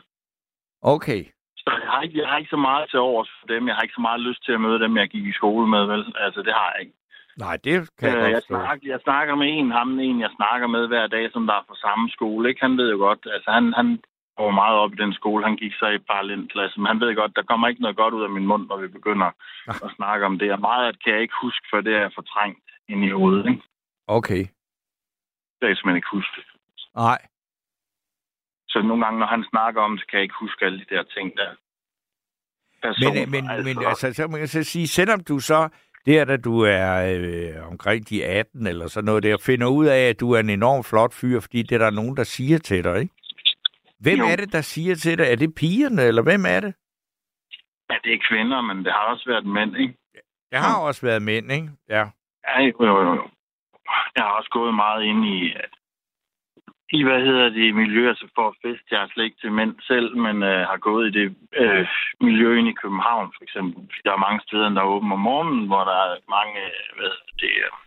[0.82, 1.24] Okay.
[1.56, 3.68] Så jeg har, ikke, jeg har ikke så meget til overs for dem.
[3.68, 5.86] Jeg har ikke så meget lyst til at møde dem, jeg gik i skole med,
[5.86, 6.14] vel?
[6.24, 6.96] Altså, det har jeg ikke.
[7.36, 10.66] Nej, det kan jeg Øh, jeg, snakker, jeg snakker med en, ham en, jeg snakker
[10.66, 12.48] med hver dag, som der er fra samme skole.
[12.48, 12.60] Ikke?
[12.60, 13.98] Han ved jo godt, altså han, han
[14.36, 15.44] går meget op i den skole.
[15.44, 18.22] Han gik så i parallelklasse, men han ved godt, der kommer ikke noget godt ud
[18.22, 19.30] af min mund, når vi begynder
[19.68, 20.52] at snakke om det.
[20.52, 23.46] Og meget af det kan jeg ikke huske, for det er fortrængt ind i hovedet.
[23.46, 23.62] Ikke?
[24.06, 24.44] Okay.
[25.56, 26.42] Det kan jeg simpelthen ikke huske.
[26.96, 27.18] Nej.
[28.68, 30.94] Så nogle gange, når han snakker om det, så kan jeg ikke huske alle de
[30.94, 31.50] der ting der.
[32.82, 35.68] Personer, Men, men, men altså, så man kan så sige, selvom du så
[36.06, 36.86] der, da du er
[37.18, 40.50] øh, omkring de 18 eller sådan noget der, finder ud af, at du er en
[40.50, 43.14] enorm flot fyr, fordi det er der nogen, der siger til dig, ikke?
[44.00, 44.24] Hvem Jo.
[44.24, 45.26] er det, der siger til dig?
[45.32, 46.74] Er det pigerne, eller hvem er det?
[47.90, 49.94] Ja, det er kvinder, men det har også været mænd, ikke?
[50.50, 51.70] Det har også været mænd, ikke?
[51.88, 52.04] Ja.
[52.48, 53.28] Ja, jo, jo, jo.
[54.16, 55.54] Jeg har også gået meget ind i,
[56.92, 58.84] i hvad hedder det, miljø, altså for fest.
[58.90, 61.86] Jeg er slet ikke til mænd selv, men øh, har gået i det øh,
[62.20, 63.90] miljø inde i København, for eksempel.
[64.04, 67.12] Der er mange steder, der er åbent om morgenen, hvor der er mange, øh, hvad
[67.40, 67.85] det, øh,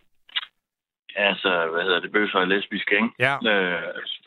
[1.16, 3.10] altså, hvad hedder det, bøsser og lesbiske, ikke?
[3.20, 3.34] Ja.
[3.52, 3.82] Øh,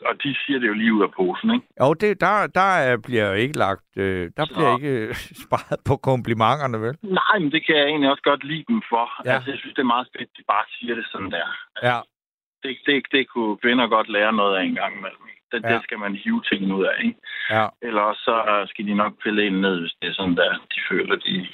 [0.05, 1.65] og de siger det jo lige ud af posen, ikke?
[1.81, 3.89] Jo, det, der, der er- bliver ikke lagt...
[3.97, 5.15] Øh, der Så- bliver ikke øh,
[5.45, 6.95] sparet på komplimenterne, vel?
[7.01, 9.05] Nej, men det kan jeg egentlig også godt lide dem for.
[9.25, 9.33] Ja.
[9.33, 11.47] Altså, jeg synes, det er meget fedt, at de bare siger det sådan der.
[11.89, 11.99] Ja.
[12.63, 15.21] Det, det, det kunne kvinder godt lære noget af en gang imellem.
[15.51, 15.73] Det, Ja.
[15.73, 17.19] det skal man hive tingene ud af, ikke?
[17.49, 17.67] Ja.
[17.81, 21.15] Eller så skal de nok pille ind ned, hvis det er sådan der, de føler,
[21.15, 21.47] de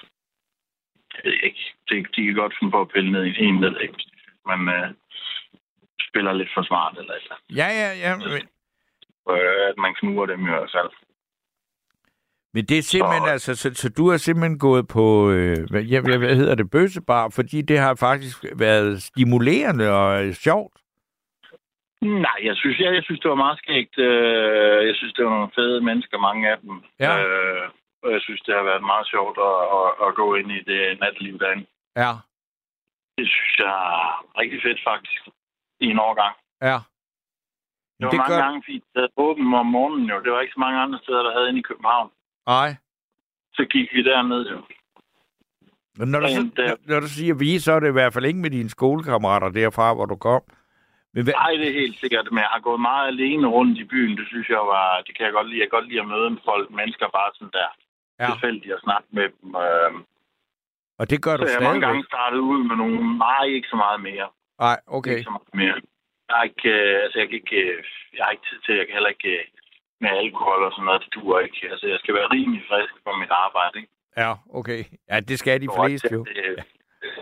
[1.13, 1.73] det ved jeg ikke.
[1.89, 4.03] Det, de kan godt finde på at pille ned i en, jeg ikke.
[4.51, 4.89] Man øh,
[6.09, 7.35] spiller lidt for smart eller eller.
[7.59, 8.11] Ja, ja, ja.
[8.17, 8.47] Men,
[9.31, 10.91] Øh, at man knuger dem i hvert fald.
[12.53, 13.31] men det er simpelthen, så...
[13.31, 17.29] altså, så, så du har simpelthen gået på, øh, hvad, ja, hvad hedder det, bøssebar,
[17.35, 20.73] fordi det har faktisk været stimulerende og øh, sjovt.
[22.01, 23.97] Nej, jeg synes, jeg, jeg synes, det var meget skægt.
[23.97, 26.83] Øh, Jeg synes, det var nogle fede mennesker, mange af dem.
[26.99, 27.13] Ja.
[27.23, 27.69] Øh,
[28.03, 30.99] og jeg synes, det har været meget sjovt at, at, at gå ind i det
[30.99, 31.65] natliv derinde.
[31.97, 32.11] Ja,
[33.17, 35.21] Det synes jeg er rigtig fedt, faktisk.
[35.79, 36.35] I en årgang.
[36.61, 36.77] ja.
[37.99, 38.83] Det var Det mange gør- gange fint.
[38.93, 40.17] Det havde åben om morgenen jo.
[40.23, 42.09] Det var ikke så mange andre steder, der havde inde i København.
[42.47, 42.75] Nej.
[43.53, 44.59] Så gik vi derned jo.
[45.97, 48.13] Men når du, så, Men det- når du siger vi, så er det i hvert
[48.13, 50.41] fald ikke med dine skolekammerater derfra, hvor du kom.
[51.13, 52.27] Men hvad, Nej, det er helt sikkert.
[52.31, 54.17] Men jeg har gået meget alene rundt i byen.
[54.17, 55.01] Det synes jeg var...
[55.07, 55.59] Det kan jeg godt lide.
[55.59, 57.69] Jeg kan godt lide at møde folk, mennesker bare sådan der.
[58.19, 58.27] Ja.
[58.31, 59.49] Tilfældigt at snakke med dem.
[59.65, 59.91] Øh,
[60.99, 61.87] og det gør så du jeg har mange stadigvæk?
[61.87, 63.17] gange startet ud med nogle...
[63.17, 64.27] Nej, ikke så meget mere.
[64.65, 65.11] Nej, okay.
[65.17, 65.77] Ikke så meget mere.
[66.27, 66.69] Jeg har ikke...
[66.69, 67.59] Øh, altså, jeg kan ikke...
[67.61, 67.83] Øh,
[68.17, 68.73] jeg har ikke tid til...
[68.79, 69.31] Jeg kan heller ikke...
[69.39, 69.45] Øh,
[70.03, 71.61] med alkohol og sådan noget, det duer ikke.
[71.71, 73.91] Altså, jeg skal være rimelig frisk på mit arbejde, ikke?
[74.23, 74.81] Ja, okay.
[75.11, 76.21] Ja, det skal de fleste jo.
[76.23, 76.63] Det,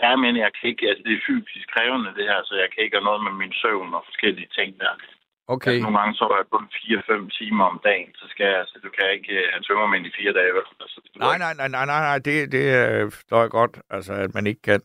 [0.03, 0.85] ja, men jeg kan ikke...
[0.89, 3.53] Altså, det er fysisk krævende, det her, så jeg kan ikke have noget med min
[3.61, 4.93] søvn og forskellige ting der.
[5.55, 5.71] Okay.
[5.71, 6.65] Altså, nogle gange så er jeg kun
[7.23, 10.33] 4-5 timer om dagen, så skal jeg, så du kan ikke have tømmermænd i fire
[10.39, 10.51] dage.
[10.57, 10.65] vel?
[10.83, 12.65] Altså, Nej, nej, nej, nej, nej, nej, det, det
[13.13, 14.81] forstår jeg godt, altså, at man ikke kan.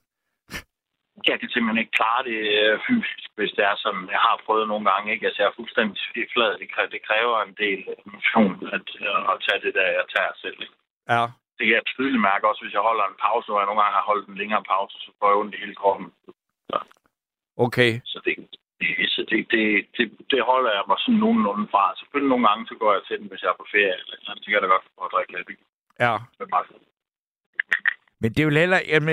[1.30, 4.04] Jeg kan simpelthen ikke klare det øh, fysisk, hvis det er sådan.
[4.16, 5.26] Jeg har prøvet nogle gange, ikke?
[5.26, 6.52] Altså, jeg er fuldstændig flad.
[6.62, 7.80] Det kræver, det kræver en del
[8.14, 10.58] motion at, øh, at tage det der, jeg tager selv.
[10.64, 10.74] Ikke?
[11.14, 11.22] Ja,
[11.56, 13.96] Det kan jeg tydeligt mærke også, hvis jeg holder en pause, hvor jeg nogle gange
[13.98, 16.06] har holdt en længere pause, så får jeg ondt i hele kroppen.
[17.66, 17.92] okay.
[18.12, 18.34] Så det,
[19.14, 19.64] så det, det,
[19.96, 21.82] det, det holder jeg mig sådan nogenlunde fra.
[21.98, 23.98] Selvfølgelig nogle gange, så går jeg til den, hvis jeg er på ferie.
[24.02, 25.60] Eller sådan, så kan jeg da godt få at drikke lidt.
[26.04, 26.14] Ja.
[26.38, 26.91] Det er bare-
[28.22, 28.80] Men det er jo heller...
[28.88, 29.08] Jamen,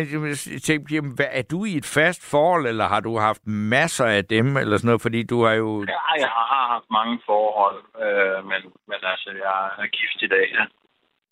[0.53, 4.05] jeg tænke, jamen, hvad, er du i et fast forhold, eller har du haft masser
[4.05, 5.01] af dem, eller sådan noget?
[5.01, 5.69] Fordi du har jo...
[5.93, 10.45] Ja, jeg har haft mange forhold, øh, men, men altså, jeg er gift i dag,
[10.57, 10.65] ja.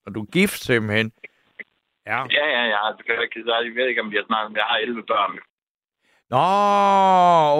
[0.06, 1.12] Og du er gift simpelthen.
[2.06, 2.20] Ja.
[2.38, 2.80] Ja, ja, ja.
[3.08, 5.40] Jeg, jeg ved ikke, om vi har snakket, men jeg har 11 børn.
[6.30, 6.44] Nå,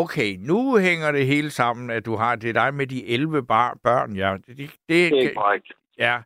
[0.04, 0.36] okay.
[0.40, 2.36] Nu hænger det hele sammen, at du har...
[2.36, 4.34] Det dig med de 11 bar, børn, ja.
[4.48, 5.72] Det, det, det, Det er korrekt.
[5.98, 6.22] Ja.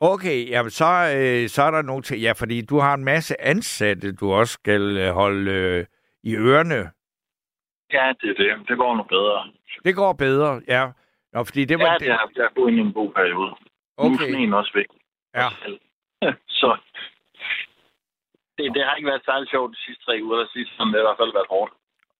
[0.00, 0.84] Okay, jamen så,
[1.16, 2.20] øh, så er der nogle ting...
[2.20, 5.86] Ja, fordi du har en masse ansatte, du også skal øh, holde øh,
[6.22, 6.90] i ørerne.
[7.92, 8.68] Ja, det er det.
[8.68, 9.52] Det går nu bedre.
[9.84, 10.90] Det går bedre, ja.
[11.32, 11.84] Nå, fordi det var...
[11.92, 13.50] ja, det har, jeg har gået i en god periode.
[13.98, 14.52] Nu er Okay.
[14.52, 14.86] også væk.
[15.34, 15.48] Ja.
[16.60, 16.76] Så
[18.58, 20.36] det, det har ikke været særlig sjovt de sidste tre uger.
[20.38, 21.72] Der sidste sådan, det har i hvert fald været hårdt.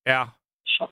[0.07, 0.23] Ja.
[0.67, 0.87] Så.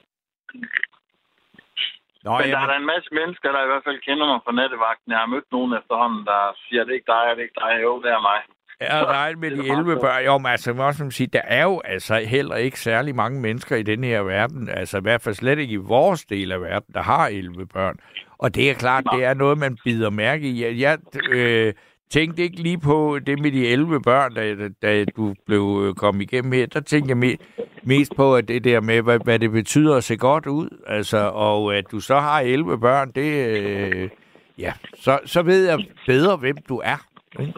[2.27, 4.39] Nå, Men der jamen, er der en masse mennesker, der i hvert fald kender mig
[4.45, 5.09] fra nattevagten.
[5.15, 7.75] Jeg har mødt nogen efterhånden, der siger, det er ikke dig, det er ikke dig.
[7.87, 8.41] Jo, det er mig.
[8.81, 10.25] Ja, nej, med de 11 børn.
[10.25, 13.83] Jo, men altså, også sige, der er jo altså heller ikke særlig mange mennesker i
[13.83, 17.03] den her verden, altså i hvert fald slet ikke i vores del af verden, der
[17.03, 17.97] har 11 børn.
[18.39, 20.81] Og det er klart, det er noget, man bider mærke i.
[20.83, 20.99] Jeg
[21.31, 21.75] øh,
[22.11, 26.23] tænkte ikke lige på det med de 11 børn, da, da du blev øh, kommet
[26.23, 26.67] igennem her.
[26.67, 30.05] Der tænkte jeg me- mest på, at det der med, hvad, hvad det betyder at
[30.05, 30.83] se godt ud.
[30.87, 33.59] Altså, og at du så har 11 børn, det...
[33.59, 34.11] Øh,
[34.59, 37.07] ja, så, så ved jeg bedre, hvem du er.
[37.41, 37.53] Ikke?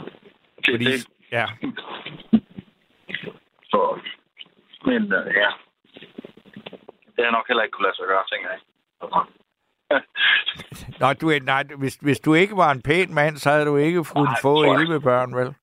[0.70, 0.88] Fordi,
[1.32, 1.46] ja.
[3.64, 3.98] så,
[4.84, 5.50] men øh, ja,
[7.16, 8.58] det har nok heller ikke kunne lade sig gøre, tænker jeg.
[11.00, 14.04] Nå, du, nej, hvis, hvis du ikke var en pæn mand, så havde du ikke
[14.04, 15.54] kunnet få tror jeg 11 børn, vel?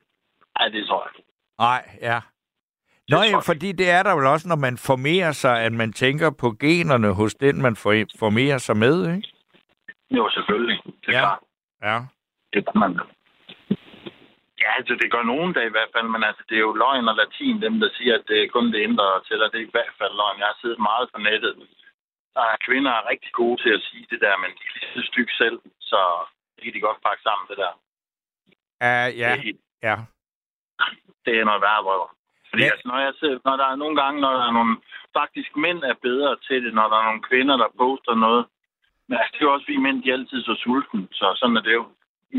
[0.59, 1.23] Nej, det tror jeg.
[1.59, 2.19] Nej, ja.
[3.09, 6.29] Nå ja, fordi det er der vel også, når man formerer sig, at man tænker
[6.41, 9.27] på generne hos den, man for- formerer sig med, ikke?
[10.11, 10.79] Jo, selvfølgelig.
[10.85, 11.19] Det er Ja.
[11.19, 11.39] klart.
[11.83, 11.97] Ja.
[12.53, 12.91] Det kan man.
[14.63, 17.07] Ja, altså det gør nogen dag i hvert fald, men altså det er jo løgn
[17.11, 19.47] og latin, dem der siger, at det er kun det indre der tæller.
[19.49, 20.39] Det er i hvert fald løgn.
[20.41, 21.53] Jeg har siddet meget på nettet.
[22.35, 25.01] Der er kvinder er rigtig gode til at sige det der, men de er så
[25.11, 25.99] stykke selv, så
[26.55, 27.73] det kan de godt pakke sammen, det der.
[28.85, 29.57] Uh, ja, Det,
[29.87, 29.95] ja.
[31.25, 32.03] det er noget værre brød.
[32.49, 32.71] Fordi Ja.
[32.71, 34.75] altså, når, jeg ser, når der er nogle gange, når der er nogle...
[35.19, 38.45] Faktisk mænd er bedre til det, når der er nogle kvinder, der poster noget.
[39.07, 41.57] Men altså, det er jo også vi mænd, de er altid så sulten, så sådan
[41.57, 41.85] er det jo.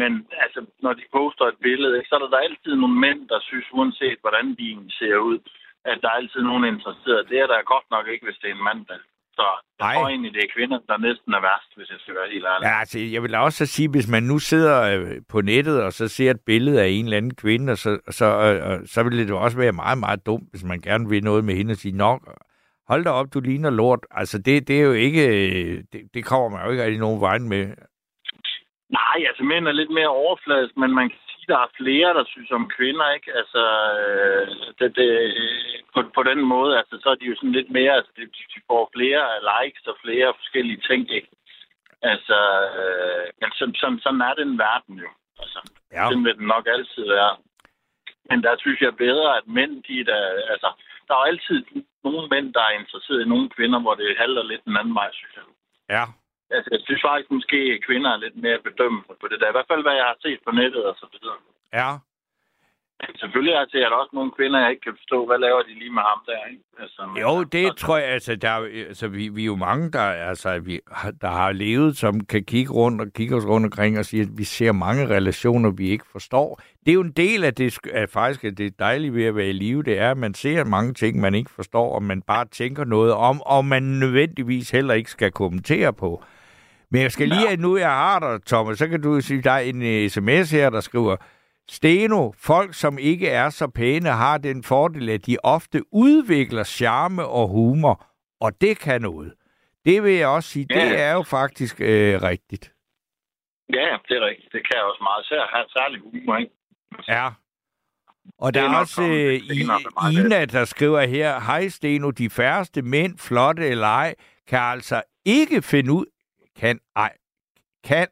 [0.01, 0.13] Men
[0.45, 3.29] altså, når de poster et billede, ikke, så er der, der er altid nogle mænd,
[3.29, 5.39] der synes, uanset hvordan de ser ud,
[5.85, 7.29] at der er altid nogen interesseret.
[7.29, 8.99] Det er der godt nok ikke, hvis det er en mand, der.
[9.37, 9.43] Så
[9.79, 9.95] jeg Nej.
[9.95, 12.65] tror egentlig, det er kvinder, der næsten er værst, hvis jeg skal være helt ærlig.
[12.67, 15.93] Ja, altså, jeg vil da også sige, hvis man nu sidder øh, på nettet, og
[15.93, 19.19] så ser et billede af en eller anden kvinde, og så, så, øh, så vil
[19.19, 21.77] det jo også være meget, meget dumt, hvis man gerne vil noget med hende og
[21.77, 22.21] sige, nok,
[22.89, 24.03] hold da op, du ligner lort.
[24.11, 27.21] Altså, det, det er jo ikke, øh, det, det kommer man jo ikke rigtig nogen
[27.21, 27.65] vej med.
[29.01, 32.51] Nej, altså mænd er lidt mere overfladisk, men man kan der er flere, der synes
[32.51, 33.31] om kvinder, ikke?
[33.41, 33.63] Altså,
[34.01, 34.47] øh,
[34.79, 35.11] det, det,
[35.95, 38.61] på, på den måde, altså, så er de jo sådan lidt mere, altså, de, de
[38.71, 41.29] får flere likes og flere forskellige ting, ikke?
[42.03, 42.39] Altså,
[42.79, 45.11] øh, men sådan, sådan, sådan er den verden jo.
[45.43, 45.61] Altså,
[45.93, 46.05] Ja.
[46.09, 47.37] sådan vil den nok altid være.
[48.31, 50.69] Men der synes jeg bedre, at mænd, de er der, altså,
[51.07, 51.59] der er jo altid
[52.05, 55.11] nogle mænd, der er interesseret i nogle kvinder, hvor det halter lidt den anden vej,
[55.13, 55.45] synes jeg.
[55.97, 56.05] Ja.
[56.51, 59.49] Altså, jeg synes faktisk måske, at kvinder er lidt mere bedømmende på det der.
[59.49, 61.39] I hvert fald, hvad jeg har set på nettet og så videre.
[61.81, 61.91] Ja.
[63.01, 65.91] Men Selvfølgelig er det også nogle kvinder, jeg ikke kan forstå, hvad laver de lige
[65.91, 66.63] med ham der, ikke?
[66.79, 70.01] Altså, Jo, det tror jeg, altså, der, er altså vi, vi er jo mange, der,
[70.01, 70.81] altså, vi,
[71.21, 74.29] der har levet, som kan kigge rundt og kigge os rundt omkring og sige, at
[74.37, 76.61] vi ser mange relationer, vi ikke forstår.
[76.85, 79.49] Det er jo en del af det, af faktisk at det dejlige ved at være
[79.49, 82.45] i live, det er, at man ser mange ting, man ikke forstår, og man bare
[82.45, 86.23] tænker noget om, og man nødvendigvis heller ikke skal kommentere på.
[86.91, 89.51] Men jeg skal lige, at nu jeg har dig, Thomas, så kan du sige, der
[89.51, 91.17] er en uh, sms her, der skriver,
[91.69, 97.25] Steno, folk som ikke er så pæne, har den fordel, at de ofte udvikler charme
[97.27, 98.07] og humor,
[98.41, 99.33] og det kan noget.
[99.85, 100.75] Det vil jeg også sige, Ja.
[100.89, 102.73] det er jo faktisk øh, rigtigt.
[103.75, 104.53] Ja, det er rigtigt.
[104.53, 105.27] Det kan jeg også meget.
[105.27, 106.53] Sær, have særlig humor, ikke?
[107.09, 107.29] Ja.
[108.39, 112.31] Og Det der er er også øh, I- Ina, der skriver her, Hej Steno, de
[112.31, 114.15] færreste mænd, flotte eller ej,
[114.49, 116.05] kan altså ikke finde ud,
[116.61, 117.13] kan ej,
[117.85, 118.09] kan,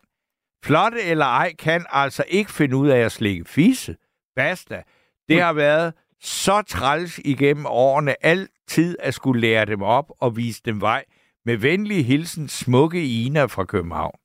[0.64, 3.96] flotte eller ej, kan altså ikke finde ud af at slikke fisse.
[4.36, 4.82] Basta.
[5.28, 10.62] Det har været så træls igennem årene altid at skulle lære dem op og vise
[10.64, 11.04] dem vej.
[11.44, 14.18] Med venlig hilsen, smukke Ina fra København.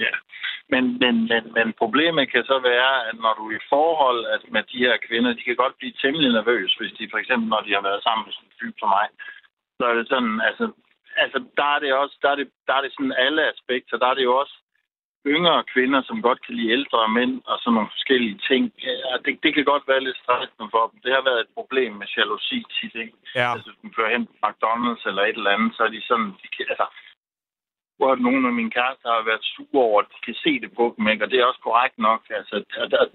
[0.00, 0.14] Ja.
[0.72, 4.40] Men, men, men, men problemet kan så være, at når du er i forhold at
[4.54, 7.60] med de her kvinder, de kan godt blive temmelig nervøse, hvis de for eksempel, når
[7.66, 9.06] de har været sammen med sådan en type som mig,
[9.78, 10.64] så er det sådan, altså,
[11.16, 14.06] altså der er det også, der er det, der er det sådan alle aspekter, der
[14.06, 14.56] er det jo også
[15.26, 18.62] yngre kvinder, som godt kan lide ældre mænd og sådan nogle forskellige ting.
[18.82, 21.00] Ja, det, det kan godt være lidt stressende for dem.
[21.04, 23.16] Det har været et problem med jalousi tit, ikke?
[23.34, 23.52] Ja.
[23.52, 26.30] Altså, hvis man kører hen på McDonald's eller et eller andet, så er de sådan,
[26.42, 26.86] de kan, altså,
[27.98, 30.94] hvor nogle af mine kærester har været sure over, at de kan se det på
[30.96, 31.24] dem, ikke?
[31.24, 32.22] og det er også korrekt nok.
[32.30, 33.08] Altså, at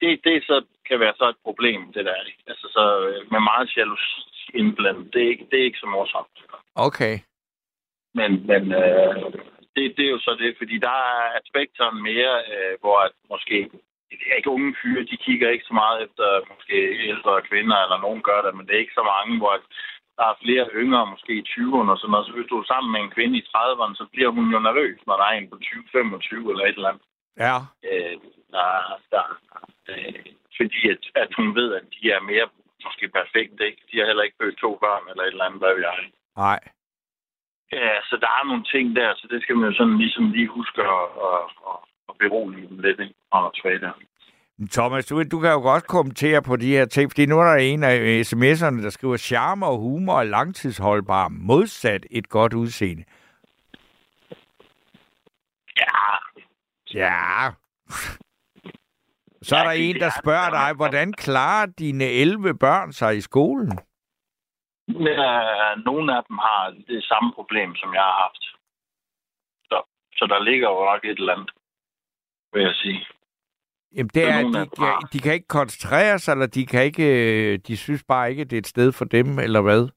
[0.00, 0.56] det, det så,
[0.88, 2.22] kan være så et problem, det der.
[2.30, 2.42] Ikke?
[2.46, 4.10] Altså, så øh, med meget jalousi
[4.54, 6.36] indblandet, det er ikke, det er ikke så morsomt.
[6.74, 7.14] Okay.
[8.18, 9.14] Men, men øh,
[9.74, 13.70] det, det er jo så det, fordi der er aspekterne mere, øh, hvor at måske
[14.10, 16.76] det er ikke unge fyre, de kigger ikke så meget efter måske
[17.12, 19.64] ældre kvinder, eller nogen gør det, men det er ikke så mange, hvor at
[20.18, 22.26] der er flere yngre, måske i 20'erne og sådan noget.
[22.26, 24.98] Så hvis du er sammen med en kvinde i 30'erne, så bliver hun jo nervøs,
[25.06, 27.06] når der er en på 20-25 eller et eller andet.
[27.46, 27.56] Ja.
[27.88, 28.16] Øh,
[28.54, 28.68] der,
[29.12, 29.24] der,
[29.92, 30.24] øh,
[30.58, 32.46] fordi at, at hun ved, at de er mere
[32.86, 33.82] måske perfekte, ikke?
[33.88, 35.96] De har heller ikke født to børn eller et eller andet, hvad ved jeg.
[36.36, 36.60] Nej.
[37.72, 40.48] Ja, så der er nogle ting der, så det skal man jo sådan ligesom lige
[40.48, 41.78] huske at, at, at,
[42.08, 43.00] at berolige dem lidt?
[43.30, 43.92] Og tilbage der.
[44.70, 47.54] Thomas, du, du kan jo godt kommentere på de her ting, fordi nu er der
[47.56, 53.04] en af sms'erne, der skriver, charme og humor er langtidsholdbar, modsat et godt udseende.
[55.76, 55.86] Ja.
[56.94, 57.50] Ja.
[59.42, 63.16] Så er Ja, der en, der er- spørger dig, hvordan klarer dine 11 børn sig
[63.16, 63.78] i skolen?
[65.00, 68.42] Ja, nogle af dem har det samme problem, som jeg har haft.
[69.70, 69.82] Så,
[70.18, 71.50] så der ligger jo nok et eller andet,
[72.52, 73.06] vil jeg sige.
[73.96, 77.58] Jamen, det er, nogle de, de kan ikke koncentrere sig, eller de kan ikke, øh,
[77.66, 79.88] de synes bare ikke, det er et sted for dem, eller hvad?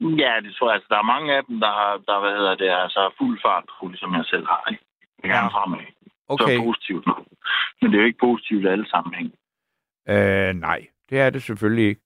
[0.00, 0.74] Ja, det tror jeg.
[0.74, 3.64] Altså, der er mange af dem, der har, der, hvad hedder det, altså fuld fart
[3.90, 4.64] ligesom jeg selv har.
[4.70, 4.84] Ikke?
[5.22, 5.78] Jeg gerne fremad.
[6.28, 6.44] Okay.
[6.44, 7.06] Så er det positivt.
[7.80, 9.34] Men det er jo ikke positivt i alle sammenhæng.
[10.08, 12.00] Øh, nej, det er det selvfølgelig ikke.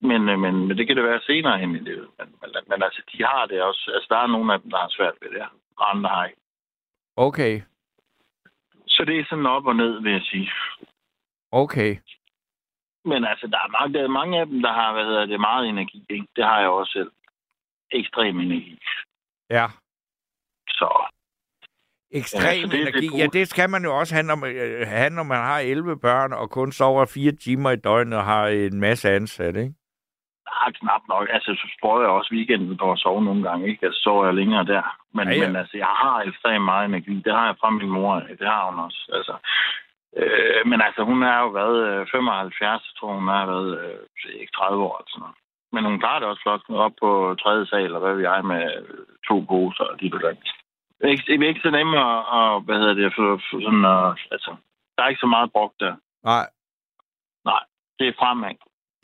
[0.00, 2.08] Men, øh, men, men det kan det være senere hen i livet.
[2.18, 3.90] Men, men, men altså, de har det også.
[3.94, 5.42] Altså, der er nogle af dem, der har svært ved det,
[5.76, 6.40] og andre har ikke.
[7.16, 7.62] Okay,
[8.86, 10.50] Så det er sådan op og ned, vil jeg sige.
[11.52, 11.96] okay.
[13.04, 15.40] Men altså, der er mange, der er mange af dem, der har, hvad hedder det,
[15.40, 16.04] meget energi.
[16.10, 16.26] Ikke?
[16.36, 17.10] Det har jeg også selv.
[17.90, 18.78] Ekstrem energi.
[19.50, 19.66] Ja.
[20.68, 21.06] Så
[22.10, 23.00] Ekstrem Ja, ja, så det er energi.
[23.00, 25.58] lidt Ja, det skal man jo også have, når man, øh, have, når man har
[25.58, 29.74] 11 børn, og kun sover fire timer i døgnet og har en masse ansatte, ikke?
[30.62, 31.26] Er knap nok.
[31.36, 33.68] Altså, så prøver jeg også weekenden på at sove nogle gange.
[33.70, 33.86] Ikke?
[33.86, 34.84] Altså, sover jeg længere der.
[35.14, 37.14] Men, Ja, ja, men altså, jeg har ekstremt meget energi.
[37.26, 38.14] Det har jeg fra min mor.
[38.40, 39.00] Det har hun også.
[39.12, 39.34] Altså,
[40.20, 44.40] øh, men altså, hun er jo været øh, 75, jeg tror hun har været øh,
[44.40, 44.96] ikke 30 år.
[45.02, 45.18] Altså.
[45.72, 48.62] Men hun klarer det også flot op på tredje sal, og hvad ved jeg, med
[48.76, 50.38] øh, to poser og dit og dat.
[50.98, 54.34] Det er ikke, er så nemt at, at hvad hedder det, for, for sådan, uh,
[54.34, 54.52] altså,
[54.94, 55.94] der er ikke så meget brugt der.
[56.24, 56.46] Nej,
[57.50, 57.62] Nej,
[57.98, 58.56] det er fremad.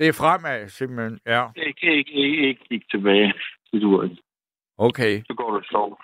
[0.03, 1.21] Det er fremad, simpelthen.
[1.27, 3.33] Ja, Ikke, ikke, ikke, ikke kigge tilbage.
[3.73, 4.23] Det duer ikke.
[4.79, 5.23] okay.
[5.27, 5.97] Så går og sover.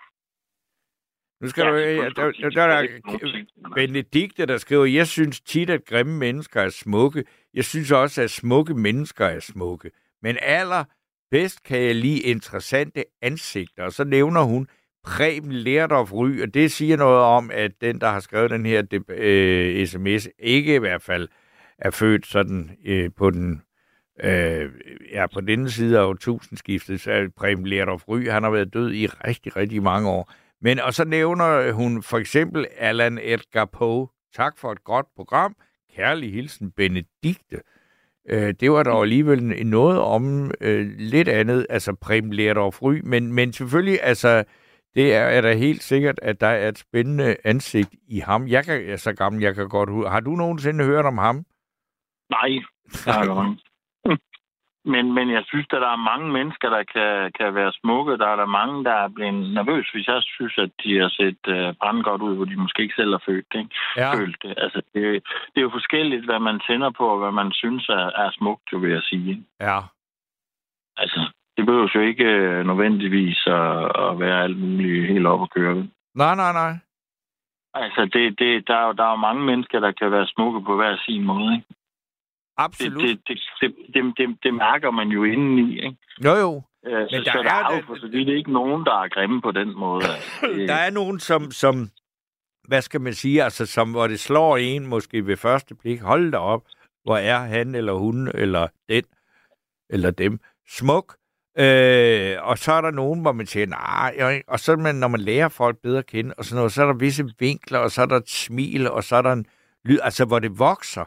[1.42, 1.76] Nu skal Ja, du...
[1.76, 6.60] det er Der, der, der, er Benedikte, der skriver, jeg synes tit, at grimme mennesker
[6.60, 7.24] er smukke.
[7.54, 9.90] Jeg synes også, at smukke mennesker er smukke.
[10.22, 10.84] Men aller
[11.30, 13.84] bedst kan jeg lide interessante ansigter.
[13.84, 14.68] Og så nævner hun
[15.04, 19.02] Preben Lerdorf Ry, og det siger noget om, at den, der har skrevet den her
[19.08, 21.28] øh, sms, ikke i hvert fald
[21.78, 23.62] er født sådan øh, på den
[24.24, 24.70] øh,
[25.12, 28.93] ja, på denne side af årtusindskiftet, så er Preben Lerdorf Ry, han har været død
[28.93, 30.32] i rigtig, rigtig mange år.
[30.61, 34.09] Men, og så nævner hun for eksempel Allan Edgar Poe.
[34.35, 35.57] Tak for et godt program.
[35.97, 37.61] Kærlig hilsen, Benedikte.
[38.28, 43.32] Øh, det var dog alligevel noget om øh, lidt andet, altså Preben Lerdorf Ry, men,
[43.32, 44.45] men selvfølgelig, altså,
[44.95, 48.49] det er, er da helt sikkert, at der er et spændende ansigt i ham.
[48.49, 50.11] Jeg kan, jeg er så gammel, jeg kan godt huske.
[50.11, 51.45] Har du nogensinde hørt om ham?
[52.31, 52.49] Nej,
[52.93, 53.57] det har.
[54.84, 58.18] Men, men jeg synes, at der er mange mennesker, der kan, kan være smukke.
[58.18, 61.42] Der er der mange, der er blevet nervøs, hvis jeg synes, at de har set
[61.48, 63.59] uh, brandgodt ud, hvor de måske ikke selv har følt det.
[63.59, 63.74] Ikke?
[63.96, 64.14] Ja.
[64.14, 64.55] Følt det.
[64.56, 65.02] Altså, det,
[65.52, 68.72] det er jo forskelligt, hvad man tænder på, og hvad man synes er, er smukt,
[68.72, 69.44] jo vil jeg sige.
[69.60, 69.78] Ja.
[70.96, 71.20] Altså,
[71.56, 75.74] det behøver jo ikke øh, nødvendigvis at, at være alt muligt helt op at køre.
[76.14, 76.72] Nej, nej, nej.
[77.74, 80.60] Altså, det, det, der, er jo, der er jo mange mennesker, der kan være smukke
[80.64, 81.55] på hver sin måde.
[81.55, 81.66] Ikke?
[82.59, 83.02] Absolut.
[83.02, 85.74] Det, det, det, det, det, det, mærker man jo indeni.
[85.74, 85.97] Ikke?
[86.24, 86.62] Jo, jo.
[86.86, 89.09] Øh, så, der så der er er, jo for så vidt ikke nogen, der er
[89.09, 90.05] grimme på den måde.
[90.05, 90.47] Altså.
[90.72, 91.89] Der er nogen, som, som,
[92.68, 96.01] hvad skal man sige, altså, som, hvor det slår en måske ved første blik.
[96.01, 96.62] Hold da op,
[97.05, 99.05] hvor er han eller hun eller den
[99.90, 101.16] eller dem smuk.
[101.59, 105.09] Øh, og så er der nogen, hvor man siger, nej, nej, og så man, når
[105.09, 107.90] man lærer folk bedre at kende, og sådan noget, så er der visse vinkler, og
[107.90, 109.47] så er der et smil, og så er der en
[109.85, 111.05] lyd, altså hvor det vokser,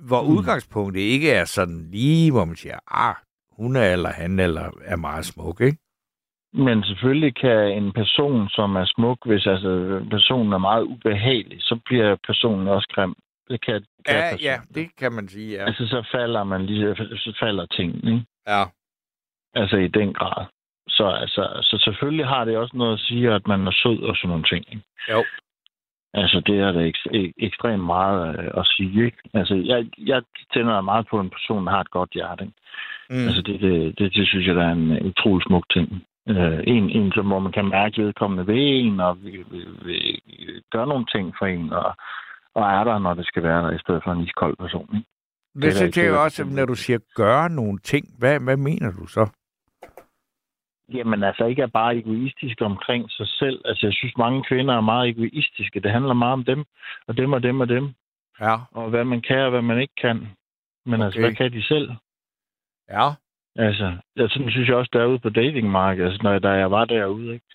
[0.00, 0.28] hvor mm.
[0.28, 3.14] udgangspunktet ikke er sådan lige, hvor man siger, ah,
[3.52, 5.78] hun er eller han eller er meget smuk, ikke?
[6.54, 11.80] Men selvfølgelig kan en person, som er smuk, hvis altså personen er meget ubehagelig, så
[11.84, 13.14] bliver personen også grim.
[13.48, 14.40] Det kan, kan Ja, personen.
[14.40, 15.64] ja, det kan man sige, ja.
[15.64, 18.26] Altså, så falder man lige, så falder tingene, ikke?
[18.48, 18.62] Ja.
[19.54, 20.46] Altså, i den grad.
[20.88, 24.16] Så, altså, så selvfølgelig har det også noget at sige, at man er sød og
[24.16, 24.82] sådan nogle ting, ikke?
[25.10, 25.24] Jo.
[26.14, 29.18] Altså, det er det ek- ek- ekstremt meget øh, at sige, ikke?
[29.34, 30.22] Altså, jeg, jeg
[30.54, 32.54] tænder meget på en person, der har et godt hjerte, ikke?
[33.10, 33.26] Mm.
[33.26, 36.02] Altså, det, det, det, det synes jeg, der er en utrolig smuk ting.
[36.28, 40.20] Øh, en, en, som, hvor man kan mærke vedkommende ved en, og vil, vil, vil
[40.72, 41.94] gøre nogle ting for en, og,
[42.54, 44.88] og er der, når det skal være der, i stedet for en iskold person.
[44.96, 45.06] Ikke?
[45.54, 48.56] Det, er det synes jeg jo også, når du siger gøre nogle ting, hvad, hvad
[48.56, 49.26] mener du så?
[50.94, 53.60] Jamen altså ikke er bare egoistisk omkring sig selv.
[53.64, 55.80] Altså jeg synes, mange kvinder er meget egoistiske.
[55.80, 56.64] Det handler meget om dem,
[57.06, 57.94] og dem og dem og dem.
[58.40, 58.56] Ja.
[58.72, 60.28] Og hvad man kan og hvad man ikke kan.
[60.86, 61.04] Men okay.
[61.04, 61.26] altså, Okay.
[61.28, 61.90] hvad kan de selv?
[62.90, 63.08] Ja.
[63.56, 67.34] Altså, jeg sådan synes jeg også, derude på datingmarkedet, altså, når, da jeg var derude,
[67.34, 67.46] ikke?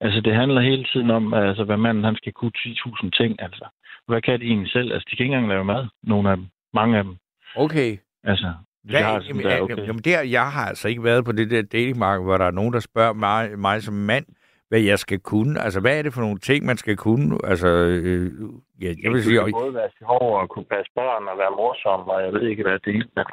[0.00, 3.66] Altså, det handler hele tiden om, altså, hvad manden, han skal kunne 10.000 ting, altså.
[4.06, 4.92] Hvad kan de egentlig selv?
[4.92, 6.46] Altså, de kan ikke engang lave mad, nogle af dem.
[6.74, 7.16] Mange af dem.
[7.56, 7.98] Okay.
[8.24, 8.54] Altså,
[8.90, 9.86] Hvad, har sådan jamen, der, okay.
[9.86, 12.72] jamen der, jeg har altså ikke været på det der datingmarked, hvor der er nogen,
[12.72, 14.26] der spørger mig, mig som mand,
[14.68, 15.60] hvad jeg skal kunne.
[15.60, 17.38] Altså, hvad er det for nogle ting, man skal kunne?
[17.44, 18.32] Altså, øh,
[18.80, 21.50] ja, jeg vil sige, Du kan både være sjov og kunne passe børn og være
[21.50, 23.24] morsom, og jeg ved ikke, hvad det er.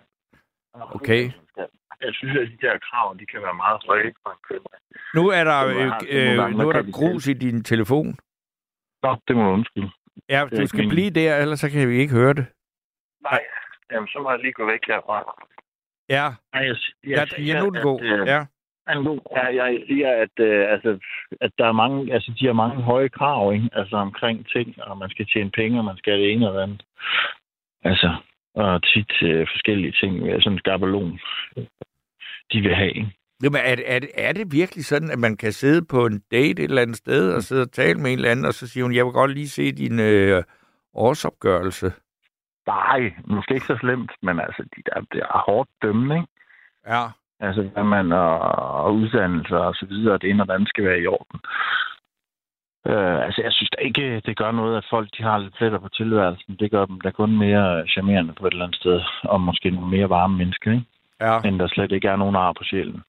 [0.95, 1.31] okay.
[2.01, 4.65] Jeg synes, at de der krav, de kan være meget høje for en kvinde.
[5.15, 8.15] Nu er der, øh, øh, nu er der grus i din telefon.
[9.03, 9.89] Nå, det må du undskylde.
[10.29, 12.45] Ja, Det du skal blive der, ellers så kan vi ikke høre det.
[13.23, 13.41] Nej,
[13.93, 15.17] jamen, så må jeg lige gå væk herfra.
[16.09, 16.25] Ja.
[16.53, 16.75] Nej, jeg,
[17.07, 18.01] Ja, ja, nu er den god.
[18.01, 18.39] øh, Ja.
[18.87, 19.19] er den god?
[19.37, 20.89] Ja, jeg siger, at, øh, altså,
[21.41, 23.69] at der er mange, altså, de har mange høje krav, ikke?
[23.73, 26.61] Altså omkring ting, og man skal tjene penge, og man skal det ene og det
[26.61, 26.83] andet.
[27.83, 28.15] Altså,
[28.55, 31.19] og tit øh, forskellige ting, ja, sådan en skabelon,
[32.51, 33.11] de vil have, ikke?
[33.43, 36.69] Jamen, er, er, er det virkelig sådan, at man kan sidde på en date et
[36.69, 38.95] eller andet sted, og sidde og tale med en eller anden, og så siger hun,
[38.95, 40.43] jeg vil godt lige se din øh,
[40.93, 41.91] årsopgørelse?
[42.67, 46.27] Nej, måske ikke så slemt, men altså, de der, det er hårdt dømmende, ikke?
[46.87, 47.03] Ja.
[47.39, 48.39] Altså, hvad man og,
[48.85, 51.39] og uddannelse og så videre, det ene og det andet skal være i orden.
[52.87, 55.79] Øh, altså, jeg synes da ikke, det gør noget, at folk de har lidt pletter
[55.79, 56.55] på tilværelsen.
[56.59, 59.89] Det gør dem da kun mere charmerende på et eller andet sted, og måske nogle
[59.89, 60.85] mere varme mennesker, ikke?
[61.21, 61.39] Ja.
[61.45, 63.01] End der slet ikke er nogen ar på sjælen.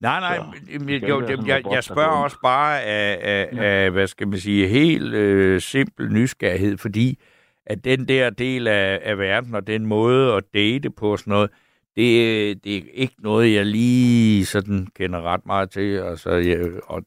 [0.00, 0.44] Nej, nej, Så,
[0.86, 4.38] det skal jo, være jeg, jeg, spørger også bare af, af, af hvad skal man
[4.38, 7.18] sige, helt øh, simpel nysgerrighed, fordi
[7.66, 11.30] at den der del af, af verden og den måde at date på og sådan
[11.30, 11.50] noget,
[11.96, 15.96] det, det er ikke noget, jeg lige sådan kender ret meget til.
[15.96, 17.02] Altså, jeg, og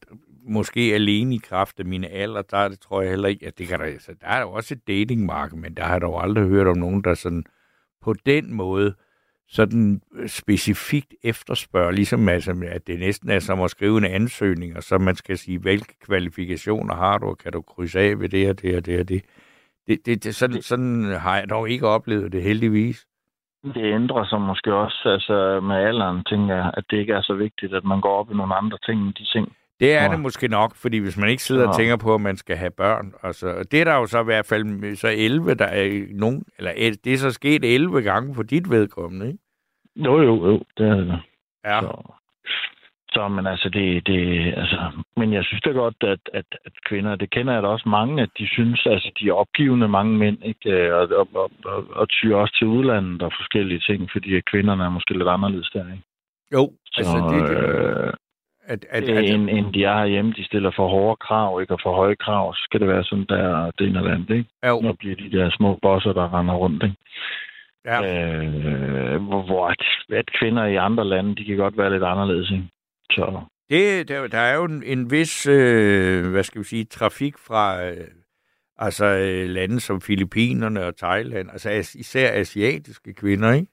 [0.48, 3.50] måske alene i kraft af mine alder, der er det, tror jeg heller ikke, ja,
[3.58, 6.22] det kan der, altså, der er jo også et datingmarked, men der har jeg dog
[6.22, 7.44] aldrig hørt om nogen, der sådan
[8.02, 8.94] på den måde
[9.48, 14.76] sådan øh, specifikt efterspørger, ligesom altså, at det næsten er som at skrive en ansøgning,
[14.76, 18.28] og så man skal sige, hvilke kvalifikationer har du, og kan du krydse af ved
[18.28, 19.22] det og det og det og det.
[19.86, 23.06] Det, det, det sådan, sådan har jeg dog ikke oplevet det heldigvis.
[23.74, 27.34] Det ændrer sig måske også altså med alderen, tænker jeg, at det ikke er så
[27.34, 29.52] vigtigt, at man går op i nogle andre ting end de ting.
[29.80, 30.12] Det er Nå.
[30.12, 31.78] det måske nok, fordi hvis man ikke sidder og Nå.
[31.78, 34.24] tænker på, at man skal have børn, altså, og det er der jo så i
[34.24, 38.34] hvert fald så 11, der er nogen, eller el- det er så sket 11 gange
[38.34, 39.38] på dit vedkommende, ikke?
[39.96, 41.20] Jo, jo, jo, det er det.
[41.64, 41.80] Ja.
[41.80, 42.12] Så,
[43.16, 44.20] så men altså, det, det,
[44.56, 44.78] altså,
[45.16, 48.22] men jeg synes da godt, at, at, at kvinder, det kender jeg da også mange,
[48.22, 50.70] at de synes, altså, de er opgivende mange mænd, ikke?
[50.70, 54.84] Øh, Og, og, og, og, og tyr også til udlandet og forskellige ting, fordi kvinderne
[54.84, 56.04] er måske lidt anderledes der, ikke?
[56.52, 58.12] Jo, Så, altså det, det øh,
[58.68, 61.74] at, at, at, end, end de er herhjemme, de stiller for hårde krav, ikke?
[61.74, 64.50] Og for høje krav, så skal det være sådan der, det ene eller andet, ikke?
[64.66, 64.80] Jo.
[64.80, 66.96] Når bliver de der små bosser, der render rundt, ikke?
[67.84, 67.98] Ja.
[68.02, 69.82] Øh, hvor, hvor at,
[70.12, 72.68] at kvinder i andre lande, de kan godt være lidt anderledes, ikke?
[73.10, 77.34] Så, Det, der, der er jo en, en vis, øh, hvad skal vi sige, trafik
[77.38, 78.08] fra øh,
[78.78, 83.66] altså, øh, lande som Filippinerne og Thailand, altså as, især asiatiske kvinder, ikke?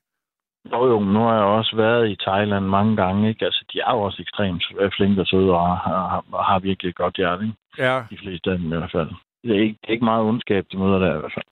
[0.71, 3.45] Jo, jo, nu har jeg også været i Thailand mange gange, ikke?
[3.45, 4.63] Altså, de er jo også ekstremt
[4.97, 7.57] flinke og søde og har, har, har virkelig et godt hjerte, ikke?
[7.77, 8.03] Ja.
[8.09, 9.09] De fleste af dem i hvert fald.
[9.43, 11.45] Det er ikke, det er ikke meget ondskab, de møder der i hvert fald.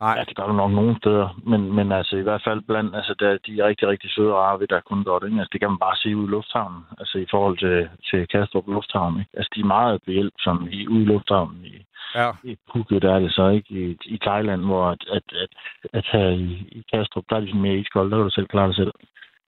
[0.00, 0.14] Nej.
[0.18, 3.14] Ja, det gør du nok nogle steder, men, men altså i hvert fald blandt, altså
[3.18, 5.38] der, de er rigtig, rigtig søde og rare ved der kun godt, ikke?
[5.38, 8.68] Altså det kan man bare se ude i lufthavnen, altså i forhold til, til Kastrup
[8.68, 9.30] Lufthavn, ikke?
[9.36, 11.74] Altså de er meget behjælpsomme i, ude i lufthavnen i,
[12.14, 12.30] Ja.
[12.44, 15.48] i Phuket, der er det så ikke i, i Thailand, hvor at, at, at,
[15.92, 18.46] at her i, i Kastrup, der er de sådan mere iskolde, der kan du selv
[18.46, 18.92] klare det selv.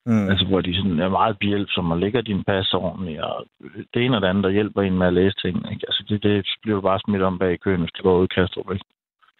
[0.05, 0.29] Mm.
[0.29, 3.45] Altså, hvor de sådan er meget behjælpsomme og lægger din pas ordentligt, og
[3.93, 5.71] det ene og det andet, der hjælper en med at læse ting.
[5.71, 5.85] Ikke?
[5.87, 8.25] Altså, det, det bliver jo bare smidt om bag i køen, hvis det går ud
[8.25, 8.85] i Kastrup, ikke?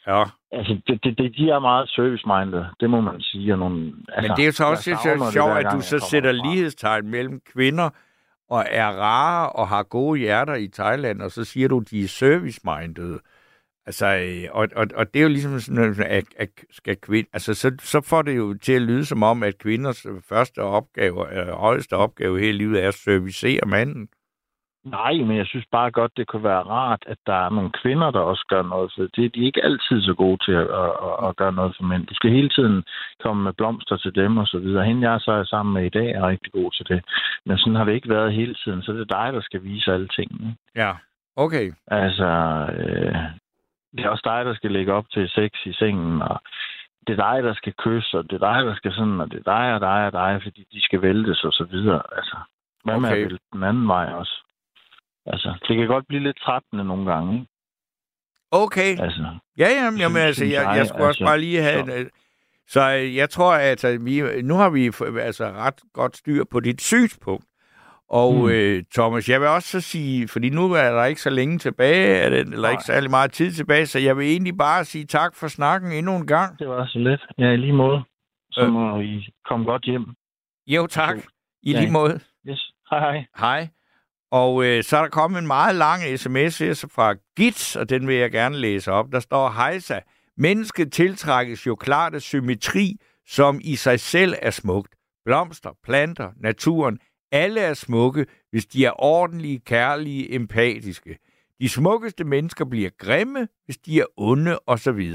[0.07, 0.23] Ja.
[0.51, 3.53] Altså, det, det, det, de er meget service-minded, det må man sige.
[3.53, 6.31] Og nogle, altså, Men det er jo så også så sjovt, at du så sætter
[6.31, 7.89] lighedstegn mellem kvinder
[8.49, 12.07] og er rare og har gode hjerter i Thailand, og så siger du, de er
[12.07, 13.19] service-minded.
[13.85, 17.53] Altså, øh, og, og, og det er jo ligesom sådan, at, at skal kvind, altså,
[17.53, 21.47] så, så får det jo til at lyde som om, at kvinders første opgave, øh,
[21.47, 24.07] højeste opgave hele livet er at servicere manden.
[24.85, 28.11] Nej, men jeg synes bare godt, det kunne være rart, at der er nogle kvinder,
[28.11, 28.91] der også gør noget.
[28.95, 31.75] For det, de er ikke altid så gode til at, at, at, at gøre noget
[31.77, 32.07] for mænd.
[32.07, 32.83] Du skal hele tiden
[33.23, 34.85] komme med blomster til dem og så videre.
[34.85, 37.03] Hende, jeg så er sammen med i dag, er rigtig god til det.
[37.45, 38.81] Men sådan har det ikke været hele tiden.
[38.81, 40.55] Så det er dig, der skal vise alle tingene.
[40.75, 40.91] Ja,
[41.35, 41.73] okay.
[41.87, 42.27] Altså,
[42.77, 43.15] øh,
[43.95, 46.41] det er også dig, der skal lægge op til sex i sengen, og
[47.07, 49.37] det er dig, der skal kysse, og det er dig, der skal sådan, og det
[49.45, 52.01] er dig og dig og dig, fordi de skal væltes og så videre.
[52.17, 52.37] Altså,
[52.83, 53.21] hvad med Okay.
[53.21, 54.43] at vælte den anden vej også?
[55.25, 57.47] Altså, det kan godt blive lidt trættende nogle gange, ikke?
[58.51, 58.99] Okay.
[58.99, 59.27] Altså,
[59.57, 61.85] Ja, jamen, jamen altså, jeg, jeg, jeg skulle også altså, bare lige have...
[61.85, 62.09] så.
[62.67, 64.85] Så, så øh, jeg tror, at øh, vi, nu har vi
[65.19, 67.45] altså ret godt styr på dit synspunkt.
[68.09, 68.49] Og Mm.
[68.49, 72.15] øh, Thomas, jeg vil også så sige, fordi nu er der ikke så længe tilbage,
[72.17, 72.71] er eller Nej.
[72.71, 76.15] ikke særlig meget tid tilbage, så jeg vil egentlig bare sige tak for snakken endnu
[76.15, 76.59] en gang.
[76.59, 77.21] det var så let.
[77.37, 78.03] Ja, i lige måde.
[78.51, 78.71] Så Øh.
[78.73, 80.05] må I komme godt hjem.
[80.67, 81.17] Jo, tak.
[81.63, 81.79] I Ja.
[81.79, 82.19] lige måde.
[82.49, 82.71] Yes.
[82.89, 83.25] Hej, hej.
[83.37, 83.67] Hej.
[84.33, 88.07] Og øh, så er der kommet en meget lang sms her fra Gits, og den
[88.07, 89.11] vil jeg gerne læse op.
[89.11, 89.99] Der står, Hejsa,
[90.37, 92.97] mennesket tiltrækkes jo klart af symmetri,
[93.27, 94.95] som i sig selv er smukt.
[95.25, 96.99] Blomster, planter, naturen,
[97.31, 101.17] alle er smukke, hvis de er ordentlige, kærlige, empatiske.
[101.59, 105.11] De smukkeste mennesker bliver grimme, hvis de er onde osv.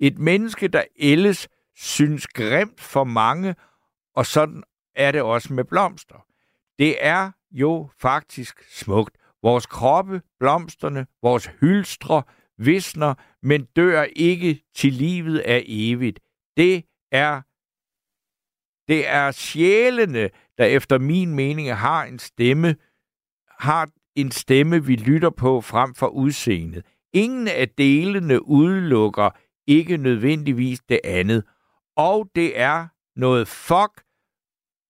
[0.00, 3.54] Et menneske, der ellers synes grimt for mange,
[4.16, 4.62] og sådan
[4.96, 6.26] er det også med blomster.
[6.78, 9.16] Det er jo faktisk smukt.
[9.42, 12.22] Vores kroppe, blomsterne, vores hylstre
[12.58, 16.20] visner, men dør ikke til livet er evigt.
[16.56, 17.42] Det er
[18.88, 22.76] det er sjælene, der efter min mening har en stemme,
[23.58, 26.86] har en stemme, vi lytter på frem for udseendet.
[27.12, 29.30] Ingen af delene udelukker
[29.66, 31.44] ikke nødvendigvis det andet.
[31.96, 34.02] Og det er noget fuck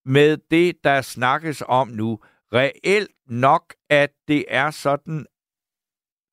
[0.05, 2.19] med det, der snakkes om nu.
[2.53, 5.27] Reelt nok, at det er sådan,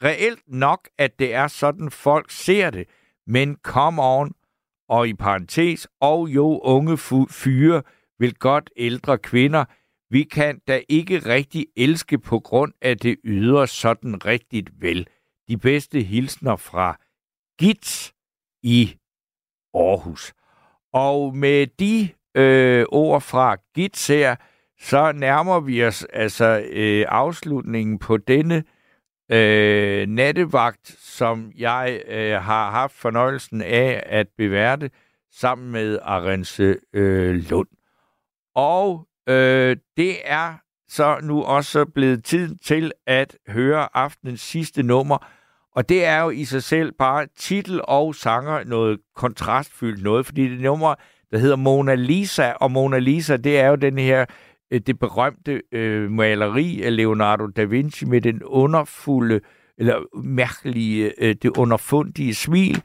[0.03, 2.87] reelt nok, at det er sådan, folk ser det.
[3.27, 4.33] Men come on,
[4.89, 6.97] og i parentes, og jo unge
[7.29, 7.83] fyre
[8.19, 9.65] vil godt ældre kvinder.
[10.09, 15.07] Vi kan da ikke rigtig elske på grund af det ydre sådan rigtigt vel.
[15.47, 16.99] De bedste hilsner fra
[17.59, 18.13] Gits
[18.63, 18.97] i
[19.73, 20.33] Aarhus.
[20.93, 24.35] Og med de øh, ord fra Gits her,
[24.79, 28.63] så nærmer vi os altså øh, afslutningen på denne
[29.31, 34.89] øh, nattevagt, som jeg øh, har haft fornøjelsen af at beværte
[35.31, 37.67] sammen med Arense øh, Lund.
[38.55, 40.53] Og øh, det er
[40.89, 45.27] så nu også blevet tid til at høre aftenens sidste nummer.
[45.75, 50.49] Og det er jo i sig selv bare titel og sanger noget kontrastfyldt noget, fordi
[50.49, 50.95] det nummer,
[51.31, 54.27] der hedder Mona Lisa, og Mona Lisa, det er jo den her, øh,
[54.71, 59.41] Øh, det berømte øh, maleri af Leonardo da Vinci med den underfulde,
[59.77, 62.81] eller mærkelige, øh, det underfundige smil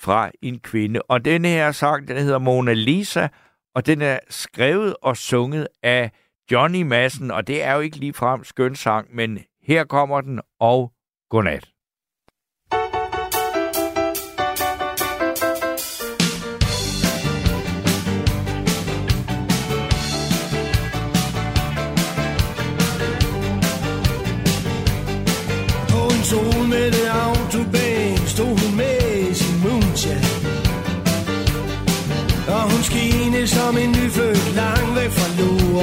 [0.00, 1.02] fra en kvinde.
[1.02, 3.28] Og den her sang, den hedder Mona Lisa,
[3.74, 6.10] og den er skrevet og sunget af
[6.52, 10.92] Johnny Madsen, og det er jo ikke ligefrem skøn sang, men her kommer den, og
[11.30, 11.75] godnat.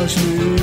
[0.08, 0.63] Fra